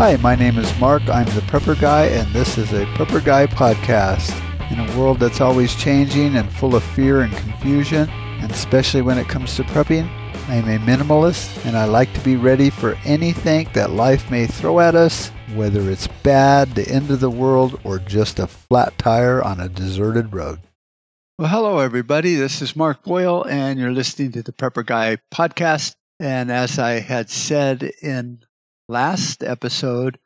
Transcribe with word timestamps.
Hi, 0.00 0.16
my 0.16 0.34
name 0.34 0.56
is 0.56 0.80
Mark. 0.80 1.06
I'm 1.10 1.26
the 1.26 1.42
Prepper 1.42 1.78
Guy, 1.78 2.06
and 2.06 2.26
this 2.32 2.56
is 2.56 2.72
a 2.72 2.86
Prepper 2.94 3.22
Guy 3.22 3.46
podcast. 3.46 4.32
In 4.72 4.80
a 4.80 4.98
world 4.98 5.20
that's 5.20 5.42
always 5.42 5.76
changing 5.76 6.36
and 6.36 6.50
full 6.50 6.74
of 6.74 6.82
fear 6.82 7.20
and 7.20 7.30
confusion, 7.36 8.08
and 8.08 8.50
especially 8.50 9.02
when 9.02 9.18
it 9.18 9.28
comes 9.28 9.54
to 9.56 9.62
prepping, 9.62 10.08
I'm 10.48 10.66
a 10.70 10.78
minimalist 10.78 11.66
and 11.66 11.76
I 11.76 11.84
like 11.84 12.10
to 12.14 12.20
be 12.20 12.36
ready 12.36 12.70
for 12.70 12.96
anything 13.04 13.68
that 13.74 13.90
life 13.90 14.30
may 14.30 14.46
throw 14.46 14.80
at 14.80 14.94
us, 14.94 15.28
whether 15.52 15.90
it's 15.90 16.06
bad, 16.22 16.74
the 16.74 16.88
end 16.88 17.10
of 17.10 17.20
the 17.20 17.28
world, 17.28 17.78
or 17.84 17.98
just 17.98 18.38
a 18.38 18.46
flat 18.46 18.96
tire 18.96 19.44
on 19.44 19.60
a 19.60 19.68
deserted 19.68 20.32
road. 20.32 20.60
Well, 21.38 21.50
hello, 21.50 21.80
everybody. 21.80 22.36
This 22.36 22.62
is 22.62 22.74
Mark 22.74 23.02
Boyle, 23.02 23.44
and 23.44 23.78
you're 23.78 23.92
listening 23.92 24.32
to 24.32 24.42
the 24.42 24.52
Prepper 24.52 24.86
Guy 24.86 25.18
podcast. 25.30 25.94
And 26.18 26.50
as 26.50 26.78
I 26.78 27.00
had 27.00 27.28
said 27.28 27.92
in 28.00 28.40
last 28.90 29.44
episode, 29.44 30.18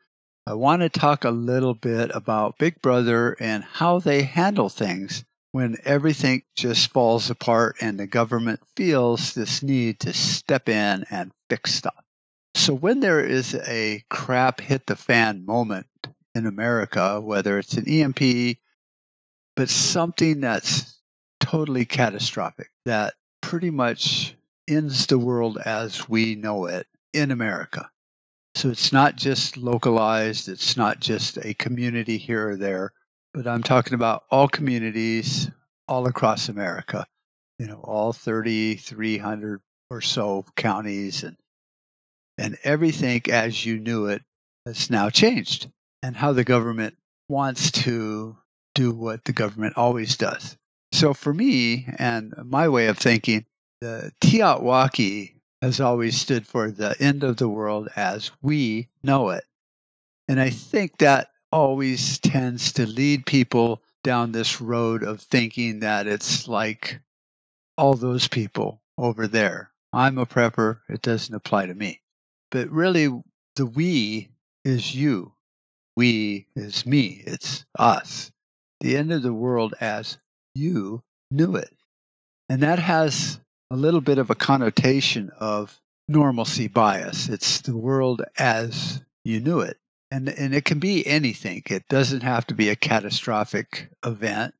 I 0.47 0.55
want 0.55 0.81
to 0.81 0.89
talk 0.89 1.23
a 1.23 1.29
little 1.29 1.75
bit 1.75 2.09
about 2.15 2.57
Big 2.57 2.81
Brother 2.81 3.37
and 3.39 3.63
how 3.63 3.99
they 3.99 4.23
handle 4.23 4.69
things 4.69 5.23
when 5.51 5.77
everything 5.85 6.41
just 6.55 6.91
falls 6.91 7.29
apart 7.29 7.75
and 7.79 7.99
the 7.99 8.07
government 8.07 8.59
feels 8.75 9.35
this 9.35 9.61
need 9.61 9.99
to 9.99 10.13
step 10.13 10.67
in 10.67 11.05
and 11.11 11.31
fix 11.47 11.75
stuff. 11.75 12.03
So, 12.55 12.73
when 12.73 13.01
there 13.01 13.23
is 13.23 13.53
a 13.53 14.03
crap 14.09 14.61
hit 14.61 14.87
the 14.87 14.95
fan 14.95 15.45
moment 15.45 15.85
in 16.33 16.47
America, 16.47 17.21
whether 17.21 17.59
it's 17.59 17.75
an 17.75 17.87
EMP, 17.87 18.57
but 19.55 19.69
something 19.69 20.41
that's 20.41 20.99
totally 21.39 21.85
catastrophic, 21.85 22.71
that 22.85 23.13
pretty 23.41 23.69
much 23.69 24.35
ends 24.67 25.05
the 25.05 25.19
world 25.19 25.59
as 25.63 26.09
we 26.09 26.33
know 26.33 26.65
it 26.65 26.87
in 27.13 27.29
America. 27.29 27.91
So 28.55 28.69
it's 28.69 28.93
not 28.93 29.17
just 29.17 29.57
localized, 29.57 30.47
it's 30.47 30.77
not 30.77 31.01
just 31.01 31.37
a 31.37 31.53
community 31.53 32.17
here 32.17 32.49
or 32.49 32.55
there, 32.55 32.93
but 33.33 33.47
I'm 33.47 33.63
talking 33.63 33.93
about 33.93 34.23
all 34.31 34.47
communities 34.47 35.51
all 35.89 36.07
across 36.07 36.47
America, 36.47 37.05
you 37.59 37.67
know, 37.67 37.81
all 37.83 38.13
3,300 38.13 39.61
or 39.89 40.01
so 40.01 40.45
counties 40.55 41.23
and 41.23 41.35
and 42.37 42.57
everything 42.63 43.21
as 43.29 43.65
you 43.65 43.79
knew 43.79 44.07
it 44.07 44.21
has 44.65 44.89
now 44.89 45.09
changed 45.09 45.69
and 46.01 46.15
how 46.15 46.33
the 46.33 46.43
government 46.43 46.95
wants 47.29 47.71
to 47.71 48.37
do 48.73 48.91
what 48.91 49.23
the 49.23 49.33
government 49.33 49.77
always 49.77 50.17
does. 50.17 50.57
So 50.91 51.13
for 51.13 51.33
me 51.33 51.87
and 51.97 52.33
my 52.43 52.67
way 52.67 52.87
of 52.87 52.97
thinking, 52.97 53.45
the 53.81 54.11
TEOTWAWKI 54.21 55.34
has 55.61 55.79
always 55.79 56.19
stood 56.19 56.45
for 56.45 56.71
the 56.71 56.95
end 56.99 57.23
of 57.23 57.37
the 57.37 57.49
world 57.49 57.89
as 57.95 58.31
we 58.41 58.89
know 59.03 59.29
it. 59.29 59.43
And 60.27 60.39
I 60.39 60.49
think 60.49 60.97
that 60.97 61.29
always 61.51 62.19
tends 62.19 62.73
to 62.73 62.85
lead 62.85 63.25
people 63.25 63.81
down 64.03 64.31
this 64.31 64.61
road 64.61 65.03
of 65.03 65.21
thinking 65.21 65.79
that 65.79 66.07
it's 66.07 66.47
like 66.47 66.99
all 67.77 67.93
those 67.93 68.27
people 68.27 68.81
over 68.97 69.27
there. 69.27 69.71
I'm 69.93 70.17
a 70.17 70.25
prepper, 70.25 70.79
it 70.89 71.01
doesn't 71.01 71.33
apply 71.33 71.67
to 71.67 71.73
me. 71.73 72.01
But 72.51 72.69
really, 72.69 73.07
the 73.55 73.65
we 73.65 74.29
is 74.63 74.93
you. 74.93 75.33
We 75.95 76.47
is 76.55 76.85
me. 76.85 77.23
It's 77.25 77.65
us. 77.79 78.31
The 78.81 78.97
end 78.97 79.13
of 79.13 79.21
the 79.21 79.33
world 79.33 79.73
as 79.79 80.17
you 80.53 81.03
knew 81.31 81.55
it. 81.55 81.71
And 82.49 82.61
that 82.61 82.79
has 82.79 83.39
a 83.71 83.75
little 83.75 84.01
bit 84.01 84.17
of 84.17 84.29
a 84.29 84.35
connotation 84.35 85.31
of 85.39 85.79
normalcy 86.07 86.67
bias. 86.67 87.29
It's 87.29 87.61
the 87.61 87.75
world 87.75 88.21
as 88.37 89.01
you 89.23 89.39
knew 89.39 89.59
it. 89.59 89.77
And, 90.11 90.29
and 90.29 90.53
it 90.53 90.65
can 90.65 90.79
be 90.79 91.05
anything. 91.05 91.63
It 91.65 91.87
doesn't 91.89 92.21
have 92.21 92.45
to 92.47 92.53
be 92.53 92.69
a 92.69 92.75
catastrophic 92.75 93.89
event. 94.05 94.53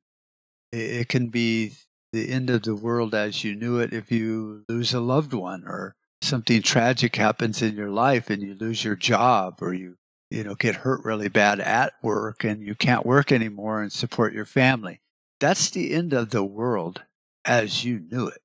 It, 0.72 1.08
can 1.08 1.28
be 1.28 1.72
the 2.12 2.28
end 2.28 2.50
of 2.50 2.62
the 2.62 2.74
world 2.74 3.14
as 3.14 3.44
you 3.44 3.54
knew 3.54 3.78
it 3.78 3.92
if 3.92 4.10
you 4.10 4.64
lose 4.68 4.92
a 4.92 5.00
loved 5.00 5.32
one 5.32 5.64
or 5.64 5.94
something 6.22 6.62
tragic 6.62 7.14
happens 7.16 7.62
in 7.62 7.76
your 7.76 7.90
life 7.90 8.30
and 8.30 8.42
you 8.42 8.54
lose 8.54 8.82
your 8.82 8.96
job 8.96 9.58
or 9.60 9.72
you 9.72 9.96
you 10.30 10.42
know 10.42 10.54
get 10.54 10.74
hurt 10.74 11.04
really 11.04 11.28
bad 11.28 11.60
at 11.60 11.92
work 12.02 12.42
and 12.42 12.66
you 12.66 12.74
can't 12.74 13.06
work 13.06 13.30
anymore 13.30 13.82
and 13.82 13.92
support 13.92 14.32
your 14.32 14.46
family 14.46 15.00
that's 15.40 15.70
the 15.70 15.92
end 15.92 16.12
of 16.12 16.30
the 16.30 16.42
world 16.42 17.02
as 17.44 17.84
you 17.84 18.00
knew 18.10 18.26
it 18.26 18.40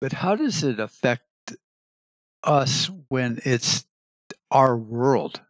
but 0.00 0.12
how 0.12 0.36
does 0.36 0.62
it 0.62 0.80
affect 0.80 1.22
us 2.42 2.90
when 3.08 3.40
it's 3.44 3.84
our 4.50 4.76
world? 4.76 5.40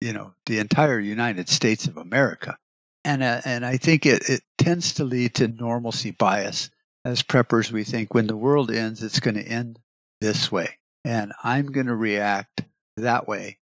You 0.00 0.12
know, 0.12 0.34
the 0.46 0.58
entire 0.58 0.98
United 0.98 1.48
States 1.48 1.86
of 1.86 1.96
America. 1.96 2.58
And, 3.04 3.22
uh, 3.22 3.40
and 3.44 3.66
I 3.66 3.76
think 3.76 4.06
it, 4.06 4.28
it 4.28 4.42
tends 4.58 4.94
to 4.94 5.04
lead 5.04 5.34
to 5.36 5.48
normalcy 5.48 6.10
bias. 6.10 6.70
As 7.04 7.22
preppers, 7.22 7.70
we 7.70 7.84
think 7.84 8.14
when 8.14 8.26
the 8.26 8.36
world 8.36 8.70
ends, 8.70 9.02
it's 9.02 9.20
going 9.20 9.34
to 9.34 9.42
end 9.42 9.78
this 10.20 10.50
way. 10.50 10.78
And 11.04 11.32
I'm 11.42 11.66
going 11.66 11.86
to 11.86 11.94
react 11.94 12.64
that 12.96 13.28
way. 13.28 13.58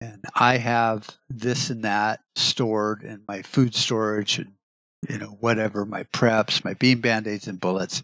And 0.00 0.24
I 0.34 0.56
have 0.56 1.08
this 1.28 1.70
and 1.70 1.84
that 1.84 2.20
stored 2.36 3.02
in 3.02 3.22
my 3.26 3.42
food 3.42 3.74
storage 3.74 4.38
and, 4.38 4.52
you 5.08 5.18
know, 5.18 5.36
whatever, 5.40 5.84
my 5.84 6.04
preps, 6.04 6.64
my 6.64 6.74
bean 6.74 7.00
band 7.00 7.26
aids 7.26 7.48
and 7.48 7.60
bullets. 7.60 8.02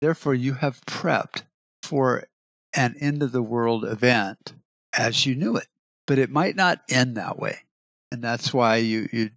Therefore, 0.00 0.34
you 0.34 0.54
have 0.54 0.80
prepped 0.82 1.42
for 1.82 2.24
an 2.74 2.96
end 3.00 3.22
of 3.22 3.32
the 3.32 3.42
world 3.42 3.84
event 3.84 4.54
as 4.96 5.26
you 5.26 5.34
knew 5.34 5.56
it, 5.56 5.66
but 6.06 6.18
it 6.18 6.30
might 6.30 6.56
not 6.56 6.82
end 6.88 7.16
that 7.16 7.38
way. 7.38 7.58
And 8.12 8.22
that's 8.22 8.52
why 8.54 8.76
you, 8.76 9.08
you 9.12 9.30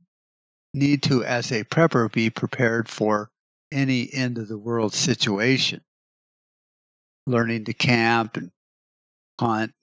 need 0.73 1.03
to, 1.03 1.23
as 1.23 1.51
a 1.51 1.63
prepper, 1.63 2.11
be 2.11 2.29
prepared 2.29 2.87
for 2.87 3.29
any 3.71 4.11
end 4.13 4.37
of 4.37 4.47
the 4.47 4.57
world 4.57 4.93
situation. 4.93 5.81
Learning 7.27 7.65
to 7.65 7.73
camp 7.73 8.37
and 8.37 8.51
hunt, 9.39 9.73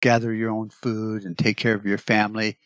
gather 0.00 0.32
your 0.32 0.50
own 0.50 0.70
food, 0.70 1.24
and 1.24 1.36
take 1.36 1.56
care 1.56 1.74
of 1.74 1.86
your 1.86 1.98
family 1.98 2.58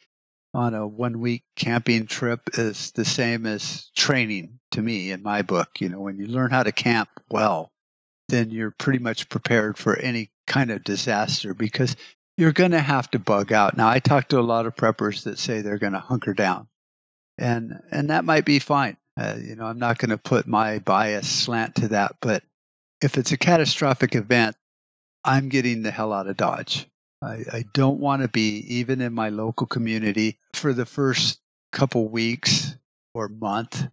on 0.56 0.72
a 0.72 0.86
one 0.86 1.20
week 1.20 1.44
camping 1.54 2.06
trip 2.06 2.40
is 2.54 2.90
the 2.92 3.04
same 3.04 3.44
as 3.44 3.90
training 3.94 4.58
to 4.70 4.80
me 4.80 5.10
in 5.10 5.22
my 5.22 5.42
book. 5.42 5.80
You 5.80 5.90
know, 5.90 6.00
when 6.00 6.18
you 6.18 6.26
learn 6.26 6.50
how 6.50 6.62
to 6.62 6.72
camp 6.72 7.10
well, 7.30 7.70
then 8.30 8.50
you're 8.50 8.70
pretty 8.70 8.98
much 8.98 9.28
prepared 9.28 9.76
for 9.76 9.96
any 9.98 10.30
kind 10.46 10.70
of 10.70 10.82
disaster 10.82 11.52
because 11.52 11.94
you're 12.38 12.52
going 12.52 12.70
to 12.70 12.80
have 12.80 13.10
to 13.10 13.18
bug 13.18 13.52
out. 13.52 13.76
Now, 13.76 13.88
I 13.88 13.98
talk 13.98 14.28
to 14.28 14.38
a 14.38 14.40
lot 14.40 14.64
of 14.64 14.74
preppers 14.74 15.24
that 15.24 15.38
say 15.38 15.60
they're 15.60 15.78
going 15.78 15.92
to 15.92 15.98
hunker 15.98 16.32
down, 16.32 16.68
and 17.36 17.78
and 17.90 18.08
that 18.08 18.24
might 18.24 18.46
be 18.46 18.58
fine. 18.58 18.96
Uh, 19.18 19.36
you 19.38 19.56
know, 19.56 19.66
I'm 19.66 19.78
not 19.78 19.98
going 19.98 20.10
to 20.10 20.18
put 20.18 20.46
my 20.46 20.78
bias 20.78 21.28
slant 21.28 21.76
to 21.76 21.88
that, 21.88 22.16
but 22.20 22.42
if 23.02 23.18
it's 23.18 23.32
a 23.32 23.38
catastrophic 23.38 24.14
event, 24.14 24.56
I'm 25.22 25.50
getting 25.50 25.82
the 25.82 25.90
hell 25.90 26.14
out 26.14 26.28
of 26.28 26.36
Dodge. 26.38 26.88
I, 27.22 27.44
I 27.52 27.64
don't 27.72 28.00
want 28.00 28.22
to 28.22 28.28
be, 28.28 28.64
even 28.74 29.00
in 29.00 29.12
my 29.12 29.30
local 29.30 29.66
community, 29.66 30.38
for 30.54 30.72
the 30.72 30.86
first 30.86 31.40
couple 31.72 32.08
weeks 32.08 32.76
or 33.14 33.28
month, 33.28 33.86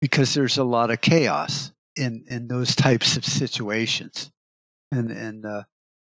because 0.00 0.34
there's 0.34 0.58
a 0.58 0.64
lot 0.64 0.90
of 0.90 1.00
chaos 1.00 1.72
in, 1.96 2.24
in 2.28 2.48
those 2.48 2.74
types 2.74 3.16
of 3.16 3.24
situations. 3.24 4.30
And, 4.90 5.10
and 5.10 5.44
uh, 5.44 5.62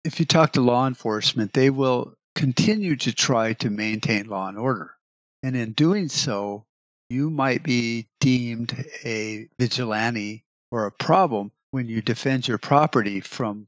if 0.03 0.19
you 0.19 0.25
talk 0.25 0.53
to 0.53 0.61
law 0.61 0.87
enforcement, 0.87 1.53
they 1.53 1.69
will 1.69 2.15
continue 2.35 2.95
to 2.97 3.13
try 3.13 3.53
to 3.53 3.69
maintain 3.69 4.27
law 4.27 4.47
and 4.47 4.57
order. 4.57 4.95
And 5.43 5.55
in 5.55 5.73
doing 5.73 6.09
so, 6.09 6.65
you 7.09 7.29
might 7.29 7.63
be 7.63 8.07
deemed 8.19 8.85
a 9.03 9.47
vigilante 9.59 10.43
or 10.71 10.85
a 10.85 10.91
problem 10.91 11.51
when 11.71 11.87
you 11.87 12.01
defend 12.01 12.47
your 12.47 12.57
property 12.57 13.19
from 13.19 13.67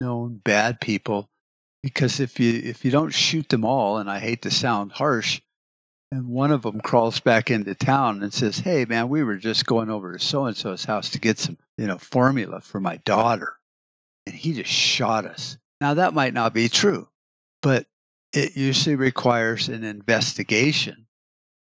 known 0.00 0.40
bad 0.44 0.80
people 0.80 1.28
because 1.82 2.20
if 2.20 2.40
you 2.40 2.60
if 2.64 2.84
you 2.84 2.90
don't 2.90 3.14
shoot 3.14 3.48
them 3.48 3.64
all, 3.64 3.98
and 3.98 4.10
I 4.10 4.18
hate 4.18 4.42
to 4.42 4.50
sound 4.50 4.92
harsh, 4.92 5.40
and 6.10 6.28
one 6.28 6.50
of 6.50 6.62
them 6.62 6.80
crawls 6.80 7.20
back 7.20 7.50
into 7.50 7.74
town 7.74 8.22
and 8.22 8.32
says, 8.32 8.58
"Hey, 8.58 8.84
man, 8.84 9.08
we 9.08 9.22
were 9.22 9.36
just 9.36 9.66
going 9.66 9.90
over 9.90 10.12
to 10.12 10.18
so 10.18 10.46
and 10.46 10.56
so's 10.56 10.84
house 10.84 11.10
to 11.10 11.20
get 11.20 11.38
some, 11.38 11.58
you 11.76 11.86
know, 11.86 11.98
formula 11.98 12.60
for 12.60 12.80
my 12.80 12.96
daughter, 12.98 13.56
and 14.26 14.34
he 14.34 14.54
just 14.54 14.70
shot 14.70 15.24
us." 15.24 15.56
Now 15.80 15.94
that 15.94 16.14
might 16.14 16.34
not 16.34 16.52
be 16.54 16.68
true, 16.68 17.08
but 17.62 17.86
it 18.32 18.56
usually 18.56 18.96
requires 18.96 19.68
an 19.68 19.84
investigation 19.84 21.06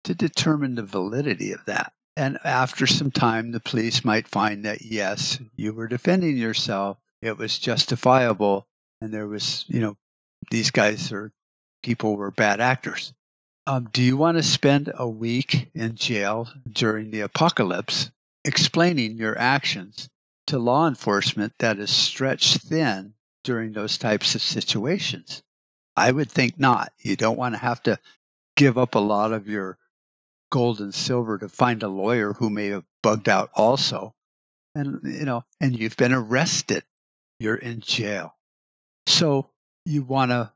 to 0.03 0.15
determine 0.15 0.75
the 0.75 0.83
validity 0.83 1.51
of 1.51 1.63
that. 1.65 1.93
And 2.15 2.39
after 2.43 2.87
some 2.87 3.11
time, 3.11 3.51
the 3.51 3.59
police 3.59 4.03
might 4.03 4.27
find 4.27 4.65
that 4.65 4.81
yes, 4.81 5.39
you 5.55 5.73
were 5.73 5.87
defending 5.87 6.35
yourself, 6.37 6.97
it 7.21 7.37
was 7.37 7.59
justifiable, 7.59 8.67
and 9.01 9.13
there 9.13 9.27
was, 9.27 9.65
you 9.67 9.79
know, 9.79 9.95
these 10.51 10.71
guys 10.71 11.11
or 11.11 11.31
people 11.83 12.15
were 12.15 12.31
bad 12.31 12.59
actors. 12.59 13.13
Um, 13.65 13.89
do 13.91 14.01
you 14.01 14.15
want 14.15 14.37
to 14.37 14.43
spend 14.43 14.91
a 14.95 15.07
week 15.07 15.69
in 15.73 15.95
jail 15.95 16.47
during 16.71 17.11
the 17.11 17.21
apocalypse 17.21 18.11
explaining 18.45 19.17
your 19.17 19.37
actions 19.37 20.09
to 20.47 20.57
law 20.57 20.87
enforcement 20.87 21.53
that 21.59 21.77
is 21.77 21.89
stretched 21.89 22.61
thin 22.61 23.13
during 23.43 23.73
those 23.73 23.97
types 23.97 24.35
of 24.35 24.41
situations? 24.41 25.43
I 25.97 26.11
would 26.11 26.31
think 26.31 26.59
not. 26.59 26.93
You 26.99 27.15
don't 27.15 27.37
want 27.37 27.55
to 27.55 27.59
have 27.59 27.83
to 27.83 27.99
give 28.55 28.77
up 28.77 28.95
a 28.95 28.99
lot 28.99 29.33
of 29.33 29.47
your 29.47 29.77
gold 30.49 30.79
and 30.79 30.93
silver 30.93 31.37
to 31.37 31.49
find 31.49 31.83
a 31.83 31.89
lawyer 31.89 32.33
who 32.33 32.49
may 32.49 32.67
have 32.67 32.85
bugged 33.03 33.27
out 33.27 33.49
also. 33.53 34.13
And, 34.75 35.01
you 35.03 35.25
know, 35.25 35.43
and 35.59 35.77
you've 35.77 35.97
been 35.97 36.13
arrested. 36.13 36.83
You're 37.39 37.55
in 37.55 37.81
jail. 37.81 38.35
So 39.07 39.49
you 39.87 40.03
want 40.03 40.31
to 40.31 40.51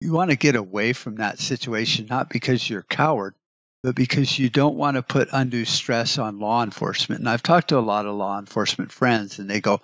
you 0.00 0.12
want 0.12 0.30
to 0.30 0.36
get 0.36 0.54
away 0.54 0.92
from 0.92 1.16
that 1.16 1.38
situation 1.38 2.06
not 2.08 2.30
because 2.30 2.70
you're 2.70 2.80
a 2.80 2.94
coward 2.94 3.34
but 3.82 3.94
because 3.94 4.38
you 4.38 4.48
don't 4.48 4.76
want 4.76 4.96
to 4.96 5.02
put 5.02 5.28
undue 5.32 5.64
stress 5.64 6.18
on 6.18 6.40
law 6.40 6.62
enforcement. 6.62 7.20
And 7.20 7.28
i've 7.28 7.42
talked 7.42 7.68
to 7.68 7.78
a 7.78 7.80
lot 7.80 8.06
of 8.06 8.14
law 8.14 8.38
enforcement 8.38 8.92
friends 8.92 9.38
and 9.38 9.50
they 9.50 9.60
go 9.60 9.80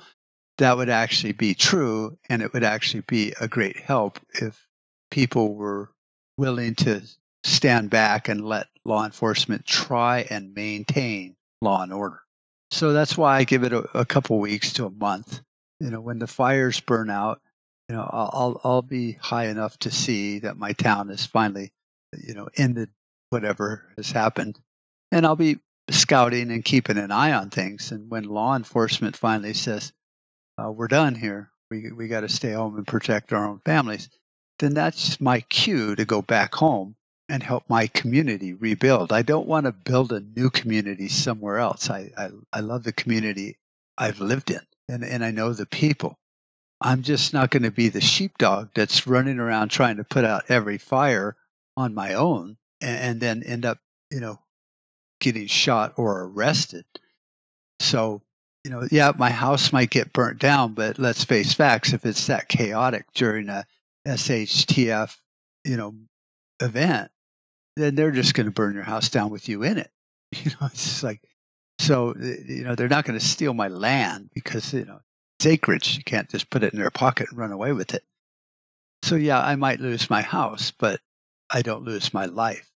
that 0.59 0.77
would 0.77 0.89
actually 0.89 1.33
be 1.33 1.55
true 1.55 2.17
and 2.29 2.41
it 2.41 2.53
would 2.53 2.63
actually 2.63 3.03
be 3.09 3.35
a 3.41 3.49
great 3.49 3.77
help 3.77 4.21
if 4.35 4.69
people 5.11 5.55
were 5.55 5.91
willing 6.37 6.75
to 6.77 7.03
stand 7.43 7.91
back 7.91 8.29
and 8.29 8.45
let 8.45 8.69
law 8.85 9.05
enforcement 9.05 9.67
try 9.67 10.27
and 10.31 10.55
maintain 10.55 11.35
law 11.61 11.83
and 11.83 11.93
order. 11.93 12.21
So 12.71 12.93
that's 12.93 13.17
why 13.17 13.39
i 13.39 13.45
give 13.45 13.65
it 13.65 13.73
a, 13.73 13.99
a 13.99 14.05
couple 14.05 14.39
weeks 14.39 14.73
to 14.75 14.87
a 14.87 14.91
month. 14.91 15.41
You 15.81 15.91
know 15.91 16.01
when 16.01 16.21
the 16.21 16.29
fires 16.29 16.79
burn 16.79 17.11
out 17.11 17.41
you 17.89 17.97
know, 17.97 18.09
I'll 18.11 18.61
I'll 18.65 18.83
be 18.83 19.13
high 19.13 19.47
enough 19.47 19.79
to 19.81 19.91
see 19.91 20.39
that 20.41 20.57
my 20.57 20.73
town 20.73 21.11
is 21.11 21.27
finally, 21.27 21.73
you 22.27 22.35
know, 22.35 22.49
ended 22.57 22.91
whatever 23.31 23.93
has 23.97 24.11
happened, 24.11 24.59
and 25.13 25.27
I'll 25.27 25.37
be 25.37 25.59
scouting 25.91 26.51
and 26.51 26.65
keeping 26.65 26.97
an 26.99 27.11
eye 27.11 27.33
on 27.33 27.51
things. 27.51 27.93
And 27.93 28.11
when 28.11 28.25
law 28.25 28.57
enforcement 28.57 29.17
finally 29.17 29.53
says, 29.53 29.93
uh, 30.59 30.71
"We're 30.73 30.89
done 30.89 31.15
here. 31.15 31.51
We 31.71 31.93
we 31.93 32.09
got 32.09 32.21
to 32.21 32.29
stay 32.29 32.53
home 32.53 32.77
and 32.77 32.87
protect 32.87 33.33
our 33.33 33.47
own 33.47 33.61
families," 33.67 34.09
then 34.61 34.73
that's 34.75 35.21
my 35.21 35.41
cue 35.43 35.95
to 35.97 36.05
go 36.07 36.23
back 36.23 36.55
home 36.55 36.97
and 37.29 37.43
help 37.43 37.69
my 37.69 37.87
community 37.89 38.55
rebuild. 38.55 39.13
I 39.13 39.23
don't 39.23 39.47
want 39.49 39.67
to 39.67 39.73
build 39.73 40.13
a 40.13 40.21
new 40.21 40.49
community 40.51 41.09
somewhere 41.09 41.59
else. 41.59 41.91
I 41.91 42.11
I, 42.17 42.31
I 42.53 42.61
love 42.61 42.85
the 42.85 42.93
community 42.93 43.59
I've 43.99 44.21
lived 44.21 44.51
in, 44.51 44.61
and 44.89 45.05
and 45.05 45.23
I 45.23 45.33
know 45.33 45.53
the 45.53 45.67
people. 45.67 46.19
I'm 46.81 47.03
just 47.03 47.33
not 47.33 47.51
going 47.51 47.63
to 47.63 47.71
be 47.71 47.89
the 47.89 48.01
sheepdog 48.01 48.71
that's 48.75 49.07
running 49.07 49.39
around 49.39 49.69
trying 49.69 49.97
to 49.97 50.05
put 50.05 50.25
out 50.25 50.45
every 50.49 50.79
fire 50.79 51.37
on 51.77 51.95
my 51.95 52.15
own 52.15 52.57
and, 52.81 52.99
and 52.99 53.21
then 53.21 53.43
end 53.43 53.65
up, 53.65 53.79
you 54.11 54.21
know, 54.21 54.39
getting 55.21 55.47
shot 55.47 55.95
or 55.97 56.23
arrested. 56.25 56.85
So, 57.81 58.23
you 58.65 58.71
know, 58.71 58.87
yeah, 58.91 59.13
my 59.17 59.31
house 59.31 59.73
might 59.73 59.91
get 59.91 60.13
burnt 60.13 60.39
down, 60.41 60.75
but 60.75 60.99
let's 60.99 61.25
face 61.25 61.55
facts. 61.55 61.93
If 61.93 62.05
it's 62.05 62.27
that 62.27 62.49
chaotic 62.49 63.07
during 63.15 63.49
a 63.49 63.65
SHTF, 64.07 65.17
you 65.65 65.77
know, 65.77 65.95
event, 66.61 67.11
then 67.77 67.95
they're 67.95 68.11
just 68.11 68.35
going 68.35 68.47
to 68.47 68.53
burn 68.53 68.75
your 68.75 68.85
house 68.85 69.09
down 69.09 69.31
with 69.31 69.49
you 69.49 69.63
in 69.63 69.79
it. 69.79 69.91
You 70.45 70.51
know, 70.51 70.67
it's 70.67 71.05
like, 71.05 71.21
so, 71.79 72.11
eh, 72.11 72.37
you 72.47 72.65
know, 72.65 72.75
they're 72.75 72.89
not 72.89 73.05
going 73.05 73.19
to 73.19 73.25
steal 73.25 73.55
my 73.55 73.69
land 73.69 74.31
because, 74.35 74.75
you 74.75 74.85
know, 74.85 74.99
sacred. 75.45 75.87
You 75.95 76.03
can't 76.03 76.31
just 76.31 76.49
put 76.49 76.63
it 76.63 76.73
in 76.73 76.79
their 76.79 76.91
pocket 76.91 77.29
and 77.29 77.39
run 77.39 77.53
away 77.53 77.73
with 77.73 77.93
it. 77.93 78.03
So, 79.03 79.15
yeah, 79.15 79.39
I 79.39 79.57
might 79.57 79.79
lose 79.79 80.09
my 80.09 80.23
house, 80.23 80.71
but 80.71 81.01
I 81.51 81.61
don't 81.61 81.85
lose 81.85 82.15
my 82.15 82.25
life. 82.25 82.71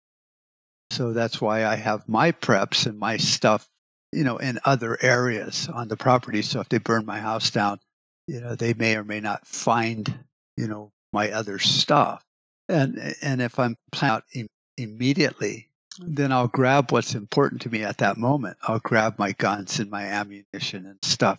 So 0.91 1.13
that's 1.13 1.43
why 1.43 1.67
I 1.67 1.75
have 1.77 2.09
my 2.09 2.33
preps 2.33 2.87
and 2.87 2.99
my 2.99 3.19
stuff, 3.19 3.69
you 4.13 4.25
know, 4.25 4.39
in 4.39 4.59
other 4.65 4.97
areas 5.03 5.69
on 5.69 5.89
the 5.89 5.97
property. 5.99 6.41
So 6.41 6.61
if 6.61 6.71
they 6.71 6.79
burn 6.79 7.05
my 7.05 7.21
house 7.21 7.51
down, 7.51 7.81
you 8.27 8.41
know, 8.41 8.55
they 8.55 8.73
may 8.73 8.97
or 8.97 9.05
may 9.05 9.21
not 9.21 9.47
find, 9.47 10.25
you 10.57 10.67
know, 10.67 10.91
my 11.13 11.33
other 11.33 11.59
stuff. 11.59 12.25
And 12.71 13.15
and 13.21 13.43
if 13.43 13.59
I'm 13.59 13.77
planning 13.93 14.15
out 14.15 14.25
Im- 14.33 14.49
immediately, 14.79 15.69
then 15.99 16.33
I'll 16.33 16.49
grab 16.49 16.93
what's 16.93 17.15
important 17.15 17.61
to 17.63 17.71
me 17.71 17.83
at 17.83 17.99
that 17.99 18.17
moment. 18.17 18.57
I'll 18.63 18.79
grab 18.79 19.19
my 19.19 19.33
guns 19.33 19.81
and 19.81 19.91
my 19.91 20.05
ammunition 20.05 20.87
and 20.87 20.99
stuff 21.03 21.39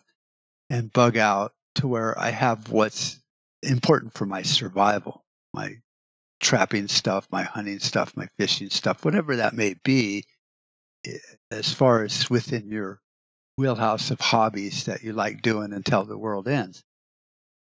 and 0.69 0.91
bug 0.91 1.17
out 1.17 1.53
to 1.75 1.87
where 1.87 2.19
I 2.19 2.31
have 2.31 2.71
what's 2.71 3.19
important 3.61 4.13
for 4.13 4.25
my 4.25 4.41
survival, 4.41 5.23
my 5.53 5.77
trapping 6.39 6.87
stuff, 6.87 7.27
my 7.31 7.43
hunting 7.43 7.79
stuff, 7.79 8.15
my 8.15 8.27
fishing 8.37 8.69
stuff, 8.69 9.05
whatever 9.05 9.35
that 9.35 9.53
may 9.53 9.75
be, 9.83 10.25
eh, 11.05 11.17
as 11.51 11.73
far 11.73 12.03
as 12.03 12.29
within 12.29 12.69
your 12.69 12.99
wheelhouse 13.57 14.11
of 14.11 14.19
hobbies 14.19 14.85
that 14.85 15.03
you 15.03 15.13
like 15.13 15.41
doing 15.41 15.73
until 15.73 16.03
the 16.03 16.17
world 16.17 16.47
ends. 16.47 16.83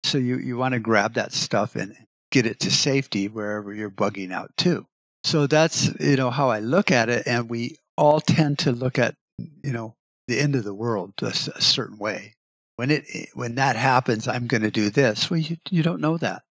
So 0.03 0.17
you, 0.17 0.37
you 0.37 0.57
want 0.57 0.73
to 0.73 0.79
grab 0.79 1.13
that 1.13 1.33
stuff 1.33 1.75
and 1.75 1.95
get 2.31 2.45
it 2.45 2.59
to 2.61 2.71
safety 2.71 3.27
wherever 3.27 3.73
you're 3.73 3.91
bugging 3.91 4.33
out 4.33 4.51
to. 4.57 4.85
So 5.23 5.47
that's, 5.47 5.93
you 5.99 6.17
know, 6.17 6.29
how 6.29 6.49
I 6.49 6.59
look 6.59 6.91
at 6.91 7.09
it. 7.09 7.27
And 7.27 7.49
we 7.49 7.77
all 7.95 8.19
tend 8.19 8.59
to 8.59 8.71
look 8.71 8.99
at, 8.99 9.15
you 9.37 9.71
know, 9.71 9.95
the 10.27 10.39
end 10.39 10.55
of 10.55 10.63
the 10.63 10.73
world 10.73 11.13
a, 11.21 11.27
a 11.27 11.61
certain 11.61 11.97
way 11.97 12.33
when 12.75 12.91
it 12.91 13.05
eh, 13.13 13.25
when 13.33 13.55
that 13.55 13.75
happens 13.75 14.27
i'm 14.27 14.47
going 14.47 14.63
to 14.63 14.71
do 14.71 14.89
this. 14.89 15.29
Well 15.29 15.39
you, 15.39 15.57
you 15.69 15.83
don't 15.83 16.01
know 16.01 16.17
that. 16.17 16.43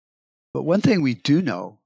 But 0.55 0.63
one 0.63 0.81
thing 0.81 1.03
we 1.03 1.15
do 1.15 1.41
know 1.41 1.79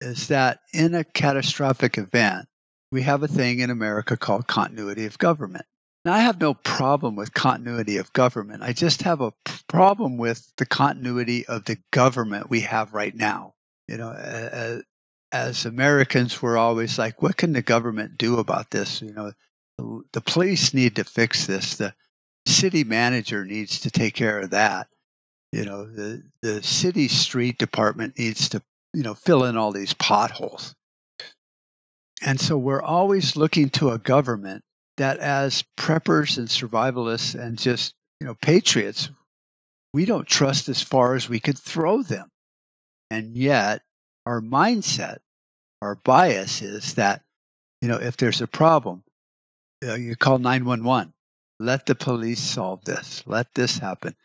is 0.00 0.28
that 0.28 0.60
in 0.72 0.94
a 0.94 1.04
catastrophic 1.04 1.98
event 1.98 2.48
we 2.90 3.02
have 3.02 3.22
a 3.22 3.28
thing 3.28 3.60
in 3.60 3.70
america 3.70 4.16
called 4.16 4.46
continuity 4.46 5.06
of 5.06 5.18
government. 5.18 5.66
Now 6.04 6.14
i 6.14 6.20
have 6.20 6.40
no 6.40 6.54
problem 6.54 7.16
with 7.16 7.34
continuity 7.34 7.96
of 7.98 8.12
government. 8.12 8.62
I 8.62 8.72
just 8.72 9.02
have 9.02 9.20
a 9.20 9.32
problem 9.68 10.16
with 10.16 10.52
the 10.56 10.66
continuity 10.66 11.46
of 11.46 11.64
the 11.64 11.78
government 11.90 12.50
we 12.50 12.60
have 12.62 12.94
right 12.94 13.14
now. 13.14 13.54
You 13.88 13.96
know 13.96 14.12
as, 14.12 14.82
as 15.32 15.64
americans 15.64 16.42
we're 16.42 16.56
always 16.56 16.98
like 16.98 17.22
what 17.22 17.36
can 17.36 17.52
the 17.52 17.62
government 17.62 18.18
do 18.18 18.38
about 18.38 18.70
this? 18.70 19.02
You 19.02 19.12
know 19.12 19.32
the 20.12 20.20
police 20.20 20.74
need 20.74 20.96
to 20.96 21.04
fix 21.04 21.46
this. 21.46 21.76
The 21.76 21.94
city 22.50 22.84
manager 22.84 23.44
needs 23.44 23.80
to 23.80 23.90
take 23.90 24.14
care 24.14 24.38
of 24.40 24.50
that. 24.50 24.88
You 25.52 25.64
know, 25.64 25.84
the 25.84 26.22
the 26.42 26.62
city 26.62 27.08
street 27.08 27.58
department 27.58 28.18
needs 28.18 28.48
to, 28.50 28.62
you 28.94 29.02
know, 29.02 29.14
fill 29.14 29.44
in 29.44 29.56
all 29.56 29.72
these 29.72 29.94
potholes. 29.94 30.74
And 32.22 32.38
so 32.38 32.56
we're 32.56 32.82
always 32.82 33.36
looking 33.36 33.70
to 33.70 33.90
a 33.90 33.98
government 33.98 34.62
that 34.98 35.18
as 35.18 35.64
preppers 35.78 36.36
and 36.36 36.48
survivalists 36.48 37.34
and 37.34 37.58
just, 37.58 37.94
you 38.20 38.26
know, 38.26 38.34
patriots, 38.34 39.08
we 39.94 40.04
don't 40.04 40.26
trust 40.26 40.68
as 40.68 40.82
far 40.82 41.14
as 41.14 41.28
we 41.28 41.40
could 41.40 41.58
throw 41.58 42.02
them. 42.02 42.28
And 43.10 43.34
yet 43.34 43.82
our 44.26 44.40
mindset, 44.40 45.18
our 45.82 45.96
bias 45.96 46.62
is 46.62 46.94
that, 46.94 47.22
you 47.80 47.88
know, 47.88 47.96
if 47.96 48.18
there's 48.18 48.42
a 48.42 48.46
problem, 48.46 49.02
you, 49.80 49.88
know, 49.88 49.94
you 49.94 50.14
call 50.14 50.38
911 50.38 51.12
let 51.60 51.84
the 51.84 51.94
police 51.94 52.40
solve 52.40 52.84
this. 52.86 53.22
Let 53.26 53.54
this 53.54 53.78
happen. 53.78 54.16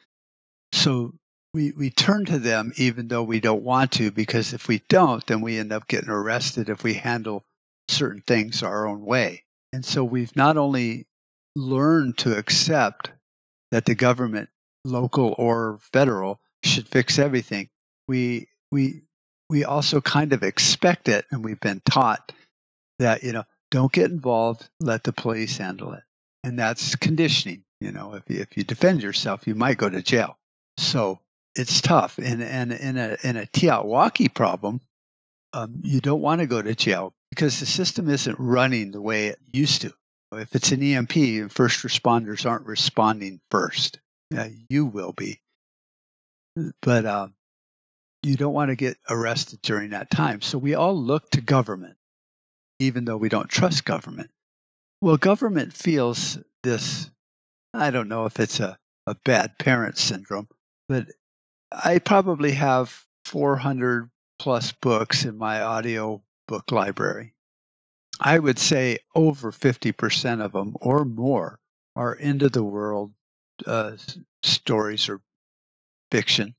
So 0.71 1.13
we, 1.53 1.73
we 1.73 1.89
turn 1.89 2.25
to 2.25 2.39
them 2.39 2.71
even 2.77 3.09
though 3.09 3.23
we 3.23 3.41
don't 3.41 3.61
want 3.61 3.91
to, 3.93 4.09
because 4.09 4.53
if 4.53 4.69
we 4.69 4.81
don't, 4.87 5.25
then 5.27 5.41
we 5.41 5.59
end 5.59 5.73
up 5.73 5.87
getting 5.87 6.09
arrested 6.09 6.69
if 6.69 6.83
we 6.83 6.93
handle 6.93 7.43
certain 7.89 8.21
things 8.21 8.63
our 8.63 8.87
own 8.87 9.05
way. 9.05 9.43
And 9.73 9.83
so 9.85 10.03
we've 10.03 10.35
not 10.35 10.55
only 10.55 11.07
learned 11.57 12.17
to 12.19 12.37
accept 12.37 13.11
that 13.71 13.85
the 13.85 13.95
government, 13.95 14.49
local 14.85 15.35
or 15.37 15.79
federal, 15.91 16.39
should 16.63 16.87
fix 16.87 17.19
everything, 17.19 17.69
we 18.07 18.47
we 18.71 19.01
we 19.49 19.65
also 19.65 19.99
kind 19.99 20.31
of 20.31 20.41
expect 20.41 21.09
it 21.09 21.25
and 21.31 21.43
we've 21.43 21.59
been 21.59 21.81
taught 21.85 22.31
that, 22.99 23.23
you 23.23 23.33
know, 23.33 23.43
don't 23.71 23.91
get 23.91 24.09
involved, 24.09 24.69
let 24.79 25.03
the 25.03 25.11
police 25.11 25.57
handle 25.57 25.93
it 25.93 26.04
and 26.45 26.59
that's 26.59 26.95
conditioning. 26.95 27.63
You 27.81 27.91
know, 27.91 28.13
if 28.13 28.23
you, 28.29 28.39
if 28.39 28.55
you 28.55 28.63
defend 28.63 29.01
yourself, 29.03 29.47
you 29.47 29.55
might 29.55 29.77
go 29.77 29.89
to 29.89 30.01
jail. 30.01 30.37
So 30.77 31.19
it's 31.55 31.81
tough. 31.81 32.17
And 32.19 32.41
and 32.41 32.71
in 32.71 32.97
a 32.97 33.17
in 33.23 33.35
a 33.35 33.45
TEOTWAWKI 33.47 34.33
problem, 34.33 34.79
um, 35.53 35.81
you 35.83 35.99
don't 35.99 36.21
want 36.21 36.41
to 36.41 36.47
go 36.47 36.61
to 36.61 36.75
jail 36.75 37.13
because 37.31 37.59
the 37.59 37.65
system 37.65 38.09
isn't 38.09 38.39
running 38.39 38.91
the 38.91 39.01
way 39.01 39.27
it 39.27 39.39
used 39.51 39.81
to. 39.81 39.93
If 40.33 40.55
it's 40.55 40.71
an 40.71 40.83
EMP, 40.83 41.15
and 41.15 41.51
first 41.51 41.83
responders 41.83 42.49
aren't 42.49 42.65
responding 42.65 43.39
first. 43.49 43.99
You 44.69 44.85
will 44.85 45.13
be, 45.13 45.39
but 46.81 47.05
uh, 47.05 47.27
you 48.21 48.35
don't 48.35 48.53
want 48.53 48.69
to 48.69 48.75
get 48.75 48.97
arrested 49.09 49.61
during 49.61 49.91
that 49.91 50.09
time. 50.09 50.41
So 50.41 50.57
we 50.57 50.75
all 50.75 50.95
look 50.95 51.29
to 51.31 51.41
government, 51.41 51.95
even 52.79 53.05
though 53.05 53.17
we 53.17 53.29
don't 53.29 53.49
trust 53.49 53.85
government. 53.85 54.29
Well, 55.01 55.17
government 55.17 55.73
feels 55.73 56.37
this. 56.63 57.09
I 57.73 57.91
don't 57.91 58.07
know 58.07 58.25
if 58.25 58.39
it's 58.39 58.59
a, 58.59 58.77
a 59.05 59.15
bad 59.25 59.57
parent 59.59 59.97
syndrome, 59.97 60.47
but 60.87 61.07
I 61.71 61.99
probably 61.99 62.53
have 62.53 63.05
400 63.25 64.09
plus 64.39 64.71
books 64.71 65.25
in 65.25 65.37
my 65.37 65.61
audio 65.61 66.23
book 66.47 66.71
library. 66.71 67.33
I 68.19 68.39
would 68.39 68.59
say 68.59 68.99
over 69.13 69.51
50% 69.51 70.41
of 70.43 70.53
them 70.53 70.75
or 70.79 71.03
more 71.03 71.59
are 71.95 72.17
end 72.19 72.43
of 72.43 72.53
the 72.53 72.63
world 72.63 73.13
uh, 73.65 73.97
stories 74.43 75.09
or 75.09 75.21
fiction. 76.11 76.55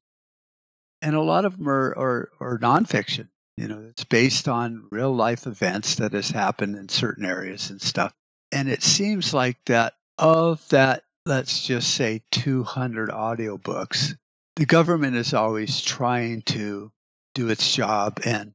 And 1.02 1.14
a 1.14 1.22
lot 1.22 1.44
of 1.44 1.56
them 1.56 1.68
are, 1.68 1.94
are, 1.96 2.30
are 2.40 2.58
nonfiction. 2.58 3.28
You 3.56 3.68
know, 3.68 3.86
it's 3.88 4.04
based 4.04 4.48
on 4.48 4.86
real 4.90 5.14
life 5.14 5.46
events 5.46 5.96
that 5.96 6.12
has 6.12 6.30
happened 6.30 6.76
in 6.76 6.88
certain 6.88 7.24
areas 7.24 7.70
and 7.70 7.80
stuff. 7.80 8.12
And 8.56 8.70
it 8.70 8.82
seems 8.82 9.34
like 9.34 9.58
that 9.66 9.92
of 10.16 10.66
that, 10.70 11.02
let's 11.26 11.66
just 11.66 11.94
say 11.94 12.22
200 12.30 13.10
audiobooks, 13.10 14.16
the 14.56 14.64
government 14.64 15.14
is 15.14 15.34
always 15.34 15.82
trying 15.82 16.40
to 16.56 16.90
do 17.34 17.50
its 17.50 17.75
job 17.75 18.18
and 18.25 18.54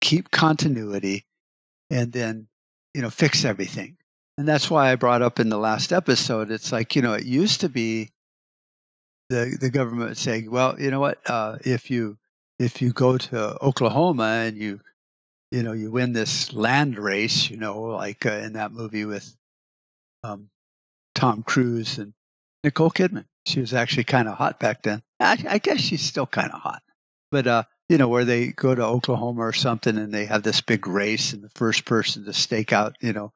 keep 0.00 0.30
continuity 0.30 1.26
and 1.90 2.12
then, 2.12 2.46
you 2.94 3.02
know, 3.02 3.10
fix 3.10 3.44
everything. 3.44 3.96
And 4.38 4.46
that's 4.46 4.70
why 4.70 4.92
I 4.92 4.94
brought 4.94 5.20
up 5.20 5.40
in 5.40 5.48
the 5.48 5.58
last 5.58 5.92
episode, 5.92 6.52
it's 6.52 6.70
like, 6.70 6.94
you 6.94 7.02
know, 7.02 7.14
it 7.14 7.24
used 7.24 7.62
to 7.62 7.68
be 7.68 8.10
the, 9.30 9.58
the 9.60 9.70
government 9.70 10.16
saying, 10.16 10.48
well, 10.48 10.80
you 10.80 10.92
know 10.92 11.00
what, 11.00 11.18
uh, 11.28 11.58
if 11.64 11.90
you 11.90 12.18
if 12.60 12.80
you 12.80 12.92
go 12.92 13.18
to 13.18 13.60
Oklahoma 13.60 14.44
and 14.46 14.56
you 14.56 14.78
you 15.54 15.62
know 15.62 15.72
you 15.72 15.92
win 15.92 16.12
this 16.12 16.52
land 16.52 16.98
race, 16.98 17.48
you 17.48 17.56
know, 17.56 17.82
like 17.82 18.26
uh, 18.26 18.32
in 18.32 18.54
that 18.54 18.72
movie 18.72 19.04
with 19.04 19.36
um, 20.24 20.50
Tom 21.14 21.44
Cruise 21.44 21.98
and 21.98 22.12
Nicole 22.64 22.90
Kidman. 22.90 23.26
She 23.46 23.60
was 23.60 23.72
actually 23.72 24.04
kind 24.04 24.26
of 24.26 24.36
hot 24.36 24.58
back 24.58 24.82
then. 24.82 25.02
I, 25.20 25.42
I 25.48 25.58
guess 25.58 25.80
she's 25.80 26.02
still 26.02 26.26
kind 26.26 26.50
of 26.50 26.60
hot, 26.60 26.82
but 27.30 27.46
uh, 27.46 27.62
you 27.88 27.98
know, 27.98 28.08
where 28.08 28.24
they 28.24 28.48
go 28.48 28.74
to 28.74 28.82
Oklahoma 28.82 29.42
or 29.42 29.52
something 29.52 29.96
and 29.96 30.12
they 30.12 30.24
have 30.24 30.42
this 30.42 30.60
big 30.60 30.88
race, 30.88 31.32
and 31.32 31.44
the 31.44 31.50
first 31.50 31.84
person 31.84 32.24
to 32.24 32.32
stake 32.32 32.72
out, 32.72 32.96
you 33.00 33.12
know, 33.12 33.32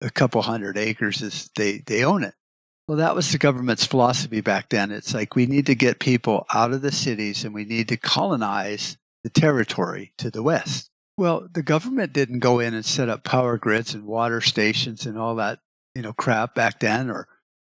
a 0.00 0.10
couple 0.10 0.40
hundred 0.42 0.78
acres 0.78 1.22
is 1.22 1.50
they 1.56 1.78
they 1.78 2.04
own 2.04 2.22
it. 2.22 2.34
Well, 2.86 2.98
that 2.98 3.16
was 3.16 3.32
the 3.32 3.38
government's 3.38 3.84
philosophy 3.84 4.42
back 4.42 4.68
then. 4.68 4.92
It's 4.92 5.12
like 5.12 5.34
we 5.34 5.46
need 5.46 5.66
to 5.66 5.74
get 5.74 5.98
people 5.98 6.46
out 6.54 6.72
of 6.72 6.82
the 6.82 6.92
cities 6.92 7.44
and 7.44 7.52
we 7.52 7.64
need 7.64 7.88
to 7.88 7.96
colonize 7.96 8.96
the 9.24 9.30
territory 9.30 10.12
to 10.18 10.30
the 10.30 10.42
west. 10.42 10.88
Well, 11.18 11.48
the 11.52 11.64
government 11.64 12.12
didn't 12.12 12.38
go 12.38 12.60
in 12.60 12.74
and 12.74 12.84
set 12.84 13.08
up 13.08 13.24
power 13.24 13.58
grids 13.58 13.92
and 13.92 14.06
water 14.06 14.40
stations 14.40 15.04
and 15.04 15.18
all 15.18 15.34
that, 15.34 15.58
you 15.96 16.02
know, 16.02 16.12
crap 16.12 16.54
back 16.54 16.78
then 16.78 17.10
or 17.10 17.26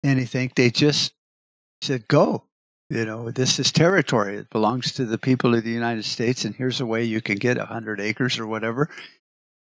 anything. 0.04 0.52
They 0.56 0.70
just 0.70 1.14
said, 1.82 2.08
go. 2.08 2.44
You 2.90 3.06
know, 3.06 3.32
this 3.32 3.58
is 3.60 3.72
territory. 3.72 4.38
It 4.38 4.50
belongs 4.50 4.94
to 4.94 5.06
the 5.06 5.18
people 5.18 5.56
of 5.56 5.64
the 5.64 5.72
United 5.72 6.06
States, 6.06 6.44
and 6.44 6.54
here's 6.54 6.82
a 6.82 6.86
way 6.86 7.06
you 7.06 7.22
can 7.22 7.38
get 7.38 7.58
a 7.58 7.66
hundred 7.66 8.02
acres 8.02 8.40
or 8.40 8.48
whatever, 8.48 8.90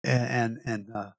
and 0.05 0.31
and, 0.31 0.61
and 0.65 0.97
uh, 0.97 1.11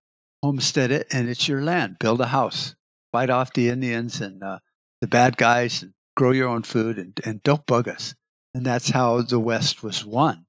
homestead 0.42 0.90
it, 0.90 1.08
and 1.12 1.30
it's 1.30 1.50
your 1.50 1.62
land. 1.62 2.00
Build 2.00 2.22
a 2.22 2.28
house 2.28 2.76
fight 3.12 3.30
off 3.30 3.54
the 3.54 3.70
Indians 3.70 4.22
and 4.22 4.42
uh, 4.42 4.60
the 5.02 5.08
bad 5.08 5.38
guys, 5.38 5.84
and 5.84 5.94
grow 6.16 6.32
your 6.32 6.48
own 6.48 6.64
food, 6.64 6.98
and, 6.98 7.20
and 7.24 7.44
don't 7.44 7.66
bug 7.68 7.88
us. 7.88 8.16
And 8.56 8.66
that's 8.66 8.90
how 8.90 9.22
the 9.22 9.40
West 9.40 9.84
was 9.84 10.04
won. 10.04 10.47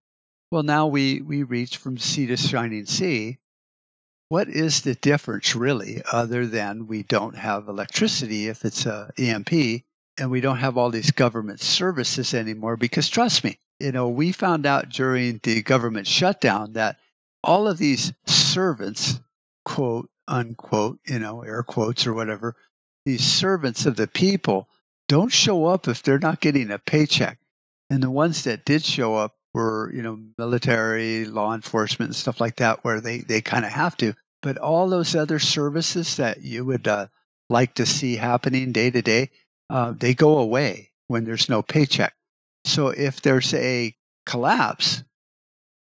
Well, 0.51 0.63
now 0.63 0.87
we, 0.87 1.21
we 1.21 1.43
reach 1.43 1.77
from 1.77 1.99
sea 1.99 2.27
to 2.29 2.37
shining 2.39 2.87
sea. 2.87 3.39
What 4.31 4.49
is 4.49 4.81
the 4.81 4.95
difference 4.95 5.55
really, 5.55 6.03
other 6.11 6.47
than 6.47 6.87
we 6.87 7.03
don't 7.03 7.37
have 7.37 7.69
electricity 7.69 8.49
if 8.49 8.65
it's 8.65 8.87
a 8.87 9.11
EMP, 9.19 9.85
and 10.19 10.31
we 10.31 10.41
don't 10.41 10.59
have 10.59 10.79
all 10.79 10.91
these 10.91 11.11
government 11.11 11.61
services 11.61 12.33
anymore? 12.33 12.79
Because 12.79 13.11
trust 13.11 13.45
me, 13.45 13.59
you 13.79 13.93
know, 13.93 14.09
we 14.09 14.33
found 14.33 14.65
out 14.65 14.89
during 14.89 15.41
the 15.43 15.63
government 15.63 16.07
shutdown 16.07 16.73
that 16.73 16.97
all 17.45 17.69
of 17.69 17.77
these 17.77 18.13
servants, 18.27 19.21
quote, 19.67 20.11
unquote, 20.27 20.99
you 21.07 21.19
know, 21.19 21.43
air 21.43 21.63
quotes 21.63 22.07
or 22.07 22.15
whatever, 22.15 22.57
these 23.05 23.25
servants 23.25 23.85
of 23.85 23.97
the 23.97 24.07
people 24.07 24.69
don't 25.09 25.33
show 25.33 25.67
up 25.67 25.89
if 25.89 26.03
they're 26.03 26.19
not 26.19 26.41
getting 26.41 26.71
a 26.71 26.79
paycheck. 26.79 27.39
And 27.91 28.03
the 28.03 28.11
ones 28.11 28.45
that 28.45 28.65
did 28.65 28.83
show 28.83 29.15
up 29.15 29.38
were, 29.55 29.91
you 29.95 30.03
know, 30.03 30.19
military, 30.37 31.25
law 31.25 31.55
enforcement, 31.55 32.11
and 32.11 32.17
stuff 32.17 32.41
like 32.41 32.57
that, 32.57 32.85
where 32.85 33.01
they, 33.01 33.19
they 33.19 33.41
kind 33.41 33.65
of 33.65 33.73
have 33.73 33.97
to. 33.99 34.15
But 34.43 34.59
all 34.59 34.89
those 34.89 35.17
other 35.17 35.39
services 35.39 36.17
that 36.17 36.43
you 36.43 36.65
would 36.65 36.87
uh, 36.87 37.07
like 37.51 37.75
to 37.75 37.87
see 37.87 38.17
happening 38.17 38.73
day 38.73 38.91
to 38.91 39.03
day, 39.03 39.31
uh, 39.71 39.95
they 39.97 40.15
go 40.15 40.39
away 40.39 40.91
when 41.09 41.25
there's 41.25 41.49
no 41.49 41.63
paycheck. 41.63 42.15
So 42.65 42.89
if 42.89 43.23
there's 43.23 43.53
a 43.55 43.95
collapse, 44.27 45.03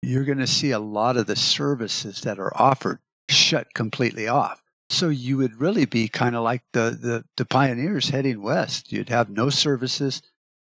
you're 0.01 0.25
going 0.25 0.37
to 0.37 0.47
see 0.47 0.71
a 0.71 0.79
lot 0.79 1.17
of 1.17 1.25
the 1.25 1.35
services 1.35 2.21
that 2.21 2.39
are 2.39 2.55
offered 2.55 2.99
shut 3.29 3.73
completely 3.73 4.27
off. 4.27 4.61
So 4.89 5.09
you 5.09 5.37
would 5.37 5.59
really 5.59 5.85
be 5.85 6.07
kind 6.07 6.35
of 6.35 6.43
like 6.43 6.61
the, 6.73 6.91
the, 6.91 7.25
the 7.37 7.45
pioneers 7.45 8.09
heading 8.09 8.41
west. 8.43 8.91
You'd 8.91 9.09
have 9.09 9.29
no 9.29 9.49
services, 9.49 10.21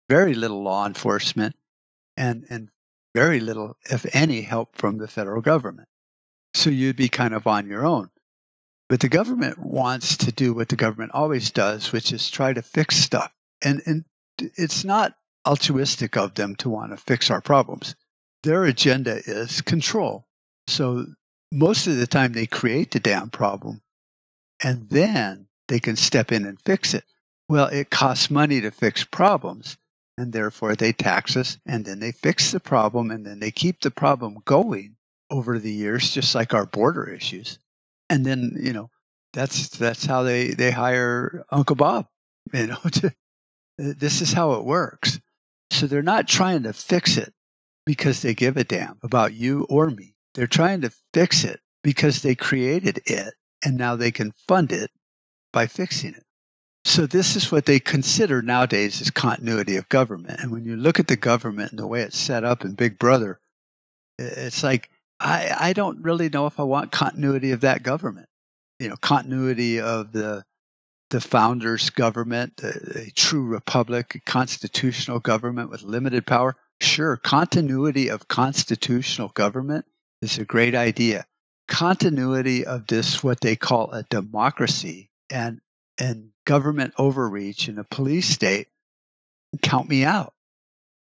very 0.10 0.34
little 0.34 0.62
law 0.62 0.86
enforcement, 0.86 1.56
and, 2.18 2.46
and 2.50 2.70
very 3.14 3.40
little, 3.40 3.78
if 3.90 4.06
any, 4.16 4.42
help 4.42 4.76
from 4.76 4.98
the 4.98 5.08
federal 5.08 5.42
government. 5.42 5.88
So 6.54 6.70
you'd 6.70 6.96
be 6.96 7.10
kind 7.10 7.34
of 7.34 7.48
on 7.48 7.68
your 7.68 7.86
own. 7.86 8.10
But 8.90 9.00
the 9.00 9.10
government 9.10 9.58
wants 9.58 10.18
to 10.18 10.32
do 10.32 10.54
what 10.54 10.70
the 10.70 10.76
government 10.76 11.12
always 11.14 11.50
does, 11.52 11.92
which 11.92 12.12
is 12.12 12.30
try 12.30 12.54
to 12.54 12.62
fix 12.62 12.98
stuff. 12.98 13.32
And, 13.62 13.82
and 13.86 14.06
it's 14.38 14.84
not 14.84 15.16
altruistic 15.48 16.18
of 16.18 16.36
them 16.36 16.56
to 16.58 16.70
want 16.70 16.92
to 16.92 16.98
fix 16.98 17.32
our 17.32 17.42
problems. 17.42 17.96
Their 18.44 18.66
agenda 18.66 19.22
is 19.26 19.62
control. 19.62 20.28
So 20.68 21.06
most 21.52 21.88
of 21.88 21.98
the 21.98 22.08
time 22.08 22.34
they 22.34 22.48
create 22.48 22.92
the 22.92 23.00
damn 23.00 23.30
problem 23.30 23.82
and 24.64 24.90
then 24.90 25.48
they 25.68 25.80
can 25.80 25.96
step 25.96 26.32
in 26.32 26.46
and 26.46 26.60
fix 26.62 26.94
it. 26.94 27.04
Well, 27.48 27.68
it 27.68 27.90
costs 27.90 28.30
money 28.30 28.62
to 28.62 28.72
fix 28.72 29.04
problems 29.04 29.78
and 30.22 30.32
therefore 30.32 30.76
they 30.76 30.94
tax 30.94 31.36
us 31.36 31.58
and 31.66 31.84
then 31.84 32.00
they 32.00 32.12
fix 32.12 32.52
the 32.52 32.60
problem 32.60 33.10
and 33.10 33.26
then 33.26 33.40
they 33.40 33.50
keep 33.50 33.82
the 33.82 33.90
problem 33.90 34.38
going 34.46 34.96
over 35.32 35.58
the 35.58 35.72
years 35.72 36.12
just 36.12 36.36
like 36.36 36.54
our 36.54 36.68
border 36.68 37.10
issues. 37.10 37.58
And 38.08 38.24
then, 38.24 38.56
you 38.62 38.72
know, 38.72 38.92
that's 39.34 39.70
that's 39.70 40.06
how 40.06 40.22
they 40.22 40.50
they 40.50 40.70
hire 40.70 41.44
Uncle 41.50 41.76
Bob, 41.76 42.08
you 42.54 42.68
know, 42.68 42.78
to, 42.92 43.12
this 43.78 44.22
is 44.22 44.32
how 44.32 44.54
it 44.54 44.66
works. 44.66 45.20
So 45.72 45.88
they're 45.88 46.04
not 46.04 46.28
trying 46.28 46.64
to 46.64 46.74
fix 46.74 47.18
it 47.18 47.34
because 47.86 48.22
they 48.22 48.36
give 48.36 48.58
a 48.58 48.64
damn 48.64 49.00
about 49.02 49.34
you 49.34 49.66
or 49.70 49.90
me. 49.90 50.14
They're 50.36 50.48
trying 50.48 50.82
to 50.82 50.92
fix 51.14 51.44
it 51.44 51.62
because 51.84 52.22
they 52.22 52.36
created 52.36 53.02
it 53.06 53.34
and 53.66 53.78
now 53.78 53.96
they 53.96 54.12
can 54.12 54.34
fund 54.48 54.72
it 54.72 54.92
by 55.52 55.66
fixing 55.66 56.14
it. 56.14 56.24
So 56.84 57.06
this 57.06 57.36
is 57.36 57.52
what 57.52 57.66
they 57.66 57.80
consider 57.80 58.42
nowadays 58.42 59.02
as 59.02 59.12
continuity 59.12 59.78
of 59.78 59.88
government. 59.90 60.40
And 60.40 60.52
when 60.52 60.66
you 60.66 60.76
look 60.76 61.00
at 61.00 61.08
the 61.08 61.16
government 61.16 61.72
and 61.72 61.80
the 61.80 61.88
way 61.88 62.02
it's 62.02 62.18
set 62.18 62.44
up 62.44 62.66
in 62.66 62.74
Big 62.74 62.98
Brother, 62.98 63.40
it's 64.18 64.64
like 64.64 64.90
I, 65.20 65.56
I 65.60 65.74
don't 65.74 66.02
really 66.02 66.30
know 66.30 66.48
if 66.48 66.60
I 66.60 66.64
want 66.64 66.92
continuity 66.92 67.52
of 67.52 67.62
that 67.62 67.84
government. 67.84 68.28
You 68.80 68.90
know, 68.90 68.96
continuity 68.96 69.80
of 69.80 70.12
the 70.12 70.44
the 71.12 71.22
founders' 71.22 71.90
government, 71.90 72.62
a, 72.64 73.02
a 73.02 73.12
true 73.12 73.46
republic, 73.46 74.16
a 74.16 74.20
constitutional 74.22 75.20
government 75.20 75.70
with 75.70 75.84
limited 75.84 76.26
power. 76.26 76.56
Sure, 76.80 77.18
continuity 77.18 78.10
of 78.10 78.28
constitutional 78.28 79.28
government 79.30 79.86
is 80.22 80.40
a 80.40 80.46
great 80.46 80.74
idea. 80.74 81.26
Continuity 81.68 82.66
of 82.66 82.88
this, 82.88 83.24
what 83.24 83.42
they 83.42 83.56
call 83.56 83.92
a 83.92 84.04
democracy 84.04 85.12
and, 85.30 85.62
and 86.00 86.31
government 86.46 86.94
overreach 86.98 87.68
in 87.70 87.78
a 87.80 87.84
police 87.84 88.28
state, 88.28 88.68
count 89.62 89.90
me 89.90 90.04
out. 90.04 90.34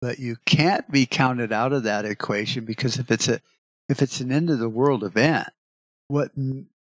But 0.02 0.20
you 0.20 0.38
can't 0.46 0.90
be 0.92 1.06
counted 1.06 1.52
out 1.52 1.74
of 1.74 1.84
that 1.84 2.06
equation 2.06 2.66
because 2.66 2.98
if 2.98 3.12
it's 3.12 3.28
a 3.28 3.40
if 3.88 4.02
it's 4.02 4.22
an 4.22 4.32
end 4.32 4.50
of 4.50 4.60
the 4.60 4.70
world 4.70 5.04
event, 5.04 5.50
what 6.08 6.32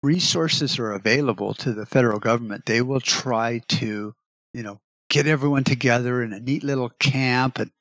resources 0.02 0.80
are 0.80 0.92
available 0.92 1.54
to 1.54 1.72
the 1.74 1.86
federal 1.86 2.20
government, 2.20 2.66
they 2.66 2.82
will 2.82 3.00
try 3.00 3.60
to, 3.68 4.14
you 4.54 4.64
know, 4.64 4.80
get 5.10 5.28
everyone 5.28 5.64
together 5.64 6.24
in 6.24 6.34
a 6.34 6.40
neat 6.40 6.64
little 6.64 6.90
camp 7.00 7.60
and, 7.60 7.72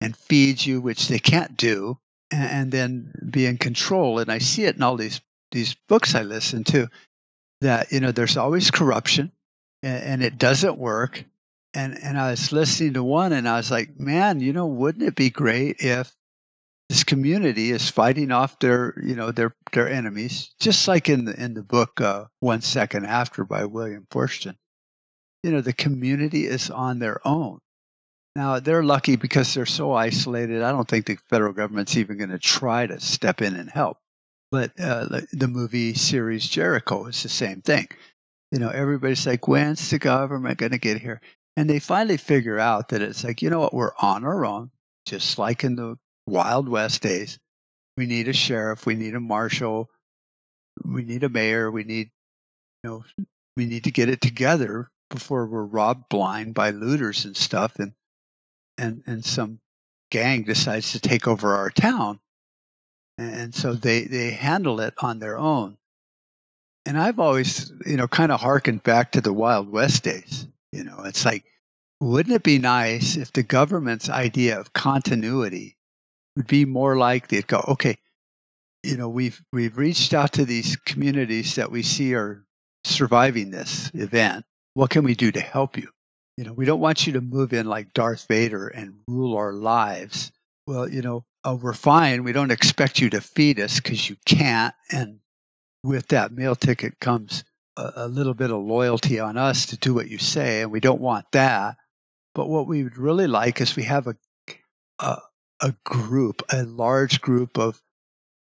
and 0.00 0.16
feed 0.16 0.64
you, 0.64 0.80
which 0.80 1.08
they 1.08 1.18
can't 1.18 1.56
do 1.56 1.98
and 2.30 2.70
then 2.70 3.12
be 3.30 3.46
in 3.46 3.58
control. 3.58 4.18
And 4.18 4.30
I 4.30 4.38
see 4.38 4.64
it 4.64 4.76
in 4.76 4.82
all 4.82 4.96
these 4.96 5.20
these 5.50 5.74
books 5.88 6.14
I 6.14 6.22
listen 6.22 6.64
to 6.64 6.88
that 7.60 7.92
you 7.92 8.00
know 8.00 8.12
there's 8.12 8.36
always 8.36 8.70
corruption 8.70 9.30
and, 9.84 10.02
and 10.02 10.22
it 10.22 10.38
doesn't 10.38 10.78
work. 10.78 11.24
And 11.74 11.98
and 12.02 12.18
I 12.18 12.30
was 12.30 12.52
listening 12.52 12.94
to 12.94 13.04
one 13.04 13.32
and 13.32 13.48
I 13.48 13.56
was 13.56 13.70
like, 13.70 13.98
man, 13.98 14.40
you 14.40 14.52
know, 14.52 14.66
wouldn't 14.66 15.04
it 15.04 15.16
be 15.16 15.30
great 15.30 15.76
if 15.80 16.14
this 16.88 17.04
community 17.04 17.70
is 17.70 17.90
fighting 17.90 18.30
off 18.30 18.58
their 18.58 18.94
you 19.02 19.14
know 19.16 19.30
their 19.32 19.54
their 19.72 19.88
enemies, 19.88 20.54
just 20.60 20.86
like 20.88 21.08
in 21.08 21.24
the 21.24 21.42
in 21.42 21.54
the 21.54 21.62
book 21.62 22.00
uh, 22.00 22.24
One 22.40 22.60
Second 22.60 23.06
After 23.06 23.44
by 23.44 23.64
William 23.64 24.06
Forstchen. 24.10 24.56
You 25.42 25.52
know, 25.52 25.60
the 25.60 25.72
community 25.72 26.46
is 26.46 26.70
on 26.70 27.00
their 27.00 27.20
own 27.26 27.60
now, 28.36 28.58
they're 28.58 28.82
lucky 28.82 29.14
because 29.14 29.54
they're 29.54 29.66
so 29.66 29.92
isolated. 29.92 30.62
I 30.62 30.72
don't 30.72 30.88
think 30.88 31.06
the 31.06 31.16
federal 31.30 31.52
government's 31.52 31.96
even 31.96 32.18
going 32.18 32.30
to 32.30 32.38
try 32.38 32.86
to 32.86 32.98
step 32.98 33.40
in 33.40 33.54
and 33.54 33.70
help. 33.70 33.98
But 34.50 34.72
uh, 34.78 35.20
the 35.32 35.48
movie 35.48 35.94
series 35.94 36.48
Jericho 36.48 37.06
is 37.06 37.22
the 37.22 37.28
same 37.28 37.62
thing. 37.62 37.88
You 38.54 38.60
know, 38.60 38.68
everybody's 38.68 39.26
like, 39.26 39.48
when's 39.48 39.90
the 39.90 39.98
government 39.98 40.58
going 40.58 40.70
to 40.70 40.78
get 40.78 41.00
here? 41.00 41.20
And 41.56 41.68
they 41.68 41.80
finally 41.80 42.16
figure 42.16 42.60
out 42.60 42.90
that 42.90 43.02
it's 43.02 43.24
like, 43.24 43.42
you 43.42 43.50
know 43.50 43.58
what, 43.58 43.74
we're 43.74 43.96
on 44.00 44.24
our 44.24 44.46
own, 44.46 44.70
just 45.06 45.40
like 45.40 45.64
in 45.64 45.74
the 45.74 45.98
Wild 46.28 46.68
West 46.68 47.02
days. 47.02 47.40
we 47.96 48.06
need 48.06 48.28
a 48.28 48.32
sheriff, 48.32 48.86
we 48.86 48.94
need 48.94 49.16
a 49.16 49.20
marshal, 49.20 49.90
we 50.84 51.02
need 51.02 51.24
a 51.24 51.28
mayor, 51.28 51.68
we 51.68 51.82
need, 51.82 52.12
you 52.84 52.90
know, 52.90 53.04
we 53.56 53.66
need 53.66 53.84
to 53.84 53.90
get 53.90 54.08
it 54.08 54.20
together 54.20 54.88
before 55.10 55.46
we're 55.46 55.64
robbed 55.64 56.08
blind 56.08 56.54
by 56.54 56.70
looters 56.70 57.24
and 57.24 57.36
stuff, 57.36 57.80
and 57.80 57.92
and 58.78 59.02
and 59.06 59.24
some 59.24 59.58
gang 60.12 60.44
decides 60.44 60.92
to 60.92 61.00
take 61.00 61.26
over 61.26 61.56
our 61.56 61.70
town, 61.70 62.20
and 63.18 63.52
so 63.52 63.74
they 63.74 64.04
they 64.04 64.30
handle 64.30 64.78
it 64.78 64.94
on 64.98 65.18
their 65.18 65.38
own. 65.38 65.76
And 66.86 66.98
I've 66.98 67.18
always, 67.18 67.72
you 67.86 67.96
know, 67.96 68.06
kind 68.06 68.30
of 68.30 68.40
harkened 68.40 68.82
back 68.82 69.12
to 69.12 69.20
the 69.20 69.32
Wild 69.32 69.70
West 69.70 70.04
days. 70.04 70.46
You 70.72 70.84
know, 70.84 71.02
it's 71.04 71.24
like, 71.24 71.44
wouldn't 72.00 72.34
it 72.34 72.42
be 72.42 72.58
nice 72.58 73.16
if 73.16 73.32
the 73.32 73.42
government's 73.42 74.10
idea 74.10 74.58
of 74.58 74.72
continuity 74.72 75.76
would 76.36 76.46
be 76.46 76.64
more 76.64 76.96
like 76.96 77.28
they'd 77.28 77.46
go, 77.46 77.64
okay, 77.68 77.96
you 78.82 78.96
know, 78.96 79.08
we've 79.08 79.42
we've 79.52 79.78
reached 79.78 80.12
out 80.12 80.32
to 80.34 80.44
these 80.44 80.76
communities 80.76 81.54
that 81.54 81.70
we 81.70 81.82
see 81.82 82.14
are 82.14 82.44
surviving 82.84 83.50
this 83.50 83.90
event. 83.94 84.44
What 84.74 84.90
can 84.90 85.04
we 85.04 85.14
do 85.14 85.32
to 85.32 85.40
help 85.40 85.78
you? 85.78 85.88
You 86.36 86.44
know, 86.44 86.52
we 86.52 86.66
don't 86.66 86.80
want 86.80 87.06
you 87.06 87.14
to 87.14 87.20
move 87.20 87.52
in 87.52 87.66
like 87.66 87.94
Darth 87.94 88.26
Vader 88.28 88.68
and 88.68 88.96
rule 89.08 89.36
our 89.36 89.52
lives. 89.52 90.32
Well, 90.66 90.88
you 90.88 91.00
know, 91.00 91.24
oh, 91.44 91.54
we're 91.54 91.72
fine. 91.72 92.24
We 92.24 92.32
don't 92.32 92.50
expect 92.50 93.00
you 93.00 93.08
to 93.10 93.20
feed 93.20 93.60
us 93.60 93.76
because 93.76 94.10
you 94.10 94.16
can't. 94.26 94.74
And 94.90 95.20
with 95.84 96.08
that 96.08 96.32
meal 96.32 96.56
ticket 96.56 96.98
comes 97.00 97.44
a, 97.76 97.92
a 97.96 98.08
little 98.08 98.34
bit 98.34 98.50
of 98.50 98.62
loyalty 98.62 99.20
on 99.20 99.36
us 99.36 99.66
to 99.66 99.76
do 99.76 99.94
what 99.94 100.08
you 100.08 100.18
say, 100.18 100.62
and 100.62 100.72
we 100.72 100.80
don't 100.80 101.00
want 101.00 101.26
that. 101.32 101.76
But 102.34 102.48
what 102.48 102.66
we 102.66 102.82
would 102.82 102.98
really 102.98 103.28
like 103.28 103.60
is 103.60 103.76
we 103.76 103.84
have 103.84 104.08
a, 104.08 104.16
a 104.98 105.18
a 105.60 105.74
group, 105.84 106.42
a 106.52 106.64
large 106.64 107.20
group 107.20 107.58
of, 107.58 107.80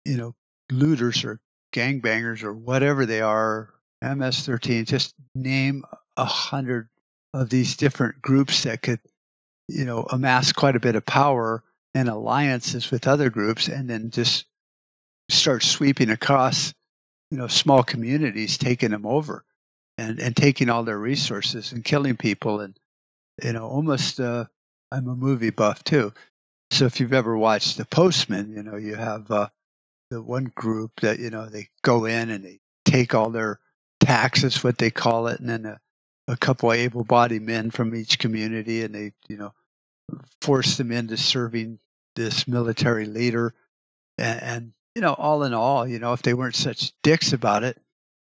you 0.05 0.17
know, 0.17 0.33
looters 0.71 1.23
or 1.23 1.39
gangbangers 1.73 2.43
or 2.43 2.53
whatever 2.53 3.05
they 3.05 3.21
are, 3.21 3.73
MS-13. 4.01 4.85
Just 4.85 5.13
name 5.35 5.83
a 6.17 6.25
hundred 6.25 6.87
of 7.33 7.49
these 7.49 7.75
different 7.75 8.21
groups 8.21 8.63
that 8.63 8.81
could, 8.81 8.99
you 9.67 9.85
know, 9.85 10.03
amass 10.11 10.51
quite 10.51 10.75
a 10.75 10.79
bit 10.79 10.95
of 10.95 11.05
power 11.05 11.63
and 11.93 12.09
alliances 12.09 12.89
with 12.89 13.07
other 13.07 13.29
groups, 13.29 13.67
and 13.67 13.89
then 13.89 14.09
just 14.09 14.45
start 15.29 15.61
sweeping 15.61 16.09
across, 16.09 16.73
you 17.33 17.39
know, 17.39 17.47
small 17.47 17.81
communities, 17.81 18.59
taking 18.59 18.91
them 18.91 19.07
over, 19.07 19.43
and 19.97 20.19
and 20.19 20.37
taking 20.37 20.69
all 20.69 20.83
their 20.83 20.99
resources 20.99 21.71
and 21.71 21.83
killing 21.83 22.15
people, 22.15 22.59
and 22.61 22.79
you 23.43 23.53
know, 23.53 23.65
almost. 23.65 24.19
Uh, 24.19 24.45
I'm 24.91 25.07
a 25.07 25.15
movie 25.15 25.49
buff 25.49 25.83
too, 25.83 26.13
so 26.69 26.85
if 26.85 26.99
you've 26.99 27.11
ever 27.11 27.35
watched 27.35 27.77
The 27.77 27.85
Postman, 27.85 28.55
you 28.55 28.61
know 28.61 28.75
you 28.75 28.93
have 28.93 29.31
uh, 29.31 29.49
the 30.11 30.21
one 30.21 30.51
group 30.53 30.99
that 31.01 31.17
you 31.17 31.31
know 31.31 31.47
they 31.47 31.69
go 31.81 32.05
in 32.05 32.29
and 32.29 32.45
they 32.45 32.59
take 32.85 33.15
all 33.15 33.31
their 33.31 33.59
taxes, 33.99 34.63
what 34.63 34.77
they 34.77 34.91
call 34.91 35.25
it, 35.25 35.39
and 35.39 35.49
then 35.49 35.65
a, 35.65 35.79
a 36.27 36.37
couple 36.37 36.69
of 36.69 36.77
able-bodied 36.77 37.41
men 37.41 37.71
from 37.71 37.95
each 37.95 38.19
community, 38.19 38.83
and 38.83 38.93
they 38.93 39.11
you 39.27 39.37
know 39.37 39.53
force 40.39 40.77
them 40.77 40.91
into 40.91 41.17
serving 41.17 41.79
this 42.15 42.47
military 42.47 43.07
leader. 43.07 43.55
And, 44.19 44.43
and, 44.43 44.73
you 44.95 45.01
know, 45.01 45.13
all 45.13 45.43
in 45.43 45.53
all, 45.53 45.87
you 45.87 45.99
know, 45.99 46.13
if 46.13 46.21
they 46.21 46.33
weren't 46.33 46.55
such 46.55 46.93
dicks 47.01 47.33
about 47.33 47.63
it, 47.63 47.79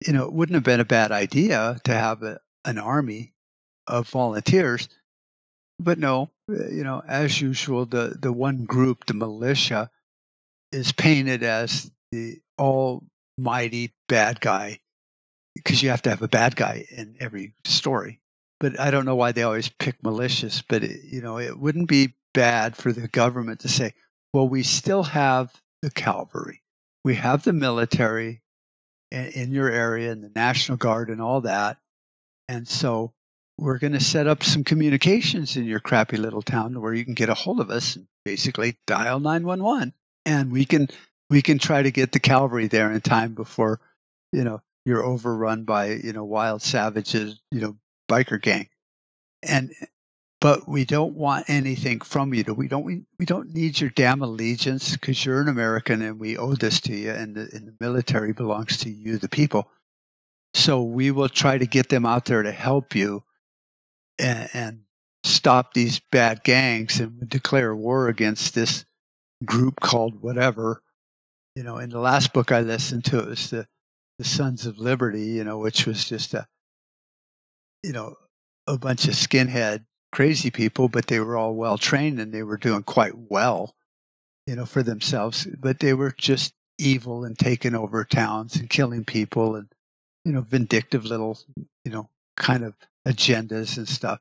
you 0.05 0.13
know, 0.13 0.23
it 0.23 0.33
wouldn't 0.33 0.55
have 0.55 0.63
been 0.63 0.79
a 0.79 0.85
bad 0.85 1.11
idea 1.11 1.79
to 1.83 1.93
have 1.93 2.23
a, 2.23 2.39
an 2.65 2.77
army 2.77 3.33
of 3.87 4.09
volunteers. 4.09 4.87
But 5.79 5.97
no, 5.97 6.29
uh, 6.49 6.67
you 6.69 6.83
know, 6.83 7.01
as 7.05 7.41
usual, 7.41 7.85
the, 7.85 8.15
the 8.19 8.31
one 8.31 8.65
group, 8.65 9.05
the 9.05 9.13
militia, 9.13 9.89
is 10.71 10.91
painted 10.91 11.43
as 11.43 11.91
the 12.11 12.39
almighty 12.59 13.93
bad 14.07 14.39
guy 14.39 14.79
because 15.55 15.83
you 15.83 15.89
have 15.89 16.01
to 16.03 16.09
have 16.09 16.21
a 16.21 16.27
bad 16.27 16.55
guy 16.55 16.85
in 16.89 17.15
every 17.19 17.53
story. 17.65 18.19
But 18.59 18.79
I 18.79 18.91
don't 18.91 19.05
know 19.05 19.15
why 19.15 19.33
they 19.33 19.43
always 19.43 19.69
pick 19.69 20.01
malicious. 20.03 20.61
But 20.61 20.83
it, 20.83 21.03
you 21.03 21.21
know, 21.21 21.37
it 21.39 21.57
wouldn't 21.59 21.89
be 21.89 22.15
bad 22.33 22.75
for 22.75 22.91
the 22.91 23.07
government 23.07 23.61
to 23.61 23.69
say, 23.69 23.93
well, 24.33 24.47
we 24.47 24.63
still 24.63 25.03
have 25.03 25.51
the 25.83 25.91
cavalry, 25.91 26.61
we 27.03 27.15
have 27.15 27.43
the 27.43 27.53
military 27.53 28.41
in, 29.11 29.25
in 29.27 29.51
your 29.51 29.69
area 29.69 30.11
and 30.11 30.23
the 30.23 30.31
National 30.33 30.77
Guard 30.77 31.09
and 31.09 31.21
all 31.21 31.41
that. 31.41 31.77
And 32.47 32.67
so 32.67 33.13
we're 33.57 33.77
going 33.77 33.93
to 33.93 33.99
set 33.99 34.25
up 34.25 34.43
some 34.43 34.63
communications 34.63 35.57
in 35.57 35.65
your 35.65 35.81
crappy 35.81 36.17
little 36.17 36.41
town 36.41 36.79
where 36.81 36.93
you 36.93 37.05
can 37.05 37.13
get 37.13 37.29
a 37.29 37.33
hold 37.33 37.59
of 37.59 37.69
us 37.69 37.97
and 37.97 38.07
basically 38.25 38.77
dial 38.87 39.19
911 39.19 39.93
and 40.25 40.51
we 40.51 40.65
can 40.65 40.87
we 41.29 41.41
can 41.41 41.59
try 41.59 41.81
to 41.81 41.91
get 41.91 42.13
the 42.13 42.19
cavalry 42.19 42.67
there 42.67 42.91
in 42.91 43.01
time 43.01 43.33
before 43.33 43.79
you 44.31 44.43
know 44.43 44.61
you're 44.85 45.03
overrun 45.03 45.65
by 45.65 45.91
you 45.91 46.13
know 46.13 46.23
wild 46.23 46.61
savages 46.61 47.39
you 47.51 47.59
know 47.59 47.75
biker 48.09 48.41
gang 48.41 48.69
and 49.43 49.71
but 50.43 50.67
we 50.67 50.83
don't 50.83 51.15
want 51.15 51.49
anything 51.49 52.01
from 52.01 52.33
you. 52.33 52.43
We 52.53 52.67
don't 52.67 52.83
we, 52.83 53.03
we 53.17 53.25
don't 53.25 53.53
need 53.53 53.79
your 53.79 53.91
damn 53.91 54.21
allegiance 54.21 54.91
because 54.91 55.23
you're 55.23 55.39
an 55.39 55.47
American 55.47 56.01
and 56.01 56.19
we 56.19 56.35
owe 56.37 56.53
this 56.53 56.81
to 56.81 56.93
you, 56.93 57.11
and 57.11 57.33
the, 57.33 57.49
and 57.53 57.65
the 57.65 57.75
military 57.79 58.33
belongs 58.33 58.75
to 58.79 58.89
you, 58.89 59.17
the 59.17 59.29
people. 59.29 59.69
So 60.53 60.83
we 60.83 61.11
will 61.11 61.29
try 61.29 61.57
to 61.57 61.65
get 61.65 61.87
them 61.87 62.05
out 62.05 62.25
there 62.25 62.43
to 62.43 62.51
help 62.51 62.93
you 62.93 63.23
and, 64.19 64.49
and 64.53 64.81
stop 65.23 65.73
these 65.73 66.01
bad 66.11 66.43
gangs 66.43 66.99
and 66.99 67.29
declare 67.29 67.73
war 67.73 68.09
against 68.09 68.53
this 68.53 68.83
group 69.45 69.79
called 69.79 70.21
whatever. 70.21 70.83
You 71.55 71.63
know, 71.63 71.77
in 71.77 71.89
the 71.89 71.99
last 71.99 72.33
book 72.33 72.51
I 72.51 72.59
listened 72.59 73.05
to, 73.05 73.19
it 73.19 73.29
was 73.29 73.49
the 73.49 73.65
the 74.19 74.25
Sons 74.25 74.65
of 74.65 74.77
Liberty. 74.77 75.27
You 75.27 75.45
know, 75.45 75.59
which 75.59 75.85
was 75.85 76.03
just 76.03 76.33
a 76.33 76.45
you 77.81 77.93
know 77.93 78.15
a 78.67 78.77
bunch 78.77 79.07
of 79.07 79.13
skinhead 79.13 79.85
crazy 80.13 80.51
people, 80.51 80.87
but 80.87 81.07
they 81.07 81.19
were 81.19 81.35
all 81.35 81.55
well 81.55 81.75
trained 81.75 82.19
and 82.19 82.31
they 82.31 82.43
were 82.43 82.57
doing 82.57 82.83
quite 82.83 83.17
well, 83.17 83.73
you 84.45 84.55
know, 84.55 84.65
for 84.65 84.83
themselves. 84.83 85.47
But 85.59 85.79
they 85.79 85.95
were 85.95 86.13
just 86.15 86.53
evil 86.77 87.25
and 87.25 87.37
taking 87.37 87.73
over 87.73 88.05
towns 88.05 88.55
and 88.55 88.69
killing 88.69 89.05
people 89.05 89.55
and, 89.55 89.67
you 90.23 90.31
know, 90.31 90.41
vindictive 90.41 91.05
little, 91.05 91.39
you 91.83 91.91
know, 91.91 92.09
kind 92.37 92.63
of 92.63 92.75
agendas 93.07 93.77
and 93.77 93.89
stuff. 93.89 94.19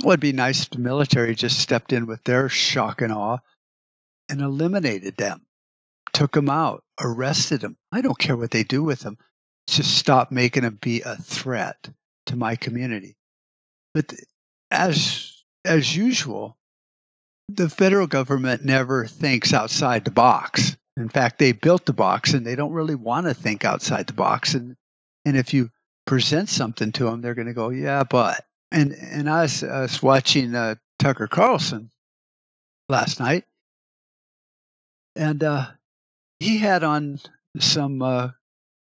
Well, 0.00 0.12
it'd 0.12 0.20
be 0.20 0.32
nice 0.32 0.62
if 0.62 0.70
the 0.70 0.78
military 0.78 1.34
just 1.34 1.58
stepped 1.58 1.92
in 1.92 2.06
with 2.06 2.22
their 2.22 2.48
shock 2.48 3.02
and 3.02 3.12
awe 3.12 3.38
and 4.28 4.40
eliminated 4.40 5.16
them, 5.16 5.42
took 6.12 6.32
them 6.32 6.48
out, 6.48 6.84
arrested 7.00 7.60
them. 7.60 7.76
I 7.90 8.02
don't 8.02 8.18
care 8.18 8.36
what 8.36 8.52
they 8.52 8.62
do 8.62 8.84
with 8.84 9.00
them. 9.00 9.18
Just 9.66 9.96
stop 9.96 10.30
making 10.30 10.62
them 10.62 10.78
be 10.80 11.02
a 11.02 11.16
threat 11.16 11.90
to 12.26 12.36
my 12.36 12.54
community. 12.54 13.16
But 13.94 14.14
as 14.72 15.44
as 15.64 15.94
usual, 15.94 16.56
the 17.48 17.68
federal 17.68 18.06
government 18.06 18.64
never 18.64 19.06
thinks 19.06 19.52
outside 19.52 20.04
the 20.04 20.10
box. 20.10 20.76
In 20.96 21.08
fact, 21.08 21.38
they 21.38 21.52
built 21.52 21.86
the 21.86 21.92
box 21.92 22.32
and 22.32 22.44
they 22.44 22.56
don't 22.56 22.72
really 22.72 22.94
want 22.94 23.26
to 23.26 23.34
think 23.34 23.64
outside 23.64 24.06
the 24.06 24.12
box. 24.12 24.54
And 24.54 24.76
and 25.24 25.36
if 25.36 25.54
you 25.54 25.70
present 26.06 26.48
something 26.48 26.90
to 26.92 27.04
them, 27.04 27.20
they're 27.20 27.34
going 27.34 27.46
to 27.46 27.54
go, 27.54 27.70
"Yeah, 27.70 28.02
but." 28.04 28.44
And 28.72 28.92
and 28.92 29.28
I 29.28 29.42
was, 29.42 29.62
I 29.62 29.82
was 29.82 30.02
watching 30.02 30.54
uh, 30.54 30.76
Tucker 30.98 31.28
Carlson 31.28 31.90
last 32.88 33.20
night, 33.20 33.44
and 35.14 35.44
uh, 35.44 35.66
he 36.40 36.56
had 36.56 36.82
on 36.82 37.20
some 37.58 38.00
uh, 38.00 38.30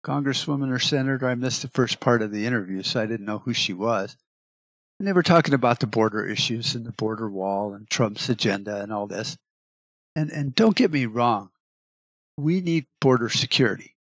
congresswoman 0.05 0.71
or 0.71 0.79
senator. 0.79 1.27
I 1.27 1.35
missed 1.35 1.61
the 1.61 1.67
first 1.67 1.99
part 1.99 2.21
of 2.21 2.31
the 2.31 2.45
interview, 2.45 2.83
so 2.83 3.01
I 3.01 3.05
didn't 3.05 3.25
know 3.25 3.39
who 3.39 3.53
she 3.53 3.73
was. 3.73 4.15
And 5.01 5.07
they 5.07 5.13
were 5.13 5.23
talking 5.23 5.55
about 5.55 5.79
the 5.79 5.87
border 5.87 6.23
issues 6.23 6.75
and 6.75 6.85
the 6.85 6.91
border 6.91 7.27
wall 7.27 7.73
and 7.73 7.89
Trump's 7.89 8.29
agenda 8.29 8.83
and 8.83 8.93
all 8.93 9.07
this. 9.07 9.35
And, 10.15 10.29
and 10.29 10.53
don't 10.53 10.75
get 10.75 10.91
me 10.91 11.07
wrong, 11.07 11.49
we 12.37 12.61
need 12.61 12.85
border 12.99 13.27
security. 13.27 13.95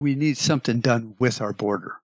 We 0.00 0.14
need 0.14 0.38
something 0.38 0.80
done 0.80 1.14
with 1.18 1.42
our 1.42 1.52
border. 1.52 2.00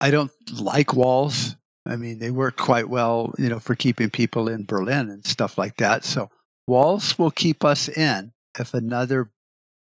I 0.00 0.10
don't 0.10 0.32
like 0.62 0.94
walls. 0.94 1.56
I 1.84 1.96
mean, 1.96 2.20
they 2.20 2.30
work 2.30 2.56
quite 2.56 2.88
well, 2.88 3.34
you 3.36 3.50
know, 3.50 3.60
for 3.60 3.74
keeping 3.74 4.08
people 4.08 4.48
in 4.48 4.64
Berlin 4.64 5.10
and 5.10 5.22
stuff 5.22 5.58
like 5.58 5.76
that. 5.76 6.06
So 6.06 6.30
walls 6.66 7.18
will 7.18 7.30
keep 7.30 7.66
us 7.66 7.90
in 7.90 8.32
if 8.58 8.72
another 8.72 9.30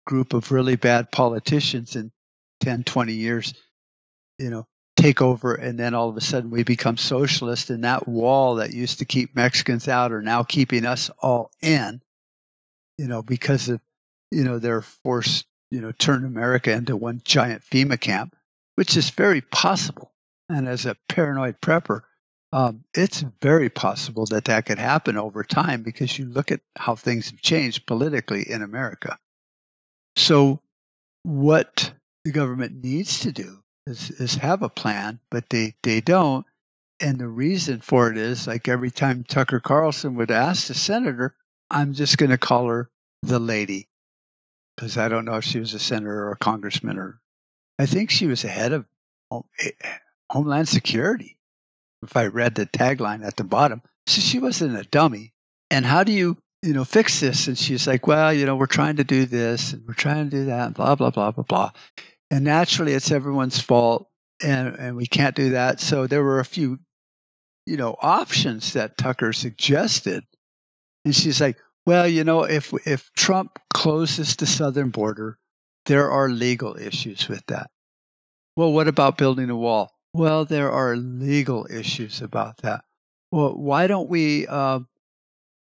group 0.07 0.33
of 0.33 0.51
really 0.51 0.77
bad 0.77 1.13
politicians 1.13 1.97
in 1.97 2.13
10, 2.61 2.85
20 2.85 3.13
years, 3.13 3.53
you 4.39 4.49
know, 4.49 4.67
take 5.01 5.23
over 5.23 5.55
and 5.55 5.79
then 5.79 5.95
all 5.95 6.09
of 6.09 6.17
a 6.17 6.21
sudden 6.21 6.51
we 6.51 6.63
become 6.63 6.97
socialist 6.97 7.71
and 7.71 7.85
that 7.85 8.07
wall 8.07 8.57
that 8.57 8.75
used 8.75 8.99
to 8.99 9.05
keep 9.05 9.35
Mexicans 9.35 9.89
out 9.89 10.13
are 10.13 10.23
now 10.23 10.43
keeping 10.43 10.85
us 10.85 11.11
all 11.21 11.51
in 11.63 12.03
you 12.99 13.09
know 13.09 13.23
because 13.23 13.69
of 13.69 13.81
you 14.31 14.45
know 14.45 14.59
they're 14.59 14.83
forced 14.83 15.47
you 15.71 15.81
know 15.81 15.93
turn 15.93 16.25
America 16.25 16.71
into 16.73 16.97
one 16.97 17.23
giant 17.25 17.63
FEMA 17.63 17.99
camp 17.99 18.37
which 18.77 18.97
is 18.97 19.11
very 19.11 19.41
possible. 19.41 20.13
And 20.49 20.67
as 20.67 20.87
a 20.87 20.97
paranoid 21.09 21.61
prepper 21.61 22.03
um, 22.53 22.85
it's 22.95 23.25
very 23.41 23.69
possible 23.71 24.27
that 24.27 24.47
that 24.47 24.67
could 24.67 24.79
happen 24.79 25.17
over 25.17 25.45
time 25.45 25.83
because 25.83 26.19
you 26.19 26.27
look 26.27 26.51
at 26.51 26.61
how 26.77 26.97
things 26.97 27.31
have 27.31 27.41
changed 27.41 27.87
politically 27.87 28.51
in 28.51 28.63
America. 28.63 29.17
So, 30.17 30.61
what 31.23 31.93
the 32.25 32.33
government 32.33 32.83
needs 32.83 33.21
to 33.21 33.31
do 33.31 33.60
is, 33.87 34.11
is 34.11 34.35
have 34.37 34.63
a 34.63 34.69
plan, 34.69 35.21
but 35.31 35.49
they, 35.51 35.75
they 35.83 36.01
don't. 36.01 36.47
And 37.01 37.19
the 37.19 37.29
reason 37.29 37.81
for 37.81 38.11
it 38.11 38.19
is 38.19 38.47
like 38.47 38.69
every 38.69 38.91
time 38.91 39.25
Tucker 39.25 39.61
Carlson 39.61 40.15
would 40.17 40.31
ask 40.31 40.67
the 40.67 40.75
senator, 40.75 41.35
I'm 41.71 41.95
just 41.95 42.19
going 42.19 42.31
to 42.31 42.39
call 42.39 42.67
her 42.67 42.91
the 43.23 43.39
lady 43.39 43.89
because 44.77 44.97
I 44.97 45.09
don't 45.09 45.25
know 45.25 45.37
if 45.37 45.45
she 45.45 45.61
was 45.61 45.75
a 45.75 45.79
senator 45.79 46.25
or 46.25 46.33
a 46.33 46.37
congressman 46.37 46.99
or 46.99 47.21
I 47.79 47.87
think 47.87 48.11
she 48.11 48.27
was 48.27 48.45
a 48.45 48.49
head 48.49 48.73
of 48.73 48.85
eh, 49.33 49.71
Homeland 50.31 50.69
Security. 50.69 51.39
If 52.03 52.17
I 52.17 52.27
read 52.27 52.55
the 52.55 52.67
tagline 52.67 53.27
at 53.27 53.37
the 53.37 53.45
bottom, 53.45 53.83
so 54.07 54.21
she 54.21 54.39
wasn't 54.39 54.79
a 54.79 54.85
dummy. 54.85 55.33
And 55.71 55.85
how 55.85 56.03
do 56.03 56.13
you, 56.13 56.39
you 56.63 56.73
know, 56.73 56.85
fix 56.85 57.21
this? 57.21 57.47
And 57.47 57.57
she's 57.57 57.87
like, 57.87 58.07
well, 58.07 58.33
you 58.33 58.47
know, 58.47 58.57
we're 58.57 58.67
trying 58.67 58.97
to 58.97 59.05
do 59.05 59.27
this 59.27 59.73
and 59.73 59.87
we're 59.87 59.95
trying 59.95 60.29
to 60.29 60.37
do 60.37 60.45
that, 60.47 60.75
blah 60.75 60.95
blah 60.95 61.11
blah 61.11 61.31
blah 61.31 61.45
blah. 61.45 61.71
And 62.31 62.45
naturally, 62.45 62.93
it's 62.93 63.11
everyone's 63.11 63.61
fault, 63.61 64.09
and 64.43 64.77
and 64.77 64.97
we 64.97 65.07
can't 65.07 65.35
do 65.35 65.51
that. 65.51 65.81
So 65.81 66.07
there 66.07 66.23
were 66.23 66.41
a 66.41 66.45
few, 66.45 66.79
you 67.67 67.77
know, 67.77 67.97
options 68.01 68.73
that 68.75 68.97
Tucker 68.97 69.33
suggested, 69.33 70.25
and 71.05 71.15
she's 71.15 71.41
like, 71.41 71.59
well, 71.87 72.07
you 72.07 72.25
know, 72.25 72.45
if 72.45 72.73
if 72.87 73.11
Trump 73.17 73.59
closes 73.75 74.37
the 74.37 74.47
southern 74.47 74.91
border, 74.91 75.39
there 75.87 76.11
are 76.11 76.29
legal 76.29 76.77
issues 76.77 77.29
with 77.29 77.45
that. 77.47 77.71
Well, 78.57 78.73
what 78.73 78.89
about 78.89 79.19
building 79.19 79.51
a 79.51 79.57
wall? 79.57 79.93
Well, 80.13 80.45
there 80.45 80.71
are 80.71 80.97
legal 80.97 81.67
issues 81.71 82.21
about 82.21 82.59
that. 82.59 82.85
Well, 83.33 83.55
why 83.55 83.87
don't 83.87 84.09
we, 84.09 84.47
uh, 84.47 84.81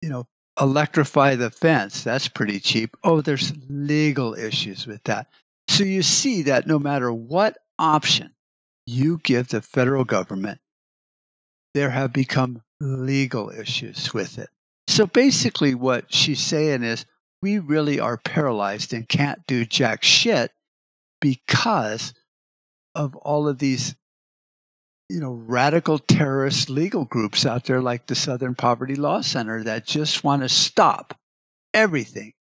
you 0.01 0.09
know, 0.09 0.27
electrify 0.59 1.35
the 1.35 1.51
fence? 1.51 2.03
That's 2.03 2.29
pretty 2.29 2.59
cheap. 2.59 2.95
Oh, 3.03 3.21
there's 3.21 3.53
legal 3.69 4.33
issues 4.33 4.87
with 4.87 5.03
that. 5.03 5.27
So 5.79 5.85
you 5.85 6.03
see 6.03 6.41
that 6.41 6.67
no 6.67 6.77
matter 6.77 7.09
what 7.09 7.57
option 7.77 8.35
you 8.85 9.17
give 9.23 9.47
the 9.47 9.61
federal 9.61 10.03
government, 10.03 10.59
there 11.73 11.89
have 11.89 12.11
become 12.11 12.61
legal 12.81 13.49
issues 13.49 14.13
with 14.13 14.39
it. 14.39 14.49
So 14.89 15.07
basically, 15.07 15.75
what 15.75 16.13
she's 16.13 16.41
saying 16.41 16.83
is 16.83 17.05
we 17.41 17.59
really 17.59 17.97
are 17.97 18.17
paralyzed 18.17 18.91
and 18.91 19.07
can't 19.07 19.39
do 19.47 19.63
jack 19.63 20.03
shit 20.03 20.51
because 21.21 22.13
of 22.93 23.15
all 23.15 23.47
of 23.47 23.57
these 23.59 23.95
you 25.07 25.21
know 25.21 25.31
radical 25.31 25.97
terrorist 25.97 26.69
legal 26.69 27.05
groups 27.05 27.45
out 27.45 27.63
there 27.63 27.81
like 27.81 28.05
the 28.05 28.15
Southern 28.15 28.53
Poverty 28.53 28.95
Law 28.95 29.21
Center 29.21 29.63
that 29.63 29.87
just 29.87 30.25
want 30.25 30.41
to 30.41 30.49
stop 30.49 31.17
everything. 31.73 32.33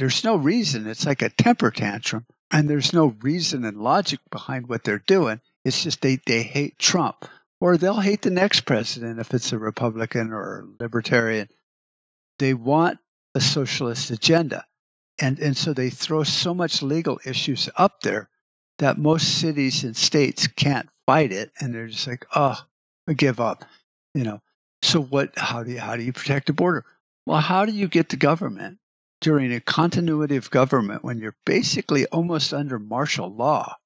There's 0.00 0.24
no 0.24 0.36
reason. 0.36 0.86
It's 0.86 1.04
like 1.04 1.20
a 1.20 1.28
temper 1.28 1.70
tantrum 1.70 2.24
and 2.50 2.70
there's 2.70 2.94
no 2.94 3.14
reason 3.20 3.66
and 3.66 3.76
logic 3.76 4.20
behind 4.30 4.66
what 4.66 4.82
they're 4.82 5.04
doing. 5.06 5.42
It's 5.62 5.82
just 5.82 6.00
they, 6.00 6.16
they 6.24 6.42
hate 6.42 6.78
Trump 6.78 7.28
or 7.60 7.76
they'll 7.76 8.00
hate 8.00 8.22
the 8.22 8.30
next 8.30 8.62
president 8.62 9.20
if 9.20 9.34
it's 9.34 9.52
a 9.52 9.58
Republican 9.58 10.32
or 10.32 10.60
a 10.60 10.82
libertarian. 10.82 11.50
They 12.38 12.54
want 12.54 12.98
a 13.34 13.42
socialist 13.42 14.10
agenda. 14.10 14.64
And, 15.20 15.38
and 15.38 15.54
so 15.54 15.74
they 15.74 15.90
throw 15.90 16.22
so 16.22 16.54
much 16.54 16.80
legal 16.80 17.20
issues 17.26 17.68
up 17.76 18.00
there 18.00 18.30
that 18.78 18.96
most 18.96 19.38
cities 19.38 19.84
and 19.84 19.94
states 19.94 20.46
can't 20.46 20.88
fight 21.04 21.30
it. 21.30 21.52
And 21.60 21.74
they're 21.74 21.88
just 21.88 22.06
like, 22.06 22.24
oh, 22.34 22.58
I 23.06 23.12
give 23.12 23.38
up. 23.38 23.66
You 24.14 24.24
know, 24.24 24.40
so 24.80 25.02
what, 25.02 25.38
how 25.38 25.62
do 25.62 25.72
you, 25.72 25.78
how 25.78 25.96
do 25.96 26.02
you 26.02 26.14
protect 26.14 26.46
the 26.46 26.54
border? 26.54 26.86
Well, 27.26 27.40
how 27.40 27.66
do 27.66 27.72
you 27.72 27.86
get 27.86 28.08
the 28.08 28.16
government 28.16 28.78
during 29.20 29.52
a 29.52 29.60
continuity 29.60 30.36
of 30.36 30.50
government 30.50 31.04
when 31.04 31.18
you're 31.18 31.36
basically 31.44 32.06
almost 32.06 32.52
under 32.52 32.78
martial 32.78 33.32
law, 33.32 33.76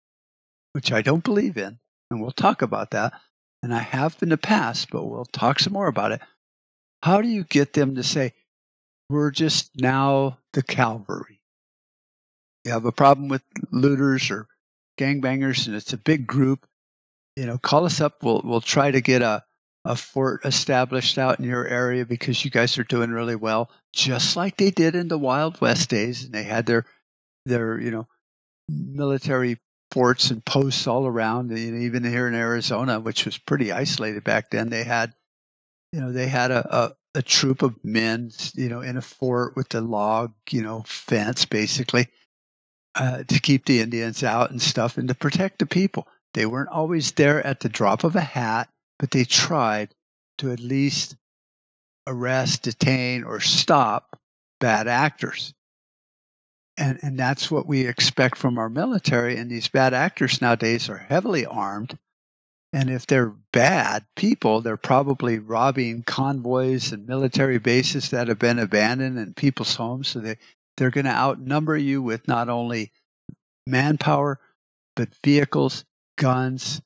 which 0.73 0.93
I 0.93 1.03
don't 1.03 1.25
believe 1.25 1.57
in, 1.57 1.79
and 2.11 2.21
we'll 2.21 2.31
talk 2.31 2.63
about 2.63 2.93
that. 2.93 3.13
And 3.63 3.75
I 3.75 3.81
have 3.81 4.17
in 4.23 4.29
the 4.29 4.37
past, 4.37 4.91
but 4.91 5.05
we'll 5.05 5.25
talk 5.25 5.59
some 5.59 5.73
more 5.73 5.87
about 5.87 6.13
it. 6.13 6.21
How 7.03 7.21
do 7.21 7.29
you 7.29 7.45
get 7.45 7.73
them 7.73 7.97
to 7.97 8.03
say, 8.03 8.33
we're 9.09 9.31
just 9.31 9.71
now 9.77 10.39
the 10.53 10.63
cavalry? 10.63 11.41
You 12.65 12.73
have 12.73 12.85
a 12.85 12.93
problem 12.93 13.29
with 13.29 13.43
looters 13.71 14.31
or 14.31 14.47
gangbangers 14.99 15.67
and 15.67 15.77
it's 15.77 15.93
a 15.93 15.99
big 15.99 16.27
group, 16.27 16.67
you 17.37 17.47
know, 17.47 17.59
call 17.59 17.85
us 17.85 18.01
up. 18.01 18.23
We'll, 18.23 18.41
we'll 18.45 18.61
try 18.61 18.91
to 18.91 19.01
get 19.01 19.23
a, 19.23 19.43
a 19.85 19.97
fort 19.97 20.45
established 20.45 21.19
out 21.19 21.39
in 21.39 21.45
your 21.45 21.67
area 21.67 22.07
because 22.07 22.45
you 22.45 22.51
guys 22.51 22.79
are 22.79 22.85
doing 22.85 23.11
really 23.11 23.37
well, 23.37 23.71
just 23.93 24.37
like 24.37 24.57
they 24.57 24.71
did 24.71 24.95
in 24.95 25.09
the 25.09 25.19
Wild 25.19 25.61
West 25.61 25.91
days. 25.91 26.25
And 26.25 26.33
they 26.33 26.45
had 26.45 26.67
their, 26.67 26.87
their, 27.45 27.79
you 27.79 27.91
know, 27.91 28.07
military 28.69 29.59
forts 29.91 30.31
and 30.31 30.45
posts 30.45 30.87
all 30.87 31.07
around. 31.07 31.51
And 31.51 31.83
even 31.83 32.03
here 32.03 32.27
in 32.27 32.35
Arizona, 32.35 32.99
which 32.99 33.27
was 33.27 33.37
pretty 33.37 33.73
isolated 33.73 34.25
back 34.25 34.51
then, 34.51 34.71
they 34.71 34.85
had, 34.85 35.13
you 35.93 36.01
know, 36.01 36.13
they 36.13 36.29
had 36.29 36.51
a, 36.51 36.77
a, 36.77 37.19
a 37.19 37.23
troop 37.23 37.63
of 37.63 37.85
men, 37.85 38.31
you 38.55 38.71
know, 38.71 38.81
in 38.81 38.97
a 38.97 39.03
fort 39.03 39.55
with 39.55 39.75
a 39.75 39.83
log, 39.83 40.33
you 40.51 40.63
know, 40.63 40.83
fence 40.87 41.45
basically 41.45 42.09
uh, 42.95 43.23
to 43.25 43.39
keep 43.39 43.67
the 43.67 43.81
Indians 43.81 44.25
out 44.25 44.51
and 44.51 44.63
stuff 44.63 44.97
and 44.97 45.09
to 45.09 45.15
protect 45.15 45.59
the 45.59 45.67
people. 45.67 46.09
They 46.33 46.47
weren't 46.47 46.71
always 46.71 47.13
there 47.13 47.47
at 47.47 47.61
the 47.61 47.69
drop 47.69 48.03
of 48.03 48.17
a 48.17 48.21
hat 48.21 48.69
but 48.99 49.11
they 49.11 49.25
tried 49.25 49.95
to 50.39 50.53
at 50.53 50.61
least 50.61 51.17
arrest, 52.07 52.63
detain, 52.63 53.25
or 53.25 53.41
stop 53.41 54.19
bad 54.61 54.89
actors. 54.89 55.55
And, 56.77 56.99
and 57.03 57.19
that's 57.19 57.51
what 57.51 57.67
we 57.67 57.87
expect 57.87 58.37
from 58.37 58.59
our 58.59 58.69
military. 58.69 59.37
And 59.37 59.51
these 59.51 59.69
bad 59.69 59.95
actors 59.95 60.41
nowadays 60.41 60.89
are 60.89 60.99
heavily 60.99 61.47
armed. 61.47 61.97
And 62.73 62.91
if 62.91 63.07
they're 63.07 63.33
bad 63.53 64.05
people, 64.17 64.61
they're 64.61 64.77
probably 64.77 65.39
robbing 65.39 66.03
convoys 66.03 66.91
and 66.91 67.07
military 67.07 67.59
bases 67.59 68.11
that 68.11 68.27
have 68.27 68.41
been 68.41 68.59
abandoned 68.59 69.17
and 69.19 69.37
people's 69.37 69.77
homes. 69.77 70.09
So 70.09 70.19
they, 70.19 70.39
they're 70.77 70.91
going 70.91 71.05
to 71.05 71.13
outnumber 71.13 71.77
you 71.77 72.03
with 72.03 72.27
not 72.27 72.49
only 72.49 72.91
manpower, 73.67 74.41
but 74.97 75.11
vehicles, 75.25 75.85
guns, 76.19 76.83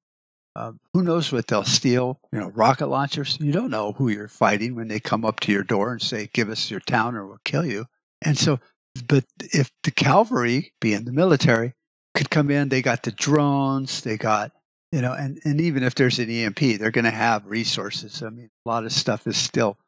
um, 0.58 0.80
who 0.92 1.02
knows 1.02 1.30
what 1.30 1.46
they'll 1.46 1.62
steal? 1.62 2.18
You 2.32 2.40
know, 2.40 2.48
rocket 2.48 2.88
launchers. 2.88 3.38
You 3.40 3.52
don't 3.52 3.70
know 3.70 3.92
who 3.92 4.08
you're 4.08 4.26
fighting 4.28 4.74
when 4.74 4.88
they 4.88 4.98
come 4.98 5.24
up 5.24 5.38
to 5.40 5.52
your 5.52 5.62
door 5.62 5.92
and 5.92 6.02
say, 6.02 6.28
"Give 6.32 6.50
us 6.50 6.70
your 6.70 6.80
town, 6.80 7.14
or 7.14 7.26
we'll 7.26 7.38
kill 7.44 7.64
you." 7.64 7.86
And 8.22 8.36
so, 8.36 8.58
but 9.06 9.24
if 9.38 9.70
the 9.84 9.92
cavalry, 9.92 10.72
being 10.80 11.04
the 11.04 11.12
military, 11.12 11.74
could 12.14 12.30
come 12.30 12.50
in, 12.50 12.68
they 12.68 12.82
got 12.82 13.04
the 13.04 13.12
drones, 13.12 14.00
they 14.00 14.16
got 14.16 14.50
you 14.90 15.00
know, 15.00 15.12
and 15.12 15.38
and 15.44 15.60
even 15.60 15.84
if 15.84 15.94
there's 15.94 16.18
an 16.18 16.30
EMP, 16.30 16.58
they're 16.58 16.90
going 16.90 17.04
to 17.04 17.10
have 17.10 17.46
resources. 17.46 18.22
I 18.22 18.30
mean, 18.30 18.50
a 18.66 18.68
lot 18.68 18.84
of 18.84 18.92
stuff 18.92 19.26
is 19.28 19.36
still, 19.36 19.78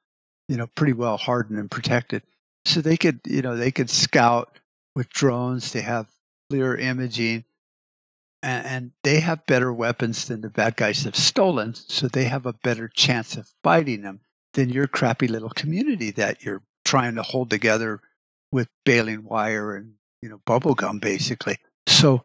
you 0.48 0.56
know, 0.56 0.68
pretty 0.68 0.92
well 0.92 1.16
hardened 1.16 1.58
and 1.58 1.70
protected. 1.70 2.22
So 2.66 2.80
they 2.80 2.96
could, 2.96 3.20
you 3.26 3.42
know, 3.42 3.56
they 3.56 3.72
could 3.72 3.90
scout 3.90 4.58
with 4.94 5.08
drones. 5.08 5.72
They 5.72 5.80
have 5.80 6.06
clear 6.48 6.76
imaging 6.76 7.44
and, 8.42 8.66
and 8.66 8.90
they 9.02 9.20
have 9.20 9.46
better 9.46 9.72
weapons 9.72 10.26
than 10.26 10.40
the 10.40 10.50
bad 10.50 10.76
guys 10.76 11.04
have 11.04 11.16
stolen, 11.16 11.74
so 11.74 12.08
they 12.08 12.24
have 12.24 12.46
a 12.46 12.52
better 12.52 12.88
chance 12.88 13.36
of 13.36 13.52
fighting 13.62 14.02
them 14.02 14.20
than 14.54 14.68
your 14.68 14.86
crappy 14.86 15.28
little 15.28 15.50
community 15.50 16.10
that 16.12 16.42
you're 16.42 16.62
trying 16.84 17.14
to 17.14 17.22
hold 17.22 17.50
together 17.50 18.00
with 18.52 18.68
baling 18.84 19.24
wire 19.24 19.76
and 19.76 19.94
you 20.22 20.28
know 20.28 20.40
bubble 20.44 20.74
gum 20.74 20.98
basically. 20.98 21.56
So 21.86 22.24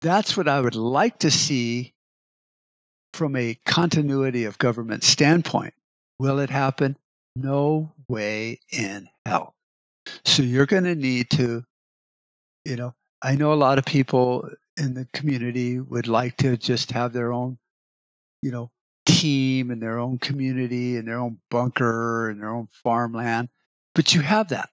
that's 0.00 0.36
what 0.36 0.48
I 0.48 0.60
would 0.60 0.74
like 0.74 1.18
to 1.20 1.30
see 1.30 1.94
from 3.14 3.36
a 3.36 3.54
continuity 3.66 4.44
of 4.44 4.58
government 4.58 5.04
standpoint. 5.04 5.74
Will 6.18 6.38
it 6.38 6.50
happen? 6.50 6.96
No 7.36 7.92
way 8.08 8.60
in 8.70 9.08
hell. 9.26 9.54
So 10.24 10.42
you're 10.42 10.66
going 10.66 10.84
to 10.84 10.94
need 10.94 11.30
to, 11.30 11.64
you 12.64 12.76
know, 12.76 12.94
I 13.22 13.36
know 13.36 13.52
a 13.52 13.54
lot 13.54 13.78
of 13.78 13.84
people 13.84 14.48
in 14.76 14.94
the 14.94 15.06
community 15.12 15.80
would 15.80 16.08
like 16.08 16.36
to 16.38 16.56
just 16.56 16.92
have 16.92 17.12
their 17.12 17.32
own, 17.32 17.58
you 18.40 18.50
know, 18.50 18.70
team 19.06 19.70
and 19.70 19.82
their 19.82 19.98
own 19.98 20.18
community 20.18 20.96
and 20.96 21.06
their 21.06 21.18
own 21.18 21.38
bunker 21.50 22.30
and 22.30 22.40
their 22.40 22.50
own 22.50 22.68
farmland. 22.72 23.48
But 23.94 24.14
you 24.14 24.20
have 24.20 24.48
that. 24.48 24.70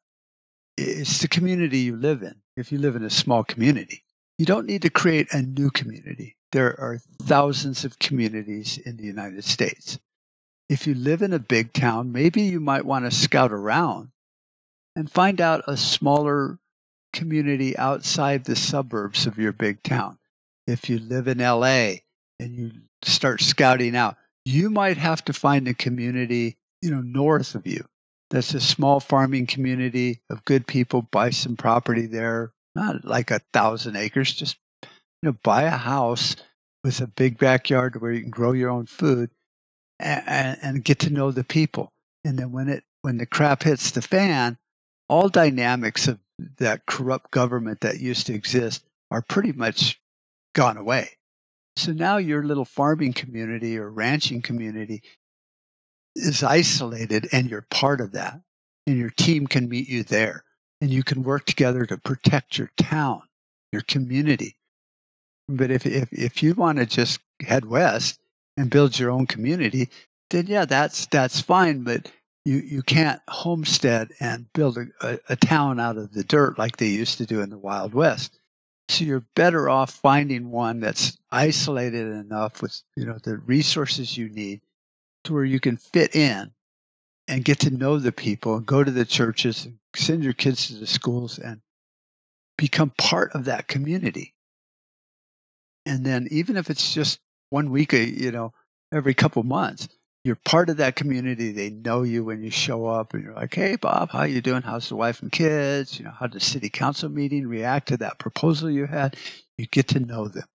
It's 0.77 1.19
the 1.21 1.27
community 1.27 1.79
you 1.79 1.97
live 1.97 2.23
in. 2.23 2.35
If 2.55 2.71
you 2.71 2.77
live 2.77 2.95
in 2.95 3.03
a 3.03 3.09
small 3.09 3.43
community, 3.43 4.03
you 4.37 4.45
don't 4.45 4.65
need 4.65 4.83
to 4.83 4.89
create 4.89 5.33
a 5.33 5.41
new 5.41 5.69
community. 5.69 6.37
There 6.51 6.79
are 6.79 6.99
thousands 7.21 7.85
of 7.85 7.99
communities 7.99 8.77
in 8.77 8.97
the 8.97 9.03
United 9.03 9.43
States. 9.43 9.99
If 10.69 10.87
you 10.87 10.95
live 10.95 11.21
in 11.21 11.33
a 11.33 11.39
big 11.39 11.73
town, 11.73 12.11
maybe 12.11 12.43
you 12.43 12.59
might 12.59 12.85
want 12.85 13.05
to 13.05 13.11
scout 13.11 13.51
around 13.51 14.11
and 14.95 15.11
find 15.11 15.41
out 15.41 15.63
a 15.67 15.75
smaller 15.75 16.59
community 17.13 17.77
outside 17.77 18.43
the 18.43 18.55
suburbs 18.55 19.25
of 19.25 19.37
your 19.37 19.51
big 19.51 19.83
town. 19.83 20.17
If 20.67 20.89
you 20.89 20.99
live 20.99 21.27
in 21.27 21.39
LA 21.39 21.95
and 22.39 22.55
you 22.55 22.71
start 23.03 23.41
scouting 23.41 23.95
out, 23.95 24.17
you 24.45 24.69
might 24.69 24.97
have 24.97 25.23
to 25.25 25.33
find 25.33 25.67
a 25.67 25.73
community, 25.73 26.57
you 26.81 26.91
know, 26.91 27.01
north 27.01 27.55
of 27.55 27.65
you. 27.67 27.85
That's 28.29 28.53
a 28.53 28.61
small 28.61 28.99
farming 28.99 29.47
community 29.47 30.21
of 30.29 30.45
good 30.45 30.67
people, 30.67 31.01
buy 31.01 31.31
some 31.31 31.55
property 31.55 32.05
there, 32.05 32.51
not 32.75 33.03
like 33.03 33.31
a 33.31 33.41
thousand 33.53 33.95
acres, 33.95 34.33
just 34.33 34.57
you 34.83 34.89
know, 35.23 35.37
buy 35.43 35.63
a 35.63 35.71
house 35.71 36.35
with 36.83 37.01
a 37.01 37.07
big 37.07 37.37
backyard 37.37 37.99
where 38.01 38.11
you 38.11 38.21
can 38.21 38.29
grow 38.29 38.51
your 38.51 38.69
own 38.69 38.85
food 38.85 39.29
and, 39.99 40.57
and 40.61 40.83
get 40.83 40.99
to 40.99 41.09
know 41.09 41.31
the 41.31 41.43
people. 41.43 41.91
And 42.23 42.37
then 42.37 42.51
when 42.51 42.69
it 42.69 42.83
when 43.01 43.17
the 43.17 43.25
crap 43.25 43.63
hits 43.63 43.91
the 43.91 44.01
fan, 44.01 44.57
all 45.07 45.29
dynamics 45.29 46.07
of 46.07 46.19
that 46.57 46.85
corrupt 46.85 47.31
government 47.31 47.81
that 47.81 47.99
used 47.99 48.27
to 48.27 48.33
exist 48.33 48.83
are 49.11 49.21
pretty 49.21 49.51
much 49.51 49.99
gone 50.53 50.77
away. 50.77 51.09
So 51.75 51.91
now 51.93 52.17
your 52.17 52.43
little 52.43 52.65
farming 52.65 53.13
community 53.13 53.77
or 53.77 53.89
ranching 53.89 54.41
community 54.41 55.01
is 56.15 56.43
isolated 56.43 57.29
and 57.31 57.49
you're 57.49 57.65
part 57.69 58.01
of 58.01 58.11
that. 58.13 58.41
And 58.87 58.97
your 58.97 59.11
team 59.11 59.47
can 59.47 59.69
meet 59.69 59.87
you 59.87 60.03
there. 60.03 60.43
And 60.81 60.89
you 60.89 61.03
can 61.03 61.23
work 61.23 61.45
together 61.45 61.85
to 61.85 61.97
protect 61.97 62.57
your 62.57 62.71
town, 62.77 63.21
your 63.71 63.81
community. 63.81 64.55
But 65.47 65.71
if, 65.71 65.85
if, 65.85 66.11
if 66.11 66.41
you 66.43 66.53
want 66.53 66.79
to 66.79 66.85
just 66.85 67.19
head 67.41 67.65
west 67.65 68.19
and 68.55 68.69
build 68.69 68.97
your 68.97 69.11
own 69.11 69.27
community, 69.27 69.89
then 70.29 70.47
yeah, 70.47 70.65
that's 70.65 71.05
that's 71.07 71.41
fine. 71.41 71.83
But 71.83 72.11
you, 72.45 72.57
you 72.57 72.81
can't 72.81 73.21
homestead 73.27 74.11
and 74.19 74.51
build 74.53 74.77
a, 74.77 74.87
a, 75.01 75.19
a 75.29 75.35
town 75.35 75.79
out 75.79 75.97
of 75.97 76.13
the 76.13 76.23
dirt 76.23 76.57
like 76.57 76.77
they 76.77 76.87
used 76.87 77.17
to 77.17 77.25
do 77.25 77.41
in 77.41 77.49
the 77.49 77.57
Wild 77.57 77.93
West. 77.93 78.39
So 78.89 79.03
you're 79.03 79.25
better 79.35 79.69
off 79.69 79.91
finding 79.91 80.49
one 80.49 80.79
that's 80.79 81.17
isolated 81.31 82.07
enough 82.07 82.61
with 82.61 82.81
you 82.95 83.05
know 83.05 83.19
the 83.23 83.37
resources 83.37 84.17
you 84.17 84.29
need 84.29 84.61
to 85.25 85.33
where 85.33 85.45
you 85.45 85.59
can 85.59 85.77
fit 85.77 86.15
in 86.15 86.51
and 87.27 87.45
get 87.45 87.59
to 87.59 87.69
know 87.69 87.99
the 87.99 88.11
people 88.11 88.55
and 88.55 88.65
go 88.65 88.83
to 88.83 88.89
the 88.89 89.05
churches 89.05 89.65
and 89.65 89.77
send 89.95 90.23
your 90.23 90.33
kids 90.33 90.67
to 90.67 90.73
the 90.73 90.87
schools 90.87 91.37
and 91.37 91.61
become 92.57 92.91
part 92.97 93.31
of 93.33 93.45
that 93.45 93.67
community. 93.67 94.33
And 95.85 96.03
then 96.03 96.27
even 96.31 96.57
if 96.57 96.69
it's 96.71 96.93
just 96.93 97.19
one 97.51 97.69
week, 97.69 97.93
you 97.93 98.31
know, 98.31 98.53
every 98.91 99.13
couple 99.13 99.43
months, 99.43 99.87
you're 100.23 100.35
part 100.35 100.69
of 100.69 100.77
that 100.77 100.95
community. 100.95 101.51
They 101.51 101.69
know 101.69 102.03
you 102.03 102.23
when 102.23 102.43
you 102.43 102.51
show 102.51 102.85
up 102.85 103.13
and 103.13 103.23
you're 103.23 103.33
like, 103.33 103.53
Hey, 103.53 103.75
Bob, 103.75 104.09
how 104.11 104.23
you 104.23 104.41
doing? 104.41 104.61
How's 104.61 104.89
the 104.89 104.95
wife 104.95 105.21
and 105.21 105.31
kids? 105.31 105.97
You 105.97 106.05
know, 106.05 106.11
how 106.11 106.27
did 106.27 106.41
the 106.41 106.45
city 106.45 106.69
council 106.69 107.09
meeting 107.09 107.47
react 107.47 107.87
to 107.89 107.97
that 107.97 108.19
proposal 108.19 108.69
you 108.69 108.85
had? 108.85 109.15
You 109.57 109.67
get 109.67 109.87
to 109.89 109.99
know 109.99 110.27
them. 110.27 110.47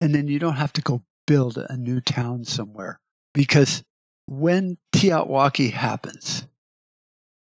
And 0.00 0.14
then 0.14 0.28
you 0.28 0.38
don't 0.38 0.56
have 0.56 0.72
to 0.74 0.82
go 0.82 1.02
build 1.26 1.58
a 1.58 1.76
new 1.76 2.00
town 2.00 2.44
somewhere 2.44 2.98
because 3.34 3.84
when 4.26 4.78
TEOTWAWKI 4.92 5.72
happens 5.72 6.46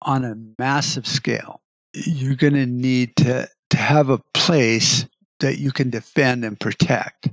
on 0.01 0.23
a 0.23 0.35
massive 0.59 1.07
scale, 1.07 1.61
you're 1.93 2.35
going 2.35 2.53
to 2.53 2.65
need 2.65 3.15
to, 3.17 3.49
to 3.69 3.77
have 3.77 4.09
a 4.09 4.21
place 4.33 5.05
that 5.39 5.57
you 5.57 5.71
can 5.71 5.89
defend 5.89 6.45
and 6.45 6.59
protect. 6.59 7.29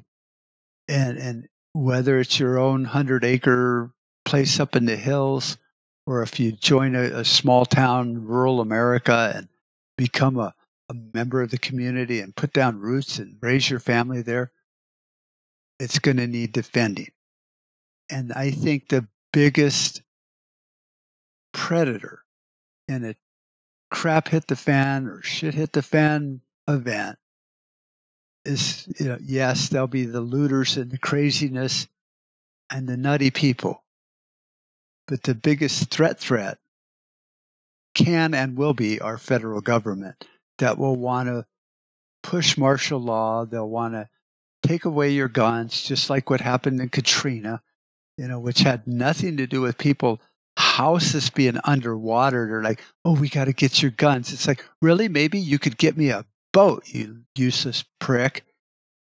And, 0.89 1.19
and 1.19 1.49
whether 1.73 2.19
it's 2.19 2.39
your 2.39 2.59
own 2.59 2.83
100 2.83 3.25
acre 3.25 3.93
place 4.31 4.61
up 4.61 4.77
in 4.77 4.85
the 4.85 4.97
hills, 4.97 5.59
or 6.07 6.23
if 6.23 6.39
you 6.39 6.53
join 6.53 6.95
a, 6.95 7.03
a 7.19 7.25
small 7.25 7.67
town, 7.67 8.25
rural 8.25 8.61
America, 8.61 9.33
and 9.35 9.49
become 9.99 10.39
a, 10.39 10.55
a 10.89 10.95
member 11.13 11.43
of 11.43 11.51
the 11.51 11.59
community 11.59 12.21
and 12.21 12.37
put 12.37 12.53
down 12.53 12.79
roots 12.79 13.19
and 13.19 13.37
raise 13.41 13.69
your 13.69 13.81
family 13.81 14.23
there, 14.23 14.53
it's 15.81 15.99
going 15.99 16.19
to 16.19 16.29
need 16.29 16.53
defending. 16.53 17.11
And 18.09 18.33
I 18.33 18.53
think 18.53 18.89
the 18.89 19.05
biggest 19.33 20.01
predator 21.53 22.23
in 22.87 23.05
a 23.05 23.17
crap 23.91 24.29
hit 24.29 24.47
the 24.47 24.55
fan 24.55 25.09
or 25.09 25.23
shit 25.23 25.55
hit 25.55 25.73
the 25.73 25.83
fan 25.83 26.41
event 26.69 27.19
is, 28.45 28.87
you 29.01 29.07
know, 29.07 29.19
yes, 29.21 29.71
there'll 29.71 29.89
be 29.89 30.07
the 30.07 30.21
looters 30.21 30.77
and 30.77 30.89
the 30.89 30.99
craziness 30.99 31.89
and 32.71 32.89
the 32.89 32.97
nutty 32.97 33.33
people. 33.33 33.83
But 35.11 35.25
the 35.25 35.35
biggest 35.35 35.91
threat 35.91 36.21
threat 36.21 36.59
can 37.97 38.33
and 38.33 38.57
will 38.57 38.75
be 38.75 39.01
our 39.01 39.19
federal 39.19 39.61
government 39.61 40.25
that 40.59 40.79
will 40.79 40.95
want 40.95 41.29
to 41.29 41.45
push 42.23 42.57
martial 42.57 43.01
law. 43.01 43.45
They'll 43.45 43.69
want 43.69 43.95
to 43.95 44.09
take 44.63 44.85
away 44.85 45.11
your 45.11 45.27
guns, 45.27 45.83
just 45.83 46.11
like 46.11 46.31
what 46.31 46.41
happened 46.41 46.81
in 46.81 46.91
Katrina, 46.91 47.61
you 48.17 48.29
know, 48.29 48.39
which 48.39 48.61
had 48.61 48.87
nothing 48.87 49.39
to 49.39 49.49
do 49.49 49.61
with 49.61 49.77
people 49.79 50.21
houses 50.57 51.29
being 51.29 51.59
underwater. 51.65 52.47
They're 52.47 52.63
like, 52.63 52.81
oh, 53.05 53.19
we 53.19 53.29
got 53.29 53.47
to 53.47 53.53
get 53.53 53.83
your 53.83 53.91
guns. 53.91 54.33
It's 54.33 54.47
like, 54.47 54.65
really? 54.81 55.09
Maybe 55.09 55.41
you 55.41 55.59
could 55.59 55.77
get 55.77 55.97
me 55.97 56.11
a 56.11 56.25
boat, 56.53 56.85
you 56.87 57.23
useless 57.35 57.85
prick. 57.99 58.45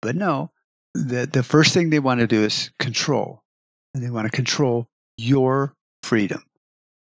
But 0.01 0.15
no, 0.15 0.51
the, 0.93 1.25
the 1.25 1.43
first 1.43 1.73
thing 1.73 1.89
they 1.89 1.99
want 1.99 2.21
to 2.21 2.27
do 2.27 2.43
is 2.43 2.71
control. 2.79 3.43
And 3.93 4.01
they 4.01 4.09
want 4.09 4.25
to 4.25 4.31
control 4.31 4.87
your 5.17 5.73
freedom. 6.07 6.43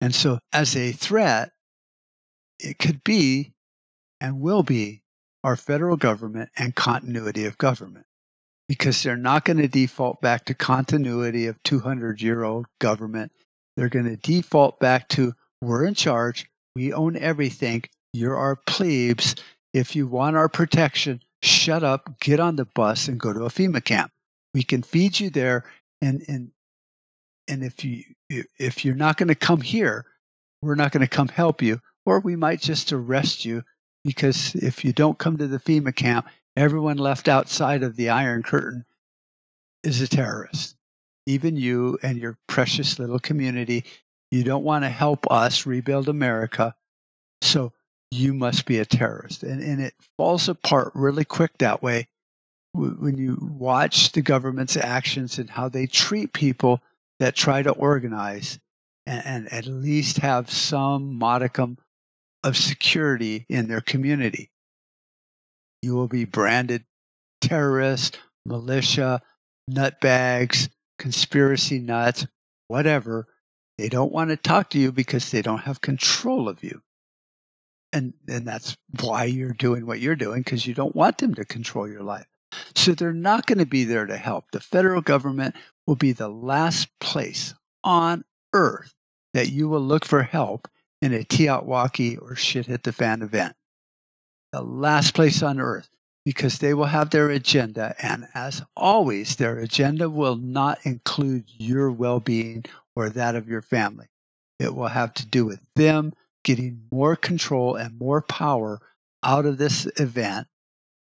And 0.02 0.16
so, 0.16 0.40
as 0.54 0.76
a 0.76 0.92
threat, 0.94 1.52
it 2.60 2.80
could 2.80 3.04
be 3.04 3.54
and 4.22 4.40
will 4.40 4.64
be 4.64 5.02
our 5.44 5.56
federal 5.56 5.98
government 5.98 6.50
and 6.58 6.74
continuity 6.74 7.46
of 7.46 7.58
government 7.58 8.06
because 8.68 9.04
they're 9.04 9.18
not 9.18 9.46
going 9.46 9.58
to 9.58 9.68
default 9.68 10.22
back 10.22 10.46
to 10.46 10.54
continuity 10.54 11.48
of 11.48 11.62
200 11.64 12.22
year 12.22 12.44
old 12.44 12.66
government. 12.80 13.32
They're 13.76 13.90
going 13.90 14.06
to 14.06 14.16
default 14.16 14.80
back 14.80 15.10
to 15.10 15.34
we're 15.62 15.86
in 15.86 15.94
charge, 15.94 16.50
we 16.76 16.94
own 16.94 17.18
everything, 17.18 17.84
you're 18.14 18.38
our 18.38 18.56
plebes. 18.56 19.36
If 19.74 19.96
you 19.96 20.08
want 20.08 20.38
our 20.38 20.48
protection, 20.48 21.22
shut 21.42 21.84
up, 21.84 22.20
get 22.20 22.40
on 22.40 22.56
the 22.56 22.66
bus, 22.66 23.08
and 23.08 23.20
go 23.20 23.34
to 23.34 23.44
a 23.44 23.50
FEMA 23.50 23.84
camp. 23.84 24.12
We 24.54 24.64
can 24.64 24.84
feed 24.84 25.20
you 25.20 25.30
there, 25.30 25.66
and 26.02 26.24
and 26.30 26.52
and 27.48 27.64
if 27.64 27.84
you 27.84 28.04
if 28.30 28.84
you're 28.84 28.96
not 28.96 29.18
going 29.18 29.28
to 29.28 29.36
come 29.36 29.62
here, 29.62 30.06
we're 30.62 30.76
not 30.76 30.92
going 30.92 31.02
to 31.02 31.08
come 31.08 31.28
help 31.28 31.62
you, 31.62 31.80
or 32.06 32.20
we 32.20 32.36
might 32.36 32.62
just 32.62 32.92
arrest 32.92 33.46
you 33.46 33.64
because 34.04 34.56
if 34.56 34.86
you 34.86 34.94
don't 34.94 35.18
come 35.18 35.38
to 35.38 35.48
the 35.48 35.60
FEMA 35.60 35.96
camp, 35.96 36.28
everyone 36.56 36.98
left 36.98 37.28
outside 37.28 37.84
of 37.84 37.96
the 37.96 38.10
Iron 38.10 38.44
Curtain 38.44 38.86
is 39.84 40.02
a 40.02 40.08
terrorist. 40.08 40.76
Even 41.28 41.56
you 41.56 41.98
and 42.04 42.18
your 42.18 42.38
precious 42.48 43.00
little 43.00 43.20
community, 43.20 43.84
you 44.32 44.44
don't 44.44 44.64
want 44.64 44.84
to 44.84 44.90
help 44.90 45.30
us 45.32 45.66
rebuild 45.66 46.08
America, 46.08 46.76
so 47.42 47.74
you 48.12 48.34
must 48.34 48.66
be 48.66 48.80
a 48.80 48.86
terrorist. 48.86 49.44
And, 49.44 49.62
and 49.62 49.82
it 49.82 49.94
falls 50.18 50.50
apart 50.50 50.92
really 50.94 51.26
quick 51.26 51.58
that 51.58 51.82
way 51.82 52.08
when 52.74 53.18
you 53.18 53.38
watch 53.42 54.12
the 54.12 54.22
government's 54.22 54.78
actions 54.78 55.40
and 55.40 55.50
how 55.50 55.70
they 55.70 55.88
treat 55.88 56.34
people 56.34 56.82
that 57.20 57.36
try 57.36 57.62
to 57.62 57.72
organize 57.72 58.60
and, 59.06 59.26
and 59.26 59.54
at 59.54 59.66
least 59.66 60.18
have 60.18 60.50
some 60.50 61.18
modicum 61.18 61.78
of 62.44 62.58
security 62.58 63.46
in 63.50 63.68
their 63.68 63.82
community. 63.82 64.52
You 65.82 65.96
will 65.96 66.08
be 66.08 66.26
branded 66.26 66.84
terrorist, 67.42 68.20
militia, 68.46 69.22
nutbags, 69.70 70.70
conspiracy 71.00 71.80
nuts, 71.80 72.26
whatever. 72.68 73.28
They 73.78 73.90
don't 73.90 74.12
want 74.12 74.30
to 74.30 74.38
talk 74.38 74.72
to 74.72 74.80
you 74.80 74.92
because 74.92 75.32
they 75.32 75.42
don't 75.42 75.60
have 75.60 75.82
control 75.82 76.48
of 76.48 76.64
you. 76.64 76.82
And, 77.94 78.14
and 78.28 78.48
that's 78.48 78.76
why 79.02 79.26
you're 79.26 79.54
doing 79.54 79.86
what 79.86 80.00
you're 80.00 80.16
doing 80.16 80.42
because 80.42 80.66
you 80.66 80.74
don't 80.74 80.96
want 80.96 81.18
them 81.18 81.36
to 81.36 81.46
control 81.46 81.88
your 81.88 82.04
life. 82.04 82.26
So 82.76 82.94
they're 82.94 83.14
not 83.14 83.46
going 83.46 83.60
to 83.60 83.66
be 83.66 83.84
there 83.84 84.06
to 84.06 84.18
help. 84.18 84.46
The 84.52 84.60
federal 84.60 85.02
government 85.02 85.56
will 85.88 85.96
be 85.96 86.12
the 86.12 86.30
last 86.30 86.88
place 87.00 87.54
on 87.84 88.24
earth 88.54 88.94
that 89.34 89.52
you 89.52 89.68
will 89.70 89.82
look 89.82 90.06
for 90.06 90.24
help 90.24 90.68
in 91.02 91.14
a 91.14 91.24
TEOTWAWKI 91.24 92.22
or 92.22 92.36
shit 92.36 92.66
hit 92.66 92.84
the 92.84 92.94
fan 92.94 93.22
event. 93.22 93.56
The 94.52 94.62
last 94.62 95.14
place 95.14 95.44
on 95.44 95.60
earth 95.60 95.90
because 96.26 96.58
they 96.58 96.74
will 96.74 96.86
have 96.86 97.12
their 97.12 97.30
agenda. 97.30 97.96
And 98.02 98.28
as 98.34 98.64
always, 98.76 99.36
their 99.36 99.60
agenda 99.60 100.10
will 100.10 100.36
not 100.36 100.80
include 100.84 101.46
your 101.58 101.92
well 101.92 102.20
being 102.20 102.66
or 102.96 103.10
that 103.10 103.36
of 103.36 103.48
your 103.48 103.62
family. 103.62 104.08
It 104.60 104.74
will 104.74 104.88
have 104.88 105.14
to 105.16 105.26
do 105.26 105.46
with 105.46 105.60
them 105.76 106.14
getting 106.44 106.82
more 106.92 107.16
control 107.16 107.76
and 107.76 108.00
more 108.00 108.22
power 108.22 108.80
out 109.24 109.46
of 109.46 109.58
this 109.58 109.88
event. 109.98 110.48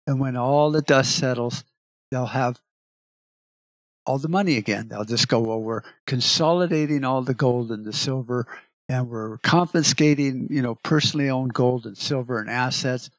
And 0.05 0.19
when 0.19 0.35
all 0.35 0.71
the 0.71 0.81
dust 0.81 1.15
settles, 1.15 1.63
they'll 2.11 2.25
have 2.25 2.59
all 4.05 4.17
the 4.17 4.27
money 4.27 4.57
again. 4.57 4.87
They'll 4.87 5.05
just 5.05 5.27
go, 5.27 5.39
well, 5.39 5.61
we're 5.61 5.83
consolidating 6.07 7.03
all 7.03 7.21
the 7.21 7.33
gold 7.33 7.71
and 7.71 7.85
the 7.85 7.93
silver, 7.93 8.47
and 8.87 9.09
we're 9.09 9.37
confiscating, 9.39 10.47
you 10.49 10.61
know, 10.61 10.75
personally 10.75 11.29
owned 11.29 11.53
gold 11.53 11.85
and 11.85 11.97
silver 11.97 12.39
and 12.39 12.49
assets. 12.49 13.09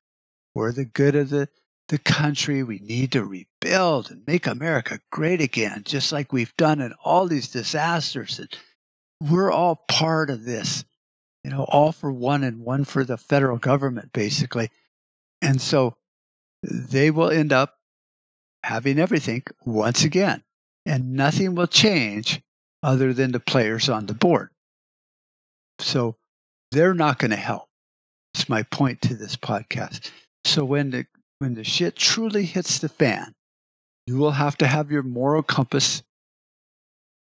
We're 0.54 0.72
the 0.72 0.84
good 0.84 1.14
of 1.14 1.30
the, 1.30 1.48
the 1.88 1.98
country. 1.98 2.62
We 2.62 2.80
need 2.80 3.12
to 3.12 3.24
rebuild 3.24 4.10
and 4.10 4.26
make 4.26 4.46
America 4.46 5.00
great 5.12 5.40
again, 5.40 5.82
just 5.84 6.12
like 6.12 6.32
we've 6.32 6.56
done 6.56 6.80
in 6.80 6.92
all 7.04 7.26
these 7.26 7.48
disasters. 7.48 8.40
And 8.40 8.48
we're 9.30 9.52
all 9.52 9.84
part 9.88 10.30
of 10.30 10.44
this, 10.44 10.84
you 11.44 11.50
know, 11.50 11.64
all 11.68 11.92
for 11.92 12.10
one 12.10 12.42
and 12.42 12.60
one 12.60 12.84
for 12.84 13.04
the 13.04 13.16
federal 13.16 13.58
government, 13.58 14.12
basically. 14.12 14.70
And 15.40 15.60
so 15.60 15.96
they 16.62 17.10
will 17.10 17.30
end 17.30 17.52
up 17.52 17.76
having 18.62 18.98
everything 18.98 19.42
once 19.64 20.04
again. 20.04 20.42
And 20.86 21.12
nothing 21.12 21.54
will 21.54 21.66
change 21.66 22.40
other 22.82 23.12
than 23.12 23.32
the 23.32 23.40
players 23.40 23.88
on 23.88 24.06
the 24.06 24.14
board. 24.14 24.50
So 25.78 26.16
they're 26.70 26.94
not 26.94 27.18
going 27.18 27.30
to 27.30 27.36
help. 27.36 27.68
That's 28.34 28.48
my 28.48 28.62
point 28.64 29.02
to 29.02 29.14
this 29.14 29.36
podcast. 29.36 30.10
So 30.44 30.64
when 30.64 30.90
the 30.90 31.06
when 31.38 31.54
the 31.54 31.64
shit 31.64 31.96
truly 31.96 32.44
hits 32.44 32.78
the 32.78 32.88
fan, 32.88 33.34
you 34.06 34.16
will 34.16 34.32
have 34.32 34.56
to 34.58 34.66
have 34.66 34.90
your 34.90 35.02
moral 35.02 35.42
compass 35.42 36.02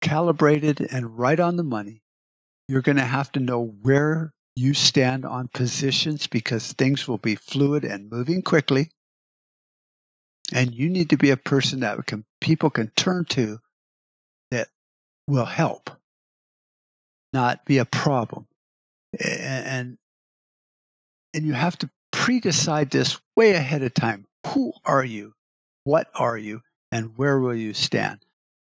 calibrated 0.01 0.87
and 0.91 1.19
right 1.19 1.39
on 1.39 1.57
the 1.57 1.63
money. 1.63 2.03
You're 2.69 2.83
going 2.83 2.97
to 2.97 3.05
have 3.05 3.33
to 3.33 3.41
know 3.41 3.75
where 3.83 4.33
you 4.57 4.75
stand 4.75 5.25
on 5.25 5.49
positions 5.55 6.27
because 6.27 6.73
things 6.73 7.07
will 7.07 7.19
be 7.19 7.37
fluid 7.37 7.85
and 7.85 8.11
moving 8.11 8.43
quickly. 8.43 8.91
And 10.53 10.75
you 10.75 10.89
need 10.89 11.11
to 11.11 11.17
be 11.17 11.31
a 11.31 11.37
person 11.37 11.81
that 11.81 12.07
can, 12.07 12.25
people 12.41 12.71
can 12.71 12.91
turn 12.97 13.27
to 13.27 13.59
that 14.51 14.69
will 15.27 15.45
help, 15.45 15.91
not 17.33 17.65
be 17.67 17.79
a 17.79 17.85
problem. 17.85 18.47
And, 19.23 19.99
and 21.35 21.47
you 21.47 21.53
have 21.53 21.77
to 21.79 21.91
pre-decide 22.13 22.91
this 22.91 23.19
way 23.37 23.53
ahead 23.53 23.83
of 23.83 23.93
time. 23.95 24.27
Who 24.49 24.73
are 24.85 25.05
you? 25.05 25.35
What 25.85 26.09
are 26.15 26.39
you? 26.39 26.63
And 26.91 27.17
where 27.17 27.39
will 27.39 27.55
you 27.55 27.75
stand? 27.75 28.21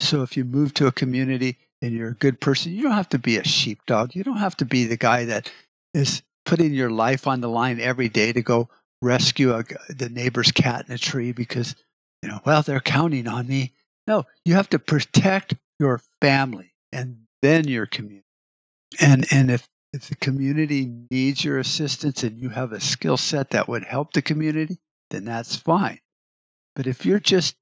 So 0.01 0.23
if 0.23 0.37
you 0.37 0.45
move 0.45 0.75
to 0.75 0.87
a 0.89 0.93
community 0.93 1.59
and 1.81 1.93
you're 1.93 2.11
a 2.11 2.15
good 2.15 2.41
person, 2.41 2.73
you 2.73 2.83
don't 2.83 2.93
have 2.93 3.09
to 3.11 3.19
be 3.19 3.37
a 3.37 3.45
sheepdog. 3.45 4.15
You 4.15 4.25
don't 4.25 4.39
have 4.39 4.57
to 4.57 4.65
be 4.65 4.85
the 4.85 4.97
guy 4.97 5.27
that 5.27 5.51
is 5.95 6.23
putting 6.45 6.75
your 6.75 6.91
life 6.91 7.27
on 7.27 7.41
the 7.41 7.49
line 7.49 7.81
every 7.81 8.09
day 8.09 8.33
to 8.33 8.43
go 8.43 8.69
rescue 9.03 9.53
a, 9.53 9.65
the 9.89 10.09
neighbor's 10.09 10.53
cat 10.53 10.87
in 10.89 10.95
a 10.95 10.99
tree 10.99 11.33
because, 11.33 11.75
you 12.23 12.29
know, 12.29 12.41
well, 12.45 12.63
they're 12.63 12.81
counting 12.81 13.29
on 13.29 13.47
me. 13.47 13.73
No, 14.07 14.25
you 14.45 14.55
have 14.55 14.71
to 14.71 14.79
protect 14.79 15.55
your 15.79 16.01
family 16.21 16.73
and 16.93 17.19
then 17.43 17.69
your 17.69 17.87
community. 17.87 18.25
And, 19.01 19.27
and 19.31 19.51
if, 19.51 19.69
if 19.93 20.09
the 20.09 20.17
community 20.17 20.91
needs 21.11 21.45
your 21.45 21.59
assistance 21.59 22.23
and 22.23 22.41
you 22.41 22.49
have 22.49 22.73
a 22.73 22.81
skill 22.81 23.17
set 23.17 23.51
that 23.51 23.69
would 23.69 23.85
help 23.85 24.13
the 24.13 24.23
community, 24.23 24.79
then 25.11 25.25
that's 25.25 25.57
fine. 25.57 26.01
But 26.75 26.87
if 26.87 27.05
you're 27.05 27.21
just 27.21 27.57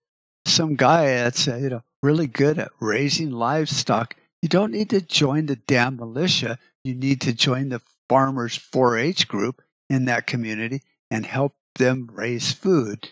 some 0.47 0.77
guy 0.77 1.07
that's, 1.07 1.49
uh, 1.49 1.57
you 1.57 1.69
know, 1.69 1.83
really 2.03 2.27
good 2.27 2.59
at 2.59 2.71
raising 2.81 3.31
livestock, 3.31 4.15
you 4.43 4.49
don't 4.49 4.73
need 4.73 4.91
to 4.91 5.01
join 5.01 5.47
the 5.47 5.57
damn 5.57 5.97
militia. 5.97 6.59
You 6.85 6.95
need 6.95 7.23
to 7.23 7.33
join 7.33 7.69
the 7.69 7.81
farmers 8.09 8.57
4 8.57 8.99
H 8.99 9.27
group 9.27 9.63
in 9.91 10.05
that 10.05 10.27
community 10.27 10.83
and 11.11 11.25
help 11.27 11.55
them 11.77 12.11
raise 12.13 12.53
food. 12.53 13.09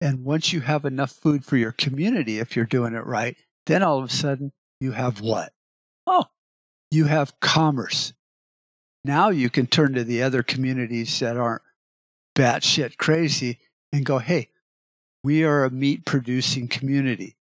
And 0.00 0.24
once 0.24 0.52
you 0.52 0.60
have 0.60 0.84
enough 0.84 1.12
food 1.12 1.44
for 1.44 1.56
your 1.56 1.72
community, 1.72 2.38
if 2.38 2.56
you're 2.56 2.64
doing 2.64 2.94
it 2.94 3.06
right, 3.06 3.36
then 3.66 3.82
all 3.82 3.98
of 3.98 4.04
a 4.04 4.12
sudden 4.12 4.52
you 4.80 4.92
have 4.92 5.20
what? 5.20 5.52
Oh, 6.06 6.24
you 6.90 7.04
have 7.04 7.38
commerce. 7.40 8.12
Now 9.04 9.30
you 9.30 9.50
can 9.50 9.66
turn 9.66 9.94
to 9.94 10.04
the 10.04 10.22
other 10.22 10.42
communities 10.42 11.18
that 11.20 11.36
aren't 11.36 11.62
batshit 12.36 12.96
crazy 12.98 13.58
and 13.92 14.04
go, 14.04 14.18
hey, 14.18 14.48
we 15.24 15.44
are 15.44 15.64
a 15.64 15.70
meat 15.70 16.04
producing 16.04 16.68
community 16.68 17.36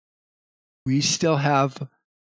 we 0.88 1.02
still 1.02 1.36
have 1.36 1.86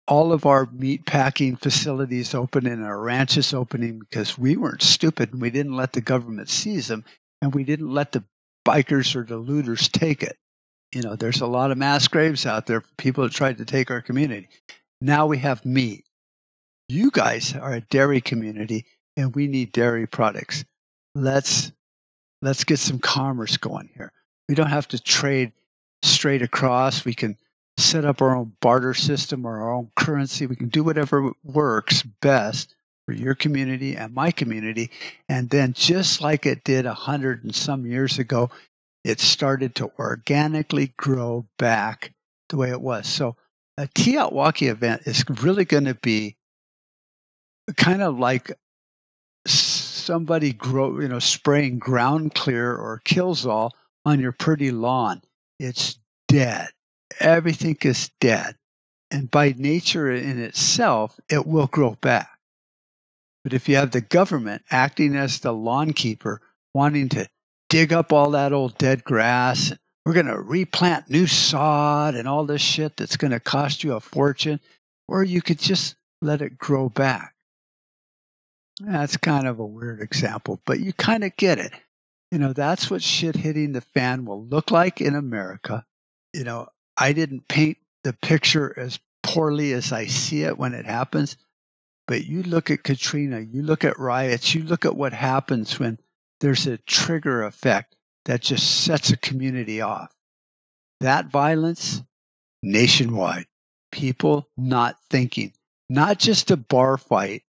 all 0.08 0.32
of 0.32 0.44
our 0.44 0.66
meat 0.72 1.06
packing 1.06 1.54
facilities 1.54 2.34
open 2.34 2.66
and 2.66 2.84
our 2.84 2.98
ranches 2.98 3.54
opening 3.54 4.00
because 4.00 4.36
we 4.36 4.56
weren't 4.56 4.82
stupid 4.82 5.32
and 5.32 5.40
we 5.40 5.48
didn't 5.48 5.76
let 5.76 5.92
the 5.92 6.00
government 6.00 6.48
seize 6.48 6.88
them 6.88 7.04
and 7.42 7.54
we 7.54 7.64
didn't 7.64 7.92
let 7.92 8.12
the 8.12 8.24
bikers 8.66 9.14
or 9.16 9.24
the 9.24 9.36
looters 9.36 9.88
take 9.88 10.22
it. 10.22 10.36
You 10.92 11.02
know, 11.02 11.16
there's 11.16 11.40
a 11.40 11.46
lot 11.46 11.70
of 11.70 11.78
mass 11.78 12.08
graves 12.08 12.46
out 12.46 12.66
there 12.66 12.82
people 12.96 13.24
that 13.24 13.32
tried 13.32 13.58
to 13.58 13.64
take 13.64 13.90
our 13.90 14.00
community. 14.00 14.48
Now 15.00 15.26
we 15.26 15.38
have 15.38 15.64
meat. 15.64 16.04
You 16.88 17.10
guys 17.10 17.54
are 17.54 17.74
a 17.74 17.82
dairy 17.82 18.20
community 18.20 18.86
and 19.16 19.34
we 19.34 19.46
need 19.46 19.72
dairy 19.72 20.06
products. 20.06 20.64
Let's 21.14 21.72
let's 22.40 22.64
get 22.64 22.78
some 22.78 22.98
commerce 22.98 23.56
going 23.56 23.90
here. 23.94 24.12
We 24.48 24.54
don't 24.54 24.70
have 24.70 24.88
to 24.88 25.02
trade 25.02 25.52
straight 26.02 26.42
across. 26.42 27.04
We 27.04 27.14
can 27.14 27.36
set 27.76 28.04
up 28.04 28.22
our 28.22 28.34
own 28.34 28.52
barter 28.60 28.94
system 28.94 29.46
or 29.46 29.60
our 29.60 29.72
own 29.72 29.90
currency. 29.96 30.46
We 30.46 30.56
can 30.56 30.68
do 30.68 30.82
whatever 30.82 31.32
works 31.44 32.02
best 32.02 32.74
for 33.08 33.14
your 33.14 33.34
community 33.34 33.96
and 33.96 34.12
my 34.12 34.30
community. 34.30 34.90
And 35.30 35.48
then, 35.48 35.72
just 35.72 36.20
like 36.20 36.44
it 36.44 36.62
did 36.62 36.84
a 36.84 36.92
hundred 36.92 37.42
and 37.42 37.54
some 37.54 37.86
years 37.86 38.18
ago, 38.18 38.50
it 39.02 39.18
started 39.18 39.74
to 39.76 39.90
organically 39.98 40.92
grow 40.98 41.46
back 41.58 42.12
the 42.50 42.58
way 42.58 42.68
it 42.68 42.82
was. 42.82 43.06
So, 43.06 43.34
a 43.78 43.86
TEOTWAWKI 43.86 44.68
event 44.68 45.02
is 45.06 45.24
really 45.40 45.64
going 45.64 45.86
to 45.86 45.94
be 45.94 46.36
kind 47.78 48.02
of 48.02 48.18
like 48.18 48.52
somebody 49.46 50.52
grow, 50.52 51.00
you 51.00 51.08
know, 51.08 51.18
spraying 51.18 51.78
ground 51.78 52.34
clear 52.34 52.74
or 52.74 53.00
Killzall 53.06 53.70
on 54.04 54.20
your 54.20 54.32
pretty 54.32 54.70
lawn. 54.70 55.22
It's 55.58 55.98
dead 56.26 56.68
everything 57.20 57.76
is 57.82 58.10
dead. 58.20 58.56
And 59.10 59.30
by 59.30 59.54
nature 59.56 60.12
in 60.12 60.38
itself, 60.38 61.18
it 61.30 61.46
will 61.46 61.66
grow 61.66 61.96
back. 62.00 62.37
But 63.48 63.54
if 63.54 63.66
you 63.66 63.76
have 63.76 63.92
the 63.92 64.02
government 64.02 64.62
acting 64.70 65.16
as 65.16 65.40
the 65.40 65.54
lawn 65.54 65.94
keeper, 65.94 66.42
wanting 66.74 67.08
to 67.08 67.30
dig 67.70 67.94
up 67.94 68.12
all 68.12 68.32
that 68.32 68.52
old 68.52 68.76
dead 68.76 69.04
grass, 69.04 69.72
we're 70.04 70.12
going 70.12 70.26
to 70.26 70.38
replant 70.38 71.08
new 71.08 71.26
sod 71.26 72.14
and 72.14 72.28
all 72.28 72.44
this 72.44 72.60
shit 72.60 72.98
that's 72.98 73.16
going 73.16 73.30
to 73.30 73.40
cost 73.40 73.82
you 73.82 73.94
a 73.94 74.00
fortune, 74.00 74.60
or 75.08 75.24
you 75.24 75.40
could 75.40 75.58
just 75.58 75.96
let 76.20 76.42
it 76.42 76.58
grow 76.58 76.90
back. 76.90 77.34
That's 78.80 79.16
kind 79.16 79.46
of 79.46 79.60
a 79.60 79.64
weird 79.64 80.02
example, 80.02 80.60
but 80.66 80.80
you 80.80 80.92
kind 80.92 81.24
of 81.24 81.34
get 81.38 81.58
it. 81.58 81.72
You 82.30 82.36
know, 82.36 82.52
that's 82.52 82.90
what 82.90 83.02
shit 83.02 83.34
hitting 83.34 83.72
the 83.72 83.80
fan 83.80 84.26
will 84.26 84.44
look 84.44 84.70
like 84.70 85.00
in 85.00 85.14
America. 85.14 85.86
You 86.34 86.44
know, 86.44 86.68
I 86.98 87.14
didn't 87.14 87.48
paint 87.48 87.78
the 88.04 88.12
picture 88.12 88.78
as 88.78 89.00
poorly 89.22 89.72
as 89.72 89.90
I 89.90 90.04
see 90.04 90.42
it 90.42 90.58
when 90.58 90.74
it 90.74 90.84
happens. 90.84 91.38
But 92.08 92.24
you 92.24 92.42
look 92.42 92.70
at 92.70 92.84
Katrina, 92.84 93.38
you 93.40 93.60
look 93.62 93.84
at 93.84 93.98
riots, 93.98 94.54
you 94.54 94.64
look 94.64 94.86
at 94.86 94.96
what 94.96 95.12
happens 95.12 95.78
when 95.78 95.98
there's 96.40 96.66
a 96.66 96.78
trigger 96.78 97.42
effect 97.42 97.96
that 98.24 98.40
just 98.40 98.82
sets 98.82 99.10
a 99.10 99.16
community 99.18 99.82
off. 99.82 100.10
That 101.00 101.26
violence, 101.26 102.02
nationwide. 102.62 103.46
People 103.92 104.48
not 104.56 104.96
thinking, 105.10 105.52
not 105.90 106.18
just 106.18 106.50
a 106.50 106.56
bar 106.56 106.96
fight 106.96 107.42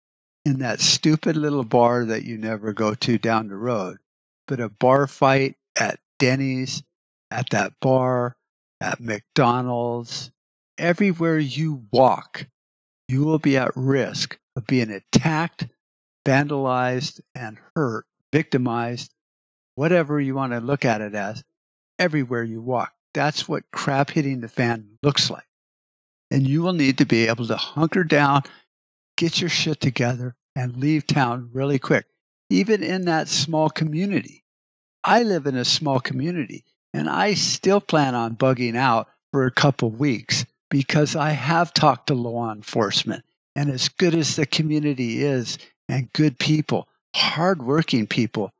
in 0.43 0.59
that 0.59 0.81
stupid 0.81 1.37
little 1.37 1.63
bar 1.63 2.03
that 2.05 2.23
you 2.23 2.37
never 2.37 2.73
go 2.73 2.93
to 2.95 3.17
down 3.17 3.47
the 3.47 3.55
road, 3.55 3.97
but 4.45 4.59
a 4.59 4.67
bar 4.67 5.07
fight 5.07 5.55
at 5.79 5.99
Denny's, 6.17 6.83
at 7.31 7.49
that 7.51 7.79
bar, 7.79 8.35
at 8.81 8.99
McDonald's, 8.99 10.31
everywhere 10.77 11.39
you 11.39 11.85
walk, 11.91 12.47
you 13.07 13.23
will 13.23 13.39
be 13.39 13.57
at 13.57 13.71
risk 13.75 14.37
of 14.59 14.67
being 14.67 14.91
attacked, 14.91 15.67
vandalized, 16.25 17.21
and 17.33 17.57
hurt, 17.75 18.05
victimized, 18.33 19.13
whatever 19.75 20.19
you 20.19 20.35
want 20.35 20.51
to 20.51 20.59
look 20.59 20.83
at 20.83 20.99
it 20.99 21.15
as, 21.15 21.45
everywhere 21.97 22.43
you 22.43 22.61
walk. 22.61 22.93
That's 23.13 23.47
what 23.47 23.71
crap 23.71 24.11
hitting 24.11 24.41
the 24.41 24.49
fan 24.49 24.97
looks 25.01 25.29
like. 25.29 25.47
And 26.29 26.45
you 26.45 26.61
will 26.61 26.73
need 26.73 26.97
to 26.97 27.05
be 27.05 27.27
able 27.27 27.47
to 27.47 27.55
hunker 27.55 28.03
down, 28.03 28.43
get 29.15 29.39
your 29.39 29.49
shit 29.49 29.79
together, 29.79 30.35
and 30.57 30.75
leave 30.75 31.07
town 31.07 31.49
really 31.53 31.79
quick, 31.79 32.05
even 32.49 32.83
in 32.83 33.05
that 33.05 33.29
small 33.29 33.69
community. 33.69 34.43
I 35.05 35.23
live 35.23 35.47
in 35.47 35.55
a 35.55 35.63
small 35.63 36.01
community. 36.01 36.65
And 36.93 37.09
I 37.09 37.35
still 37.35 37.79
plan 37.79 38.13
on 38.13 38.35
bugging 38.35 38.75
out 38.75 39.07
for 39.31 39.45
a 39.45 39.51
couple 39.51 39.89
weeks 39.89 40.45
because 40.69 41.15
I 41.15 41.29
have 41.29 41.73
talked 41.73 42.07
to 42.07 42.13
law 42.13 42.51
enforcement. 42.51 43.23
And 43.55 43.69
as 43.69 43.89
good 43.89 44.15
as 44.15 44.35
the 44.35 44.45
community 44.45 45.23
is, 45.23 45.57
and 45.89 46.11
good 46.13 46.37
people, 46.37 46.87
hardworking 47.15 48.07
people, 48.07 48.51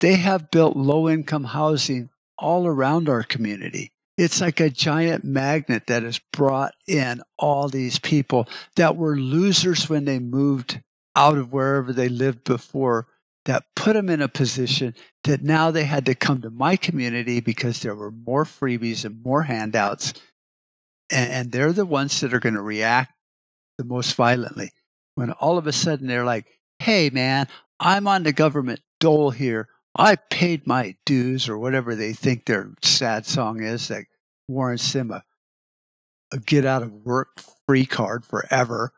they 0.00 0.14
have 0.14 0.50
built 0.50 0.76
low 0.76 1.08
income 1.08 1.44
housing 1.44 2.08
all 2.38 2.66
around 2.66 3.08
our 3.08 3.22
community. 3.22 3.92
It's 4.16 4.40
like 4.40 4.60
a 4.60 4.70
giant 4.70 5.24
magnet 5.24 5.88
that 5.88 6.02
has 6.02 6.20
brought 6.32 6.74
in 6.86 7.22
all 7.38 7.68
these 7.68 7.98
people 7.98 8.48
that 8.76 8.96
were 8.96 9.18
losers 9.18 9.88
when 9.88 10.04
they 10.04 10.18
moved 10.18 10.80
out 11.14 11.36
of 11.36 11.52
wherever 11.52 11.92
they 11.92 12.08
lived 12.08 12.44
before 12.44 13.06
that 13.44 13.64
put 13.74 13.94
them 13.94 14.08
in 14.08 14.22
a 14.22 14.28
position 14.28 14.94
that 15.24 15.42
now 15.42 15.70
they 15.70 15.84
had 15.84 16.06
to 16.06 16.14
come 16.14 16.42
to 16.42 16.50
my 16.50 16.76
community 16.76 17.40
because 17.40 17.80
there 17.80 17.94
were 17.94 18.10
more 18.10 18.44
freebies 18.44 19.04
and 19.04 19.22
more 19.22 19.42
handouts. 19.42 20.14
And, 21.10 21.30
and 21.30 21.52
they're 21.52 21.72
the 21.72 21.86
ones 21.86 22.20
that 22.20 22.34
are 22.34 22.40
going 22.40 22.54
to 22.54 22.62
react 22.62 23.12
the 23.78 23.84
most 23.84 24.14
violently. 24.14 24.72
When 25.14 25.30
all 25.32 25.58
of 25.58 25.66
a 25.66 25.72
sudden 25.72 26.06
they're 26.06 26.24
like, 26.24 26.46
hey, 26.78 27.10
man, 27.10 27.48
I'm 27.80 28.06
on 28.06 28.22
the 28.22 28.32
government 28.32 28.80
dole 29.00 29.30
here 29.30 29.68
I 29.98 30.16
paid 30.16 30.66
my 30.66 30.94
dues 31.06 31.48
or 31.48 31.56
whatever 31.58 31.94
they 31.94 32.12
think 32.12 32.44
their 32.44 32.70
sad 32.82 33.24
song 33.24 33.62
is 33.62 33.88
that 33.88 34.04
warrants 34.46 34.92
them 34.92 35.10
a, 35.10 35.24
a 36.32 36.38
get 36.38 36.66
out 36.66 36.82
of 36.82 36.92
work 36.92 37.40
free 37.66 37.86
card 37.86 38.24
forever. 38.24 38.92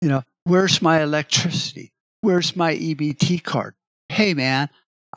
You 0.00 0.08
know, 0.08 0.22
where's 0.44 0.80
my 0.80 1.02
electricity? 1.02 1.92
Where's 2.20 2.54
my 2.54 2.76
EBT 2.76 3.42
card? 3.42 3.74
Hey, 4.08 4.34
man, 4.34 4.68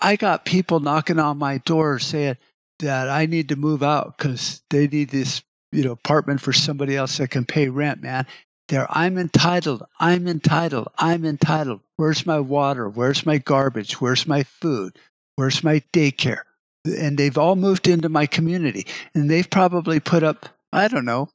I 0.01 0.15
got 0.15 0.45
people 0.45 0.79
knocking 0.79 1.19
on 1.19 1.37
my 1.37 1.59
door 1.59 1.99
saying 1.99 2.37
that 2.79 3.07
I 3.07 3.27
need 3.27 3.49
to 3.49 3.55
move 3.55 3.83
out 3.83 4.17
because 4.17 4.63
they 4.71 4.87
need 4.87 5.09
this, 5.09 5.43
you 5.71 5.83
know, 5.83 5.91
apartment 5.91 6.41
for 6.41 6.53
somebody 6.53 6.95
else 6.95 7.17
that 7.17 7.29
can 7.29 7.45
pay 7.45 7.69
rent, 7.69 8.01
man. 8.01 8.25
There, 8.69 8.85
I'm 8.87 9.17
entitled. 9.17 9.83
I'm 9.99 10.27
entitled. 10.27 10.89
I'm 10.95 11.25
entitled. 11.25 11.81
Where's 11.95 12.27
my 12.27 12.39
water? 12.39 12.87
Where's 12.87 13.25
my 13.25 13.39
garbage? 13.39 13.99
Where's 13.99 14.27
my 14.27 14.43
food? 14.43 14.95
Where's 15.37 15.63
my 15.63 15.81
daycare? 15.91 16.41
And 16.85 17.17
they've 17.17 17.37
all 17.37 17.55
moved 17.55 17.87
into 17.87 18.09
my 18.09 18.27
community, 18.27 18.85
and 19.15 19.29
they've 19.29 19.49
probably 19.49 19.99
put 19.99 20.21
up, 20.21 20.47
I 20.71 20.87
don't 20.87 21.05
know, 21.05 21.29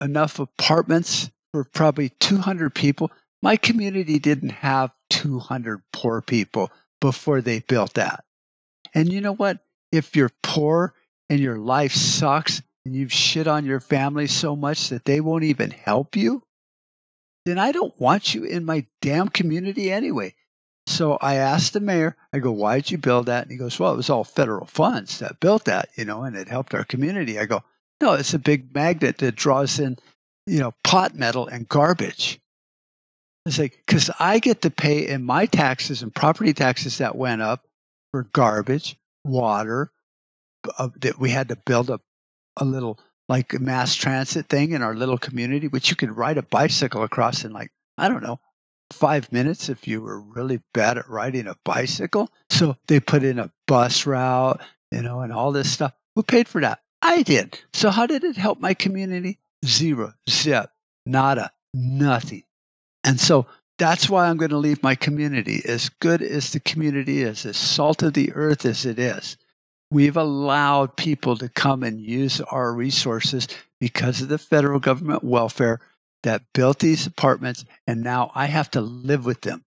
enough 0.00 0.40
apartments 0.40 1.30
for 1.52 1.62
probably 1.62 2.08
200 2.08 2.74
people. 2.74 3.12
My 3.42 3.56
community 3.56 4.18
didn't 4.18 4.50
have 4.50 4.90
200 5.10 5.82
poor 5.92 6.20
people 6.20 6.72
before 7.00 7.40
they 7.40 7.60
built 7.60 7.94
that. 7.94 8.24
And 8.92 9.12
you 9.12 9.20
know 9.20 9.34
what? 9.34 9.60
If 9.92 10.16
you're 10.16 10.32
poor 10.42 10.94
and 11.30 11.38
your 11.38 11.58
life 11.58 11.92
sucks 11.92 12.60
and 12.84 12.96
you've 12.96 13.12
shit 13.12 13.46
on 13.46 13.66
your 13.66 13.80
family 13.80 14.26
so 14.26 14.56
much 14.56 14.88
that 14.88 15.04
they 15.04 15.20
won't 15.20 15.44
even 15.44 15.70
help 15.70 16.16
you, 16.16 16.42
then 17.44 17.58
I 17.58 17.72
don't 17.72 17.98
want 18.00 18.34
you 18.34 18.44
in 18.44 18.64
my 18.64 18.86
damn 19.00 19.28
community 19.28 19.92
anyway. 19.92 20.34
So 20.86 21.16
I 21.20 21.36
asked 21.36 21.72
the 21.72 21.80
mayor, 21.80 22.16
I 22.32 22.38
go, 22.38 22.50
why'd 22.50 22.90
you 22.90 22.98
build 22.98 23.26
that? 23.26 23.42
And 23.42 23.52
he 23.52 23.56
goes, 23.56 23.78
well, 23.78 23.92
it 23.92 23.96
was 23.96 24.10
all 24.10 24.24
federal 24.24 24.66
funds 24.66 25.20
that 25.20 25.40
built 25.40 25.64
that, 25.66 25.88
you 25.94 26.04
know, 26.04 26.22
and 26.22 26.36
it 26.36 26.48
helped 26.48 26.74
our 26.74 26.84
community. 26.84 27.38
I 27.38 27.46
go, 27.46 27.62
no, 28.00 28.14
it's 28.14 28.34
a 28.34 28.38
big 28.38 28.74
magnet 28.74 29.18
that 29.18 29.36
draws 29.36 29.78
in, 29.78 29.96
you 30.46 30.58
know, 30.58 30.74
pot 30.82 31.14
metal 31.14 31.46
and 31.46 31.68
garbage. 31.68 32.40
It's 33.46 33.58
like, 33.58 33.80
because 33.86 34.10
I 34.18 34.38
get 34.38 34.62
to 34.62 34.70
pay 34.70 35.06
in 35.06 35.24
my 35.24 35.46
taxes 35.46 36.02
and 36.02 36.14
property 36.14 36.52
taxes 36.52 36.98
that 36.98 37.16
went 37.16 37.42
up 37.42 37.64
for 38.10 38.24
garbage, 38.32 38.96
water, 39.24 39.90
uh, 40.78 40.88
that 41.00 41.18
we 41.18 41.30
had 41.30 41.48
to 41.48 41.56
build 41.56 41.90
up 41.90 42.02
a 42.56 42.64
little 42.64 42.98
like 43.28 43.52
a 43.54 43.58
mass 43.58 43.94
transit 43.94 44.46
thing 44.46 44.72
in 44.72 44.82
our 44.82 44.94
little 44.94 45.18
community, 45.18 45.68
which 45.68 45.90
you 45.90 45.96
could 45.96 46.16
ride 46.16 46.38
a 46.38 46.42
bicycle 46.42 47.02
across 47.02 47.44
in 47.44 47.52
like, 47.52 47.70
I 47.98 48.08
don't 48.08 48.22
know, 48.22 48.40
five 48.92 49.32
minutes 49.32 49.68
if 49.68 49.88
you 49.88 50.02
were 50.02 50.20
really 50.20 50.60
bad 50.74 50.98
at 50.98 51.08
riding 51.08 51.46
a 51.46 51.56
bicycle. 51.64 52.30
So 52.50 52.76
they 52.86 53.00
put 53.00 53.24
in 53.24 53.38
a 53.38 53.50
bus 53.66 54.06
route, 54.06 54.60
you 54.90 55.02
know, 55.02 55.20
and 55.20 55.32
all 55.32 55.52
this 55.52 55.70
stuff. 55.70 55.92
Who 56.14 56.22
paid 56.22 56.48
for 56.48 56.60
that? 56.60 56.80
I 57.00 57.22
did. 57.22 57.58
So 57.72 57.90
how 57.90 58.06
did 58.06 58.22
it 58.24 58.36
help 58.36 58.60
my 58.60 58.74
community? 58.74 59.38
Zero, 59.64 60.12
zip, 60.28 60.70
nada, 61.06 61.50
nothing. 61.74 62.44
And 63.04 63.18
so 63.18 63.46
that's 63.78 64.08
why 64.08 64.28
I'm 64.28 64.36
going 64.36 64.50
to 64.50 64.58
leave 64.58 64.82
my 64.82 64.94
community 64.94 65.62
as 65.64 65.88
good 65.88 66.22
as 66.22 66.52
the 66.52 66.60
community 66.60 67.22
is, 67.22 67.44
as 67.46 67.56
salt 67.56 68.02
of 68.02 68.12
the 68.12 68.32
earth 68.32 68.64
as 68.64 68.86
it 68.86 68.98
is. 68.98 69.36
We've 69.92 70.16
allowed 70.16 70.96
people 70.96 71.36
to 71.36 71.50
come 71.50 71.82
and 71.82 72.00
use 72.00 72.40
our 72.40 72.72
resources 72.72 73.46
because 73.78 74.22
of 74.22 74.30
the 74.30 74.38
federal 74.38 74.80
government 74.80 75.22
welfare 75.22 75.80
that 76.22 76.50
built 76.54 76.78
these 76.78 77.06
apartments, 77.06 77.66
and 77.86 78.02
now 78.02 78.32
I 78.34 78.46
have 78.46 78.70
to 78.70 78.80
live 78.80 79.26
with 79.26 79.42
them. 79.42 79.62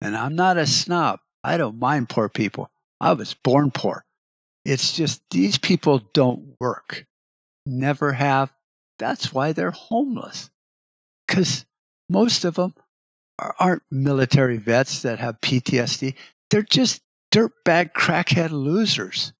And 0.00 0.16
I'm 0.16 0.36
not 0.36 0.56
a 0.56 0.66
snob. 0.66 1.20
I 1.44 1.58
don't 1.58 1.78
mind 1.78 2.08
poor 2.08 2.30
people. 2.30 2.70
I 2.98 3.12
was 3.12 3.34
born 3.34 3.70
poor. 3.70 4.06
It's 4.64 4.94
just 4.94 5.20
these 5.30 5.58
people 5.58 5.98
don't 6.14 6.56
work, 6.58 7.04
never 7.66 8.10
have. 8.10 8.50
That's 8.98 9.34
why 9.34 9.52
they're 9.52 9.70
homeless. 9.70 10.48
Because 11.28 11.66
most 12.08 12.46
of 12.46 12.54
them 12.54 12.72
aren't 13.38 13.82
military 13.90 14.56
vets 14.56 15.02
that 15.02 15.18
have 15.18 15.42
PTSD. 15.42 16.14
They're 16.50 16.62
just 16.62 17.02
dirtbag 17.34 17.92
crackhead 17.92 18.50
losers. 18.50 19.34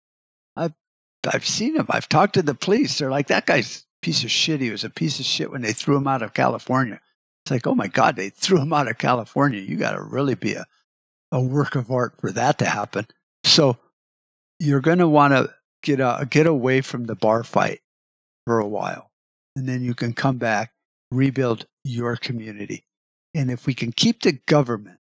I've 1.29 1.47
seen 1.47 1.75
them. 1.75 1.87
I've 1.89 2.09
talked 2.09 2.35
to 2.35 2.43
the 2.43 2.55
police. 2.55 2.99
They're 2.99 3.11
like, 3.11 3.29
that 3.29 3.47
guy's 3.47 3.85
piece 4.03 4.25
of 4.25 4.31
shit. 4.31 4.61
He 4.61 4.71
was 4.71 4.85
a 4.85 4.91
piece 4.91 5.21
of 5.21 5.27
shit 5.27 5.51
when 5.51 5.63
they 5.63 5.73
threw 5.73 5.97
him 5.97 6.09
out 6.09 6.23
of 6.23 6.35
California. 6.35 7.01
It's 7.45 7.51
like, 7.51 7.67
oh 7.67 7.75
my 7.75 7.89
God, 7.89 8.17
they 8.17 8.31
threw 8.31 8.61
him 8.61 8.73
out 8.73 8.89
of 8.89 8.99
California. 8.99 9.61
You 9.61 9.77
got 9.77 9.93
to 9.93 10.03
really 10.03 10.35
be 10.35 10.55
a, 10.55 10.67
a 11.31 11.41
work 11.41 11.75
of 11.75 11.91
art 11.91 12.15
for 12.21 12.31
that 12.33 12.59
to 12.59 12.65
happen. 12.65 13.07
So 13.45 13.77
you're 14.59 14.81
going 14.81 14.99
to 14.99 15.09
want 15.09 15.33
to 15.33 15.53
get 15.83 16.01
uh, 16.01 16.25
get 16.25 16.47
away 16.47 16.81
from 16.81 17.05
the 17.05 17.17
bar 17.17 17.43
fight 17.43 17.81
for 18.47 18.61
a 18.61 18.69
while, 18.69 19.11
and 19.57 19.69
then 19.69 19.83
you 19.83 19.95
can 19.95 20.13
come 20.13 20.39
back, 20.39 20.73
rebuild 21.11 21.67
your 21.85 22.17
community. 22.17 22.85
And 23.35 23.51
if 23.51 23.67
we 23.67 23.75
can 23.75 23.93
keep 23.93 24.23
the 24.23 24.33
government 24.47 24.99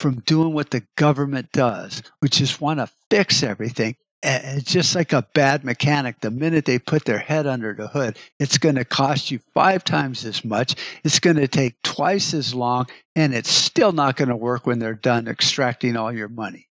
from 0.00 0.20
doing 0.20 0.52
what 0.52 0.70
the 0.70 0.84
government 0.96 1.52
does, 1.52 2.02
which 2.20 2.40
is 2.40 2.60
want 2.60 2.80
to 2.80 2.90
fix 3.10 3.42
everything, 3.42 3.96
it's 4.24 4.72
just 4.72 4.94
like 4.94 5.12
a 5.12 5.26
bad 5.34 5.64
mechanic. 5.64 6.20
The 6.20 6.30
minute 6.30 6.64
they 6.64 6.78
put 6.78 7.04
their 7.04 7.18
head 7.18 7.46
under 7.46 7.74
the 7.74 7.88
hood, 7.88 8.18
it's 8.38 8.58
going 8.58 8.76
to 8.76 8.84
cost 8.84 9.30
you 9.30 9.40
five 9.52 9.84
times 9.84 10.24
as 10.24 10.44
much. 10.44 10.76
It's 11.04 11.20
going 11.20 11.36
to 11.36 11.48
take 11.48 11.80
twice 11.82 12.34
as 12.34 12.54
long, 12.54 12.86
and 13.14 13.34
it's 13.34 13.50
still 13.50 13.92
not 13.92 14.16
going 14.16 14.30
to 14.30 14.36
work 14.36 14.66
when 14.66 14.78
they're 14.78 14.94
done 14.94 15.28
extracting 15.28 15.96
all 15.96 16.12
your 16.12 16.28
money. 16.28 16.68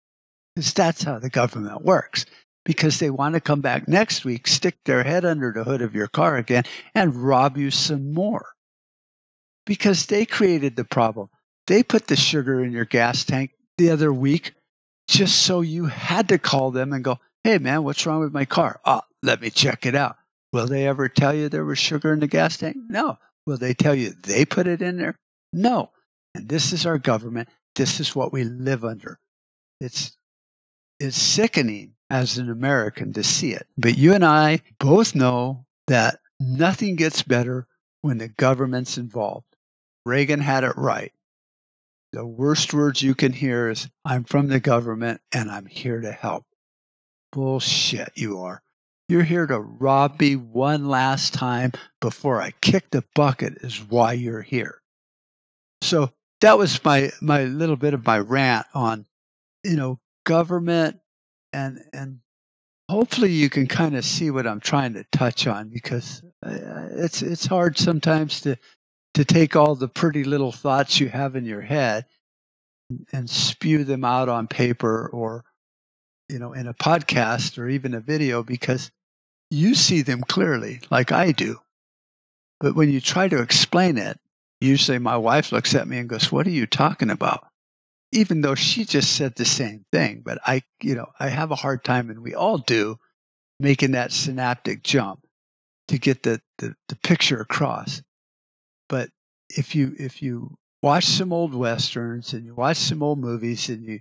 Because 0.54 0.72
that's 0.72 1.02
how 1.02 1.18
the 1.18 1.30
government 1.30 1.84
works. 1.84 2.26
Because 2.64 2.98
they 2.98 3.10
want 3.10 3.34
to 3.34 3.40
come 3.40 3.60
back 3.60 3.86
next 3.86 4.24
week, 4.24 4.48
stick 4.48 4.76
their 4.84 5.04
head 5.04 5.24
under 5.24 5.52
the 5.52 5.64
hood 5.64 5.82
of 5.82 5.94
your 5.94 6.08
car 6.08 6.36
again, 6.36 6.64
and 6.94 7.14
rob 7.14 7.56
you 7.56 7.70
some 7.70 8.12
more 8.12 8.46
because 9.66 10.06
they 10.06 10.24
created 10.24 10.76
the 10.76 10.84
problem. 10.84 11.28
They 11.66 11.82
put 11.82 12.06
the 12.06 12.16
sugar 12.16 12.62
in 12.62 12.72
your 12.72 12.84
gas 12.84 13.24
tank 13.24 13.50
the 13.76 13.90
other 13.90 14.12
week 14.12 14.54
just 15.08 15.42
so 15.42 15.60
you 15.60 15.86
had 15.86 16.28
to 16.28 16.38
call 16.38 16.70
them 16.70 16.92
and 16.92 17.04
go, 17.04 17.18
hey, 17.46 17.58
man, 17.58 17.84
what's 17.84 18.04
wrong 18.04 18.18
with 18.18 18.32
my 18.32 18.44
car? 18.44 18.80
Oh, 18.84 19.02
let 19.22 19.40
me 19.40 19.50
check 19.50 19.86
it 19.86 19.94
out. 19.94 20.16
Will 20.52 20.66
they 20.66 20.88
ever 20.88 21.08
tell 21.08 21.32
you 21.32 21.48
there 21.48 21.64
was 21.64 21.78
sugar 21.78 22.12
in 22.12 22.18
the 22.18 22.26
gas 22.26 22.56
tank? 22.56 22.76
No. 22.88 23.18
Will 23.46 23.56
they 23.56 23.72
tell 23.72 23.94
you 23.94 24.14
they 24.24 24.44
put 24.44 24.66
it 24.66 24.82
in 24.82 24.96
there? 24.96 25.14
No. 25.52 25.90
And 26.34 26.48
this 26.48 26.72
is 26.72 26.86
our 26.86 26.98
government. 26.98 27.48
This 27.76 28.00
is 28.00 28.16
what 28.16 28.32
we 28.32 28.42
live 28.42 28.84
under. 28.84 29.20
It's, 29.80 30.16
it's 30.98 31.16
sickening 31.16 31.94
as 32.10 32.36
an 32.36 32.50
American 32.50 33.12
to 33.12 33.22
see 33.22 33.52
it. 33.52 33.68
But 33.78 33.96
you 33.96 34.12
and 34.12 34.24
I 34.24 34.62
both 34.80 35.14
know 35.14 35.66
that 35.86 36.18
nothing 36.40 36.96
gets 36.96 37.22
better 37.22 37.68
when 38.00 38.18
the 38.18 38.28
government's 38.28 38.98
involved. 38.98 39.46
Reagan 40.04 40.40
had 40.40 40.64
it 40.64 40.76
right. 40.76 41.12
The 42.12 42.26
worst 42.26 42.74
words 42.74 43.02
you 43.02 43.14
can 43.14 43.32
hear 43.32 43.68
is, 43.70 43.88
I'm 44.04 44.24
from 44.24 44.48
the 44.48 44.58
government 44.58 45.20
and 45.32 45.48
I'm 45.48 45.66
here 45.66 46.00
to 46.00 46.10
help. 46.10 46.44
Bullshit, 47.36 48.12
you 48.14 48.40
are. 48.40 48.62
You're 49.10 49.22
here 49.22 49.46
to 49.46 49.60
rob 49.60 50.18
me 50.18 50.36
one 50.36 50.88
last 50.88 51.34
time 51.34 51.72
before 52.00 52.40
I 52.40 52.52
kick 52.62 52.88
the 52.90 53.04
bucket, 53.14 53.58
is 53.60 53.76
why 53.78 54.14
you're 54.14 54.40
here. 54.40 54.80
So 55.82 56.12
that 56.40 56.56
was 56.56 56.82
my, 56.82 57.10
my 57.20 57.44
little 57.44 57.76
bit 57.76 57.92
of 57.92 58.06
my 58.06 58.20
rant 58.20 58.66
on, 58.72 59.04
you 59.64 59.76
know, 59.76 60.00
government 60.24 60.98
and, 61.52 61.84
and 61.92 62.20
hopefully 62.88 63.32
you 63.32 63.50
can 63.50 63.66
kind 63.66 63.96
of 63.96 64.04
see 64.06 64.30
what 64.30 64.46
I'm 64.46 64.60
trying 64.60 64.94
to 64.94 65.04
touch 65.12 65.46
on 65.46 65.68
because 65.68 66.22
uh, 66.42 66.88
it's, 66.92 67.20
it's 67.20 67.44
hard 67.44 67.76
sometimes 67.76 68.40
to, 68.40 68.56
to 69.12 69.26
take 69.26 69.56
all 69.56 69.74
the 69.74 69.88
pretty 69.88 70.24
little 70.24 70.52
thoughts 70.52 70.98
you 70.98 71.10
have 71.10 71.36
in 71.36 71.44
your 71.44 71.60
head 71.60 72.06
and 73.12 73.28
spew 73.28 73.84
them 73.84 74.06
out 74.06 74.30
on 74.30 74.46
paper 74.46 75.10
or 75.12 75.44
you 76.28 76.38
know 76.38 76.52
in 76.52 76.66
a 76.66 76.74
podcast 76.74 77.58
or 77.58 77.68
even 77.68 77.94
a 77.94 78.00
video 78.00 78.42
because 78.42 78.90
you 79.50 79.74
see 79.74 80.02
them 80.02 80.22
clearly 80.22 80.80
like 80.90 81.12
I 81.12 81.32
do. 81.32 81.60
But 82.60 82.74
when 82.74 82.90
you 82.90 83.00
try 83.00 83.28
to 83.28 83.42
explain 83.42 83.98
it, 83.98 84.18
usually 84.60 84.98
my 84.98 85.16
wife 85.16 85.52
looks 85.52 85.74
at 85.74 85.86
me 85.86 85.98
and 85.98 86.08
goes, 86.08 86.32
"What 86.32 86.46
are 86.46 86.50
you 86.50 86.66
talking 86.66 87.10
about?" 87.10 87.46
Even 88.12 88.40
though 88.40 88.54
she 88.54 88.84
just 88.84 89.14
said 89.14 89.34
the 89.34 89.44
same 89.44 89.84
thing, 89.92 90.22
but 90.24 90.38
I, 90.46 90.62
you 90.80 90.94
know, 90.94 91.10
I 91.18 91.28
have 91.28 91.50
a 91.50 91.56
hard 91.56 91.84
time 91.84 92.08
and 92.08 92.20
we 92.20 92.34
all 92.34 92.58
do 92.58 92.98
making 93.58 93.92
that 93.92 94.12
synaptic 94.12 94.82
jump 94.82 95.26
to 95.88 95.98
get 95.98 96.22
the, 96.22 96.40
the, 96.58 96.74
the 96.88 96.96
picture 96.96 97.40
across. 97.40 98.02
But 98.88 99.10
if 99.48 99.74
you 99.74 99.94
if 99.98 100.22
you 100.22 100.56
watch 100.82 101.04
some 101.04 101.32
old 101.32 101.54
westerns 101.54 102.32
and 102.32 102.44
you 102.44 102.54
watch 102.54 102.76
some 102.76 103.02
old 103.02 103.18
movies 103.18 103.68
and 103.68 103.84
you 103.84 104.00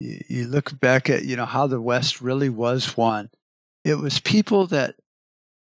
you, 0.00 0.46
look 0.46 0.78
back 0.80 1.10
at 1.10 1.24
you 1.24 1.36
know 1.36 1.44
how 1.46 1.66
the 1.66 1.80
West 1.80 2.20
really 2.20 2.48
was 2.48 2.96
won, 2.96 3.30
it 3.84 3.96
was 3.96 4.20
people 4.20 4.66
that 4.68 4.96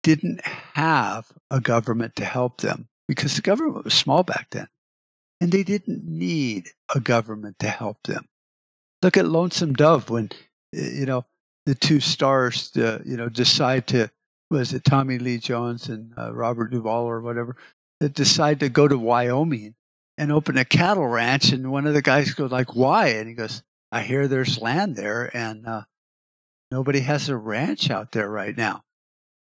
didn't 0.04 0.42
have 0.46 1.32
a 1.52 1.60
government 1.60 2.16
to 2.16 2.26
help 2.26 2.62
them 2.62 2.88
because 3.08 3.36
the 3.36 3.42
government 3.42 3.84
was 3.84 3.94
small 3.94 4.24
back 4.24 4.48
then, 4.52 4.68
and 5.40 5.52
they 5.52 5.64
didn't 5.64 6.04
need 6.06 6.70
a 6.96 7.00
government 7.00 7.60
to 7.60 7.70
help 7.70 7.98
them. 8.04 8.28
Look 9.02 9.18
at 9.18 9.28
Lonesome 9.28 9.74
Dove 9.74 10.10
when 10.10 10.30
you 10.72 11.06
know, 11.06 11.26
the 11.66 11.76
two 11.76 12.00
stars, 12.00 12.72
you 12.76 13.02
know, 13.06 13.30
decide 13.30 13.88
to 13.88 14.10
was 14.50 14.74
it 14.74 14.84
Tommy 14.84 15.18
Lee 15.18 15.38
Jones 15.38 15.88
and 15.88 16.14
uh, 16.18 16.34
Robert 16.34 16.72
Duvall 16.72 17.06
or 17.06 17.22
whatever 17.22 17.56
that 18.02 18.14
decide 18.14 18.60
to 18.60 18.70
go 18.70 18.88
to 18.88 18.98
Wyoming 18.98 19.76
and 20.18 20.32
open 20.32 20.58
a 20.58 20.66
cattle 20.66 21.08
ranch. 21.08 21.52
And 21.52 21.72
one 21.72 21.88
of 21.88 21.94
the 21.94 22.02
guys 22.02 22.34
goes 22.34 22.52
like, 22.52 22.76
"Why?" 22.76 23.10
And 23.10 23.30
he 23.30 23.34
goes, 23.34 23.64
"I 23.92 24.02
hear 24.04 24.28
there's 24.28 24.60
land 24.60 24.96
there, 24.96 25.36
and 25.36 25.68
uh, 25.68 25.84
nobody 26.72 27.02
has 27.02 27.30
a 27.30 27.38
ranch 27.38 27.90
out 27.90 28.12
there 28.12 28.30
right 28.30 28.56
now." 28.56 28.84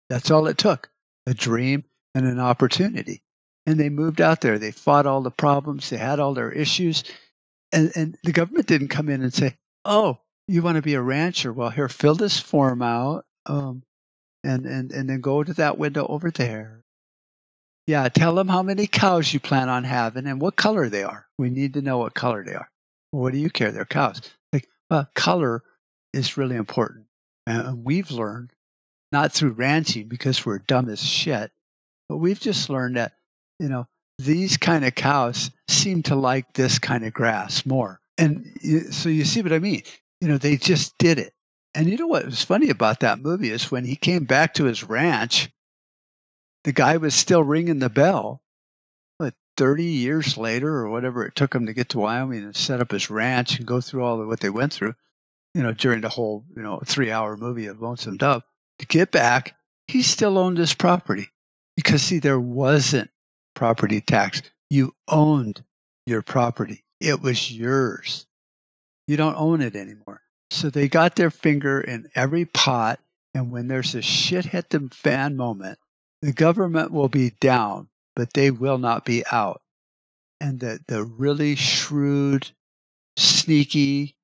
That's 0.09 0.31
all 0.31 0.47
it 0.47 0.57
took: 0.57 0.89
a 1.25 1.33
dream 1.33 1.85
and 2.15 2.25
an 2.25 2.39
opportunity. 2.39 3.21
And 3.65 3.79
they 3.79 3.89
moved 3.89 4.19
out 4.19 4.41
there. 4.41 4.59
They 4.59 4.71
fought 4.71 5.05
all 5.05 5.21
the 5.21 5.31
problems. 5.31 5.89
They 5.89 5.97
had 5.97 6.19
all 6.19 6.33
their 6.33 6.51
issues, 6.51 7.03
and 7.71 7.91
and 7.95 8.17
the 8.23 8.33
government 8.33 8.67
didn't 8.67 8.89
come 8.89 9.09
in 9.09 9.21
and 9.21 9.33
say, 9.33 9.55
"Oh, 9.85 10.19
you 10.47 10.61
want 10.61 10.75
to 10.75 10.81
be 10.81 10.95
a 10.95 11.01
rancher? 11.01 11.53
Well, 11.53 11.69
here, 11.69 11.89
fill 11.89 12.15
this 12.15 12.39
form 12.39 12.81
out." 12.81 13.25
Um, 13.45 13.83
and, 14.43 14.65
and, 14.65 14.91
and 14.91 15.09
then 15.09 15.21
go 15.21 15.43
to 15.43 15.53
that 15.53 15.77
window 15.77 16.05
over 16.07 16.29
there. 16.31 16.81
Yeah, 17.87 18.07
tell 18.09 18.35
them 18.35 18.47
how 18.47 18.63
many 18.63 18.87
cows 18.87 19.33
you 19.33 19.39
plan 19.39 19.69
on 19.69 19.83
having 19.83 20.27
and 20.27 20.39
what 20.39 20.55
color 20.55 20.89
they 20.89 21.03
are. 21.03 21.27
We 21.37 21.49
need 21.49 21.73
to 21.73 21.81
know 21.81 21.97
what 21.97 22.13
color 22.13 22.43
they 22.43 22.53
are. 22.53 22.69
Well, 23.13 23.21
what 23.21 23.31
do 23.31 23.39
you 23.39 23.51
care? 23.51 23.71
They're 23.71 23.85
cows. 23.85 24.21
Like, 24.51 24.67
uh, 24.89 25.05
color 25.13 25.63
is 26.13 26.35
really 26.35 26.55
important. 26.55 27.05
And 27.45 27.85
we've 27.85 28.11
learned, 28.11 28.51
not 29.11 29.31
through 29.31 29.51
ranching 29.51 30.07
because 30.07 30.45
we're 30.45 30.59
dumb 30.59 30.89
as 30.89 31.01
shit, 31.01 31.51
but 32.09 32.17
we've 32.17 32.39
just 32.39 32.69
learned 32.69 32.97
that, 32.97 33.13
you 33.59 33.69
know, 33.69 33.87
these 34.17 34.57
kind 34.57 34.83
of 34.83 34.95
cows 34.95 35.51
seem 35.67 36.03
to 36.03 36.15
like 36.15 36.53
this 36.53 36.79
kind 36.79 37.05
of 37.05 37.13
grass 37.13 37.65
more. 37.65 37.99
And 38.17 38.45
so 38.91 39.09
you 39.09 39.25
see 39.25 39.41
what 39.41 39.53
I 39.53 39.59
mean? 39.59 39.83
You 40.19 40.27
know, 40.27 40.37
they 40.37 40.57
just 40.57 40.97
did 40.97 41.19
it. 41.19 41.33
And 41.75 41.89
you 41.89 41.97
know 41.97 42.07
what 42.07 42.25
was 42.25 42.43
funny 42.43 42.69
about 42.69 42.99
that 42.99 43.19
movie 43.19 43.49
is 43.49 43.71
when 43.71 43.85
he 43.85 43.95
came 43.95 44.25
back 44.25 44.53
to 44.55 44.65
his 44.65 44.83
ranch, 44.83 45.49
the 46.63 46.71
guy 46.71 46.97
was 46.97 47.15
still 47.15 47.43
ringing 47.43 47.79
the 47.79 47.89
bell. 47.89 48.42
But 49.55 49.63
30 49.63 49.83
years 49.83 50.37
later, 50.37 50.69
or 50.77 50.89
whatever 50.89 51.25
it 51.25 51.35
took 51.35 51.53
him 51.53 51.65
to 51.67 51.73
get 51.73 51.89
to 51.89 51.99
Wyoming 51.99 52.43
and 52.43 52.55
set 52.55 52.81
up 52.81 52.91
his 52.91 53.09
ranch 53.09 53.57
and 53.57 53.67
go 53.67 53.81
through 53.81 54.03
all 54.03 54.21
of 54.21 54.27
what 54.27 54.39
they 54.39 54.49
went 54.49 54.73
through, 54.73 54.95
you 55.53 55.61
know, 55.61 55.73
during 55.73 56.01
the 56.01 56.09
whole, 56.09 56.45
you 56.55 56.61
know, 56.61 56.79
three 56.85 57.11
hour 57.11 57.37
movie 57.37 57.67
of 57.67 57.81
Lonesome 57.81 58.17
Dove, 58.17 58.43
to 58.79 58.85
get 58.85 59.11
back, 59.11 59.55
he 59.87 60.01
still 60.01 60.37
owned 60.37 60.57
his 60.57 60.73
property. 60.73 61.29
Because, 61.75 62.01
see, 62.01 62.19
there 62.19 62.39
wasn't 62.39 63.09
property 63.55 64.01
tax. 64.01 64.41
You 64.69 64.93
owned 65.07 65.63
your 66.05 66.21
property, 66.21 66.83
it 66.99 67.21
was 67.21 67.51
yours. 67.51 68.25
You 69.07 69.17
don't 69.17 69.35
own 69.35 69.61
it 69.61 69.75
anymore. 69.75 70.21
So 70.51 70.69
they 70.69 70.87
got 70.87 71.15
their 71.15 71.31
finger 71.31 71.81
in 71.81 72.09
every 72.15 72.45
pot. 72.45 72.99
And 73.33 73.51
when 73.51 73.67
there's 73.67 73.95
a 73.95 74.01
shit 74.01 74.45
hit 74.45 74.69
the 74.69 74.89
fan 74.91 75.35
moment, 75.35 75.79
the 76.21 76.31
government 76.31 76.91
will 76.91 77.09
be 77.09 77.31
down, 77.39 77.89
but 78.15 78.33
they 78.33 78.51
will 78.51 78.77
not 78.77 79.05
be 79.05 79.23
out. 79.31 79.61
And 80.39 80.59
the, 80.59 80.79
the 80.87 81.03
really 81.03 81.55
shrewd, 81.55 82.51
sneaky, 83.17 84.15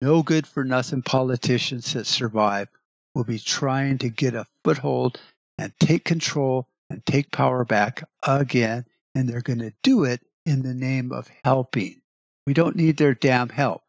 no 0.00 0.22
good 0.22 0.46
for 0.46 0.64
nothing 0.64 1.02
politicians 1.02 1.92
that 1.92 2.06
survive 2.06 2.68
will 3.14 3.24
be 3.24 3.38
trying 3.38 3.98
to 3.98 4.08
get 4.08 4.34
a 4.34 4.46
foothold 4.64 5.20
and 5.58 5.72
take 5.80 6.04
control 6.04 6.66
and 6.88 7.04
take 7.04 7.30
power 7.30 7.64
back 7.64 8.02
again. 8.26 8.86
And 9.14 9.28
they're 9.28 9.42
going 9.42 9.58
to 9.58 9.72
do 9.82 10.04
it 10.04 10.20
in 10.46 10.62
the 10.62 10.74
name 10.74 11.12
of 11.12 11.28
helping. 11.44 12.00
We 12.46 12.54
don't 12.54 12.76
need 12.76 12.96
their 12.96 13.14
damn 13.14 13.48
help. 13.48 13.82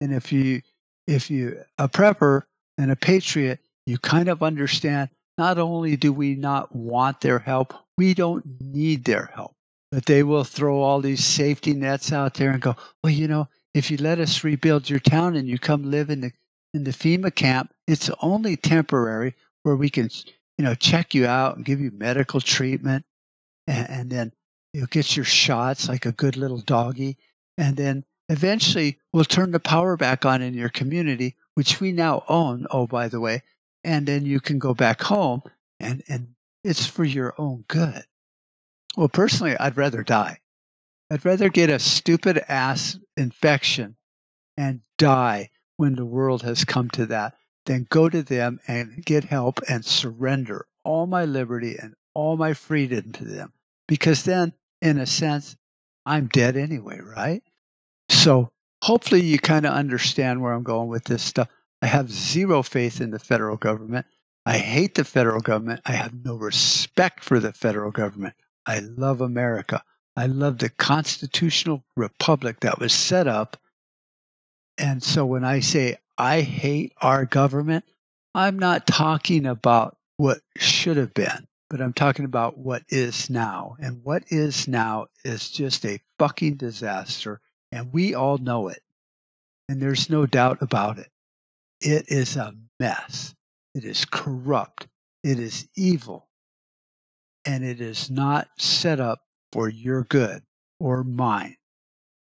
And 0.00 0.14
if 0.14 0.32
you 0.32 0.62
if 1.06 1.30
you 1.30 1.62
a 1.78 1.88
prepper 1.88 2.42
and 2.78 2.90
a 2.90 2.96
patriot, 2.96 3.58
you 3.86 3.98
kind 3.98 4.28
of 4.28 4.42
understand 4.42 5.10
not 5.40 5.56
only 5.56 5.96
do 5.96 6.12
we 6.12 6.34
not 6.34 6.76
want 6.76 7.22
their 7.22 7.38
help, 7.38 7.72
we 7.96 8.12
don't 8.12 8.44
need 8.60 9.04
their 9.04 9.30
help. 9.34 9.54
But 9.90 10.04
they 10.04 10.22
will 10.22 10.44
throw 10.44 10.82
all 10.82 11.00
these 11.00 11.24
safety 11.24 11.72
nets 11.72 12.12
out 12.12 12.34
there 12.34 12.50
and 12.50 12.60
go, 12.60 12.76
well, 13.02 13.10
you 13.10 13.26
know, 13.26 13.48
if 13.72 13.90
you 13.90 13.96
let 13.96 14.20
us 14.20 14.44
rebuild 14.44 14.90
your 14.90 15.00
town 15.00 15.36
and 15.36 15.48
you 15.48 15.58
come 15.58 15.90
live 15.90 16.10
in 16.10 16.20
the 16.20 16.32
in 16.74 16.84
the 16.84 16.90
FEMA 16.90 17.34
camp, 17.34 17.72
it's 17.88 18.10
only 18.20 18.54
temporary 18.56 19.34
where 19.62 19.76
we 19.76 19.88
can, 19.88 20.10
you 20.58 20.64
know, 20.64 20.74
check 20.74 21.14
you 21.14 21.26
out 21.26 21.56
and 21.56 21.64
give 21.64 21.80
you 21.80 21.90
medical 21.90 22.42
treatment, 22.42 23.06
and, 23.66 23.88
and 23.90 24.10
then 24.10 24.32
you'll 24.74 24.86
get 24.98 25.16
your 25.16 25.24
shots 25.24 25.88
like 25.88 26.04
a 26.04 26.12
good 26.12 26.36
little 26.36 26.60
doggy, 26.60 27.16
and 27.56 27.76
then 27.78 28.04
Eventually, 28.30 28.96
we'll 29.12 29.24
turn 29.24 29.50
the 29.50 29.58
power 29.58 29.96
back 29.96 30.24
on 30.24 30.40
in 30.40 30.54
your 30.54 30.68
community, 30.68 31.34
which 31.56 31.80
we 31.80 31.90
now 31.90 32.22
own, 32.28 32.64
oh, 32.70 32.86
by 32.86 33.08
the 33.08 33.18
way, 33.18 33.42
and 33.84 34.06
then 34.06 34.26
you 34.26 34.40
can 34.40 34.58
go 34.58 34.74
back 34.74 35.02
home 35.02 35.42
and, 35.78 36.02
and 36.08 36.34
it's 36.64 36.86
for 36.86 37.04
your 37.04 37.34
own 37.38 37.64
good. 37.68 38.04
Well, 38.96 39.08
personally, 39.08 39.56
I'd 39.58 39.76
rather 39.76 40.02
die. 40.02 40.40
I'd 41.10 41.24
rather 41.24 41.48
get 41.48 41.70
a 41.70 41.78
stupid 41.78 42.42
ass 42.48 42.98
infection 43.16 43.96
and 44.56 44.80
die 44.98 45.50
when 45.76 45.94
the 45.94 46.04
world 46.04 46.42
has 46.42 46.64
come 46.64 46.90
to 46.90 47.06
that 47.06 47.34
than 47.66 47.86
go 47.90 48.08
to 48.08 48.22
them 48.22 48.60
and 48.66 49.04
get 49.04 49.24
help 49.24 49.60
and 49.68 49.84
surrender 49.84 50.66
all 50.84 51.06
my 51.06 51.24
liberty 51.24 51.76
and 51.80 51.94
all 52.14 52.36
my 52.36 52.52
freedom 52.54 53.12
to 53.12 53.24
them. 53.24 53.52
Because 53.88 54.24
then, 54.24 54.52
in 54.82 54.98
a 54.98 55.06
sense, 55.06 55.56
I'm 56.06 56.26
dead 56.26 56.56
anyway, 56.56 57.00
right? 57.00 57.42
So 58.08 58.50
hopefully 58.82 59.22
you 59.22 59.38
kind 59.38 59.66
of 59.66 59.72
understand 59.72 60.40
where 60.40 60.52
I'm 60.52 60.62
going 60.62 60.88
with 60.88 61.04
this 61.04 61.22
stuff. 61.22 61.48
I 61.82 61.86
have 61.86 62.10
zero 62.10 62.62
faith 62.62 63.00
in 63.00 63.10
the 63.10 63.18
federal 63.18 63.56
government. 63.56 64.06
I 64.46 64.58
hate 64.58 64.94
the 64.94 65.04
federal 65.04 65.40
government. 65.40 65.80
I 65.86 65.92
have 65.92 66.24
no 66.24 66.34
respect 66.36 67.24
for 67.24 67.40
the 67.40 67.52
federal 67.52 67.90
government. 67.90 68.34
I 68.66 68.80
love 68.80 69.20
America. 69.20 69.82
I 70.16 70.26
love 70.26 70.58
the 70.58 70.68
constitutional 70.70 71.84
republic 71.96 72.60
that 72.60 72.78
was 72.78 72.92
set 72.92 73.26
up. 73.26 73.56
And 74.76 75.02
so 75.02 75.24
when 75.24 75.44
I 75.44 75.60
say 75.60 75.96
I 76.18 76.40
hate 76.42 76.92
our 77.00 77.24
government, 77.24 77.84
I'm 78.34 78.58
not 78.58 78.86
talking 78.86 79.46
about 79.46 79.96
what 80.16 80.40
should 80.56 80.96
have 80.96 81.14
been, 81.14 81.46
but 81.68 81.80
I'm 81.80 81.92
talking 81.92 82.24
about 82.24 82.58
what 82.58 82.82
is 82.88 83.30
now. 83.30 83.76
And 83.80 84.04
what 84.04 84.24
is 84.28 84.68
now 84.68 85.06
is 85.24 85.50
just 85.50 85.84
a 85.84 86.00
fucking 86.18 86.56
disaster 86.56 87.40
and 87.72 87.92
we 87.92 88.14
all 88.14 88.38
know 88.38 88.68
it. 88.68 88.82
And 89.68 89.80
there's 89.80 90.10
no 90.10 90.26
doubt 90.26 90.58
about 90.60 90.98
it. 90.98 91.09
It 91.80 92.06
is 92.08 92.36
a 92.36 92.54
mess. 92.78 93.34
It 93.74 93.84
is 93.84 94.04
corrupt. 94.04 94.86
It 95.24 95.38
is 95.38 95.68
evil. 95.76 96.28
And 97.44 97.64
it 97.64 97.80
is 97.80 98.10
not 98.10 98.48
set 98.58 99.00
up 99.00 99.22
for 99.52 99.68
your 99.68 100.04
good 100.04 100.42
or 100.78 101.04
mine. 101.04 101.56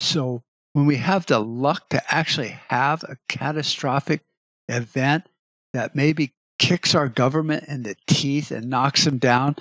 So 0.00 0.42
when 0.72 0.86
we 0.86 0.96
have 0.96 1.26
the 1.26 1.38
luck 1.38 1.88
to 1.90 2.02
actually 2.14 2.58
have 2.68 3.02
a 3.04 3.16
catastrophic 3.28 4.22
event 4.68 5.24
that 5.72 5.94
maybe 5.94 6.32
kicks 6.58 6.94
our 6.94 7.08
government 7.08 7.64
in 7.68 7.82
the 7.82 7.96
teeth 8.06 8.50
and 8.50 8.70
knocks 8.70 9.04
them 9.04 9.18
down, 9.18 9.56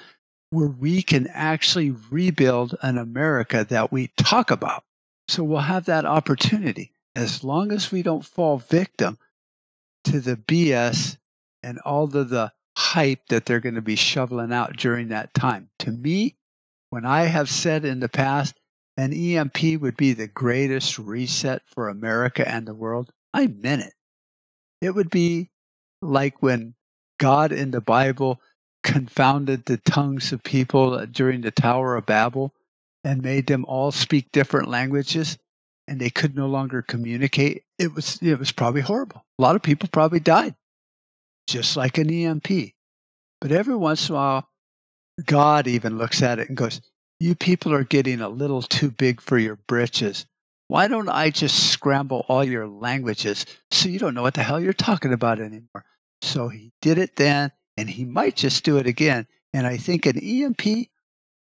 where 0.51 0.67
we 0.67 1.01
can 1.01 1.27
actually 1.27 1.91
rebuild 2.09 2.75
an 2.81 2.97
America 2.97 3.65
that 3.69 3.91
we 3.91 4.07
talk 4.17 4.51
about. 4.51 4.83
So 5.27 5.43
we'll 5.43 5.59
have 5.59 5.85
that 5.85 6.05
opportunity 6.05 6.91
as 7.15 7.43
long 7.43 7.71
as 7.71 7.91
we 7.91 8.01
don't 8.01 8.25
fall 8.25 8.57
victim 8.57 9.17
to 10.05 10.19
the 10.19 10.35
BS 10.35 11.17
and 11.61 11.79
all 11.79 12.15
of 12.15 12.29
the 12.29 12.51
hype 12.75 13.27
that 13.29 13.45
they're 13.45 13.59
going 13.59 13.75
to 13.75 13.81
be 13.81 13.95
shoveling 13.95 14.51
out 14.51 14.77
during 14.77 15.09
that 15.09 15.33
time. 15.33 15.69
To 15.79 15.91
me, 15.91 16.35
when 16.89 17.05
I 17.05 17.23
have 17.23 17.49
said 17.49 17.85
in 17.85 17.99
the 17.99 18.09
past, 18.09 18.55
an 18.97 19.13
EMP 19.13 19.81
would 19.81 19.97
be 19.97 20.13
the 20.13 20.27
greatest 20.27 20.99
reset 20.99 21.61
for 21.65 21.89
America 21.89 22.47
and 22.47 22.67
the 22.67 22.75
world, 22.75 23.11
I 23.33 23.47
meant 23.47 23.81
it. 23.83 23.93
It 24.81 24.93
would 24.93 25.09
be 25.09 25.49
like 26.01 26.43
when 26.43 26.75
God 27.17 27.51
in 27.51 27.71
the 27.71 27.81
Bible 27.81 28.39
confounded 28.83 29.65
the 29.65 29.77
tongues 29.77 30.31
of 30.33 30.43
people 30.43 30.93
uh, 30.93 31.05
during 31.05 31.41
the 31.41 31.51
Tower 31.51 31.95
of 31.95 32.05
Babel 32.05 32.53
and 33.03 33.21
made 33.21 33.47
them 33.47 33.65
all 33.65 33.91
speak 33.91 34.31
different 34.31 34.67
languages 34.67 35.37
and 35.93 36.01
they 36.01 36.09
could 36.09 36.35
no 36.35 36.47
longer 36.47 36.81
communicate, 36.81 37.65
it 37.77 37.93
was 37.93 38.17
it 38.19 38.39
was 38.39 38.51
probably 38.51 38.81
horrible. 38.81 39.23
A 39.37 39.41
lot 39.43 39.55
of 39.55 39.61
people 39.61 39.87
probably 39.91 40.19
died, 40.19 40.55
just 41.45 41.77
like 41.77 41.99
an 41.99 42.09
EMP. 42.09 42.73
But 43.39 43.51
every 43.51 43.75
once 43.75 44.09
in 44.09 44.15
a 44.15 44.17
while, 44.17 44.49
God 45.23 45.67
even 45.67 45.99
looks 45.99 46.23
at 46.23 46.39
it 46.39 46.47
and 46.47 46.57
goes, 46.57 46.81
"You 47.19 47.35
people 47.35 47.71
are 47.73 47.83
getting 47.83 48.21
a 48.21 48.27
little 48.27 48.63
too 48.63 48.89
big 48.89 49.21
for 49.21 49.37
your 49.37 49.57
britches. 49.67 50.25
Why 50.67 50.87
don't 50.87 51.09
I 51.09 51.29
just 51.29 51.71
scramble 51.71 52.25
all 52.27 52.43
your 52.43 52.67
languages 52.67 53.45
so 53.69 53.87
you 53.87 53.99
don't 53.99 54.15
know 54.15 54.23
what 54.23 54.33
the 54.33 54.41
hell 54.41 54.59
you're 54.59 54.73
talking 54.73 55.13
about 55.13 55.39
anymore?" 55.39 55.85
So 56.23 56.49
he 56.49 56.71
did 56.81 56.97
it 56.97 57.17
then, 57.17 57.51
and 57.77 57.87
he 57.87 58.03
might 58.03 58.35
just 58.35 58.63
do 58.63 58.77
it 58.77 58.87
again. 58.87 59.27
And 59.53 59.67
I 59.67 59.77
think 59.77 60.07
an 60.07 60.17
EMP 60.17 60.89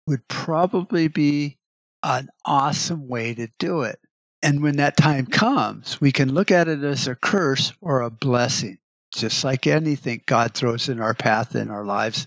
would 0.07 0.29
probably 0.29 1.09
be 1.09 1.57
an 2.03 2.29
awesome 2.45 3.09
way 3.09 3.33
to 3.33 3.49
do 3.59 3.81
it. 3.85 3.99
And 4.43 4.63
when 4.63 4.77
that 4.77 4.97
time 4.97 5.27
comes, 5.27 6.01
we 6.01 6.11
can 6.11 6.35
look 6.35 6.51
at 6.51 6.69
it 6.69 6.83
as 6.83 7.07
a 7.07 7.15
curse 7.15 7.73
or 7.81 8.01
a 8.01 8.11
blessing. 8.11 8.79
Just 9.15 9.45
like 9.45 9.67
anything 9.67 10.23
God 10.27 10.55
throws 10.55 10.89
in 10.89 11.01
our 11.01 11.15
path 11.15 11.55
in 11.55 11.71
our 11.71 11.85
lives, 11.85 12.27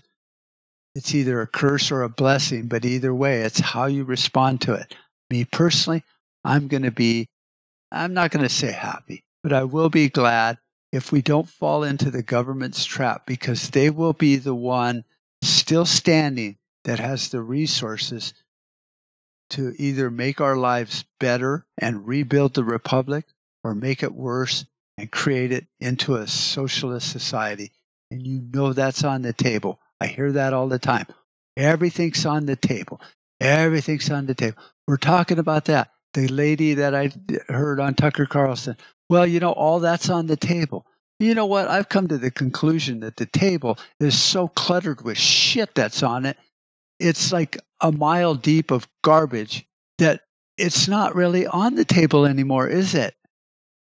it's 0.94 1.14
either 1.14 1.42
a 1.42 1.46
curse 1.46 1.90
or 1.90 2.02
a 2.02 2.08
blessing, 2.08 2.68
but 2.68 2.84
either 2.84 3.14
way, 3.14 3.42
it's 3.42 3.60
how 3.60 3.86
you 3.86 4.04
respond 4.04 4.62
to 4.62 4.74
it. 4.74 4.94
Me 5.30 5.44
personally, 5.44 6.02
I'm 6.44 6.68
going 6.68 6.84
to 6.84 6.90
be, 6.90 7.28
I'm 7.92 8.14
not 8.14 8.30
going 8.30 8.44
to 8.44 8.48
say 8.48 8.72
happy, 8.72 9.24
but 9.42 9.52
I 9.52 9.64
will 9.64 9.90
be 9.90 10.08
glad 10.08 10.58
if 10.92 11.12
we 11.12 11.20
don't 11.20 11.48
fall 11.48 11.82
into 11.82 12.10
the 12.10 12.22
government's 12.22 12.84
trap 12.84 13.26
because 13.26 13.70
they 13.70 13.90
will 13.90 14.14
be 14.14 14.36
the 14.36 14.54
one 14.54 15.04
still 15.42 15.84
standing 15.84 16.56
that 16.84 16.98
has 16.98 17.28
the 17.28 17.42
resources 17.42 18.32
to 19.50 19.74
either 19.78 20.10
make 20.10 20.40
our 20.40 20.56
lives 20.56 21.04
better 21.20 21.64
and 21.78 22.06
rebuild 22.06 22.54
the 22.54 22.64
republic 22.64 23.24
or 23.62 23.74
make 23.74 24.02
it 24.02 24.14
worse 24.14 24.64
and 24.98 25.10
create 25.10 25.52
it 25.52 25.66
into 25.80 26.14
a 26.14 26.26
socialist 26.26 27.10
society. 27.10 27.72
And 28.10 28.26
you 28.26 28.40
know 28.52 28.72
that's 28.72 29.04
on 29.04 29.22
the 29.22 29.32
table. 29.32 29.80
I 30.00 30.06
hear 30.06 30.32
that 30.32 30.52
all 30.52 30.68
the 30.68 30.78
time. 30.78 31.06
Everything's 31.56 32.24
on 32.26 32.46
the 32.46 32.56
table. 32.56 33.00
Everything's 33.40 34.10
on 34.10 34.26
the 34.26 34.34
table. 34.34 34.58
We're 34.86 34.96
talking 34.96 35.38
about 35.38 35.66
that. 35.66 35.90
The 36.14 36.28
lady 36.28 36.74
that 36.74 36.94
I 36.94 37.10
heard 37.48 37.80
on 37.80 37.94
Tucker 37.94 38.26
Carlson. 38.26 38.76
Well, 39.10 39.26
you 39.26 39.40
know, 39.40 39.52
all 39.52 39.80
that's 39.80 40.08
on 40.08 40.26
the 40.26 40.36
table. 40.36 40.86
You 41.18 41.34
know 41.34 41.46
what? 41.46 41.68
I've 41.68 41.88
come 41.88 42.08
to 42.08 42.18
the 42.18 42.30
conclusion 42.30 43.00
that 43.00 43.16
the 43.16 43.26
table 43.26 43.78
is 44.00 44.18
so 44.18 44.48
cluttered 44.48 45.02
with 45.02 45.18
shit 45.18 45.74
that's 45.74 46.02
on 46.02 46.26
it 46.26 46.36
it's 46.98 47.32
like 47.32 47.58
a 47.80 47.92
mile 47.92 48.34
deep 48.34 48.70
of 48.70 48.88
garbage 49.02 49.66
that 49.98 50.22
it's 50.56 50.88
not 50.88 51.14
really 51.14 51.46
on 51.46 51.74
the 51.74 51.84
table 51.84 52.24
anymore, 52.24 52.66
is 52.66 52.94
it? 52.94 53.14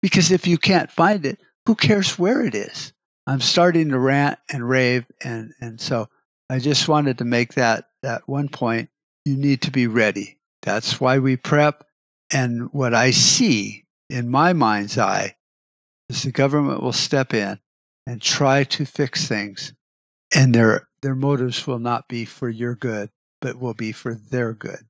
Because 0.01 0.31
if 0.31 0.47
you 0.47 0.57
can't 0.57 0.91
find 0.91 1.25
it, 1.25 1.39
who 1.65 1.75
cares 1.75 2.17
where 2.17 2.43
it 2.43 2.55
is? 2.55 2.93
I'm 3.27 3.41
starting 3.41 3.89
to 3.89 3.99
rant 3.99 4.39
and 4.51 4.67
rave, 4.67 5.05
and, 5.23 5.53
and 5.59 5.81
so 5.81 6.07
I 6.49 6.59
just 6.59 6.87
wanted 6.87 7.17
to 7.17 7.25
make 7.25 7.55
that, 7.55 7.89
that 8.01 8.27
one 8.27 8.47
point. 8.47 8.89
You 9.25 9.35
need 9.35 9.61
to 9.63 9.71
be 9.71 9.87
ready. 9.87 10.39
That's 10.61 11.01
why 11.01 11.19
we 11.19 11.35
prep. 11.35 11.83
And 12.31 12.71
what 12.73 12.93
I 12.93 13.11
see 13.11 13.85
in 14.09 14.29
my 14.29 14.53
mind's 14.53 14.97
eye 14.97 15.35
is 16.09 16.23
the 16.23 16.31
government 16.31 16.81
will 16.81 16.93
step 16.93 17.33
in 17.33 17.59
and 18.05 18.21
try 18.21 18.63
to 18.63 18.85
fix 18.85 19.27
things, 19.27 19.73
and 20.33 20.55
their 20.55 20.87
their 21.07 21.15
motives 21.15 21.65
will 21.65 21.79
not 21.79 22.09
be 22.09 22.25
for 22.25 22.49
your 22.49 22.75
good, 22.75 23.09
but 23.39 23.57
will 23.57 23.73
be 23.73 23.93
for 23.93 24.13
their 24.13 24.51
good. 24.51 24.81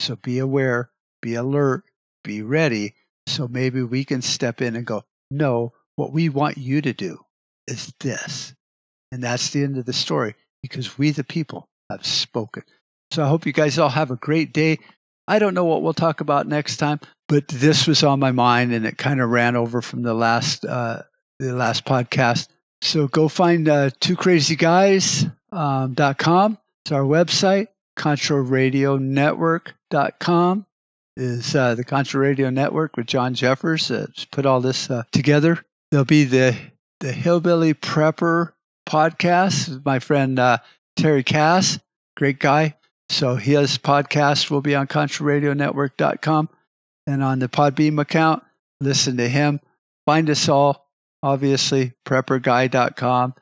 So 0.00 0.16
be 0.16 0.40
aware, 0.40 0.90
be 1.22 1.36
alert, 1.36 1.84
be 2.24 2.42
ready. 2.42 2.96
So 3.28 3.46
maybe 3.46 3.84
we 3.84 4.04
can 4.04 4.20
step 4.20 4.60
in 4.60 4.74
and 4.74 4.84
go, 4.84 5.04
no, 5.30 5.72
what 5.94 6.12
we 6.12 6.28
want 6.28 6.58
you 6.58 6.82
to 6.82 6.92
do 6.92 7.20
is 7.68 7.94
this. 8.00 8.52
And 9.12 9.22
that's 9.22 9.50
the 9.50 9.62
end 9.62 9.78
of 9.78 9.86
the 9.86 9.92
story 9.92 10.34
because 10.60 10.98
we, 10.98 11.12
the 11.12 11.22
people, 11.22 11.68
have 11.88 12.04
spoken. 12.04 12.64
So 13.12 13.22
I 13.22 13.28
hope 13.28 13.46
you 13.46 13.52
guys 13.52 13.78
all 13.78 13.90
have 13.90 14.10
a 14.10 14.16
great 14.16 14.52
day. 14.52 14.80
I 15.28 15.38
don't 15.38 15.54
know 15.54 15.66
what 15.66 15.82
we'll 15.82 15.94
talk 15.94 16.20
about 16.20 16.48
next 16.48 16.78
time, 16.78 16.98
but 17.28 17.46
this 17.46 17.86
was 17.86 18.02
on 18.02 18.18
my 18.18 18.32
mind 18.32 18.72
and 18.72 18.84
it 18.84 18.98
kind 18.98 19.20
of 19.20 19.30
ran 19.30 19.54
over 19.54 19.82
from 19.82 20.02
the 20.02 20.14
last 20.14 20.64
uh, 20.64 21.02
the 21.38 21.52
last 21.52 21.84
podcast. 21.84 22.48
So 22.82 23.06
go 23.06 23.28
find 23.28 23.68
uh, 23.68 23.90
two 24.00 24.16
crazy 24.16 24.56
guys 24.56 25.26
um, 25.52 25.94
.com 25.94 26.58
is 26.86 26.92
our 26.92 27.02
website. 27.02 27.68
ContraRadioNetwork.com 27.98 30.66
is 31.16 31.54
uh, 31.54 31.74
the 31.74 31.84
Contra 31.84 32.20
Radio 32.20 32.50
Network 32.50 32.96
with 32.96 33.06
John 33.06 33.34
Jeffers. 33.34 33.90
Uh, 33.90 34.06
put 34.30 34.46
all 34.46 34.60
this 34.60 34.90
uh, 34.90 35.02
together. 35.12 35.64
There'll 35.90 36.04
be 36.04 36.24
the 36.24 36.56
the 37.00 37.12
Hillbilly 37.12 37.74
Prepper 37.74 38.52
podcast. 38.88 39.84
My 39.84 39.98
friend 39.98 40.38
uh, 40.38 40.58
Terry 40.96 41.24
Cass, 41.24 41.78
great 42.16 42.38
guy. 42.38 42.76
So 43.08 43.34
his 43.34 43.76
podcast 43.76 44.50
will 44.50 44.60
be 44.60 44.74
on 44.74 44.86
ContraRadioNetwork.com 44.86 46.48
and 47.06 47.24
on 47.24 47.38
the 47.38 47.48
Podbean 47.48 48.00
account. 48.00 48.44
Listen 48.80 49.16
to 49.16 49.28
him. 49.28 49.60
Find 50.06 50.30
us 50.30 50.48
all, 50.48 50.88
obviously, 51.22 51.92
prepperguy.com 52.06 53.34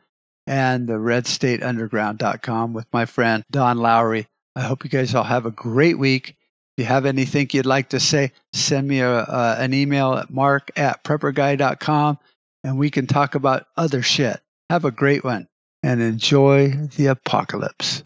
and 0.49 0.89
the 0.89 0.95
redstateunderground.com 0.95 2.73
with 2.73 2.87
my 2.93 3.05
friend 3.05 3.45
Don 3.51 3.79
Lowry. 3.79 4.27
I 4.57 4.63
hope 4.63 4.83
you 4.83 4.91
guys 4.91 5.15
all 5.15 5.23
have 5.23 5.47
a 5.47 5.51
great 5.51 5.99
week. 5.99 6.31
If 6.31 6.83
you 6.83 6.85
have 6.87 7.05
anything 7.07 7.49
you'd 7.53 7.67
like 7.67 7.91
to 7.91 8.01
say, 8.01 8.33
send 8.55 8.89
me 8.89 9.01
a, 9.01 9.11
uh, 9.11 9.57
an 9.59 9.75
email 9.75 10.15
at 10.15 10.31
mark 10.31 10.71
at 10.77 11.05
prepperguy.com 11.05 12.19
and 12.65 12.79
we 12.79 12.91
can 12.91 13.07
talk 13.07 13.35
about 13.35 13.67
other 13.77 14.03
shit. 14.03 14.41
Have 14.71 14.85
a 14.85 14.91
great 14.91 15.23
one 15.23 15.49
and 15.83 16.01
enjoy 16.01 16.71
the 16.97 17.07
apocalypse. 17.07 18.03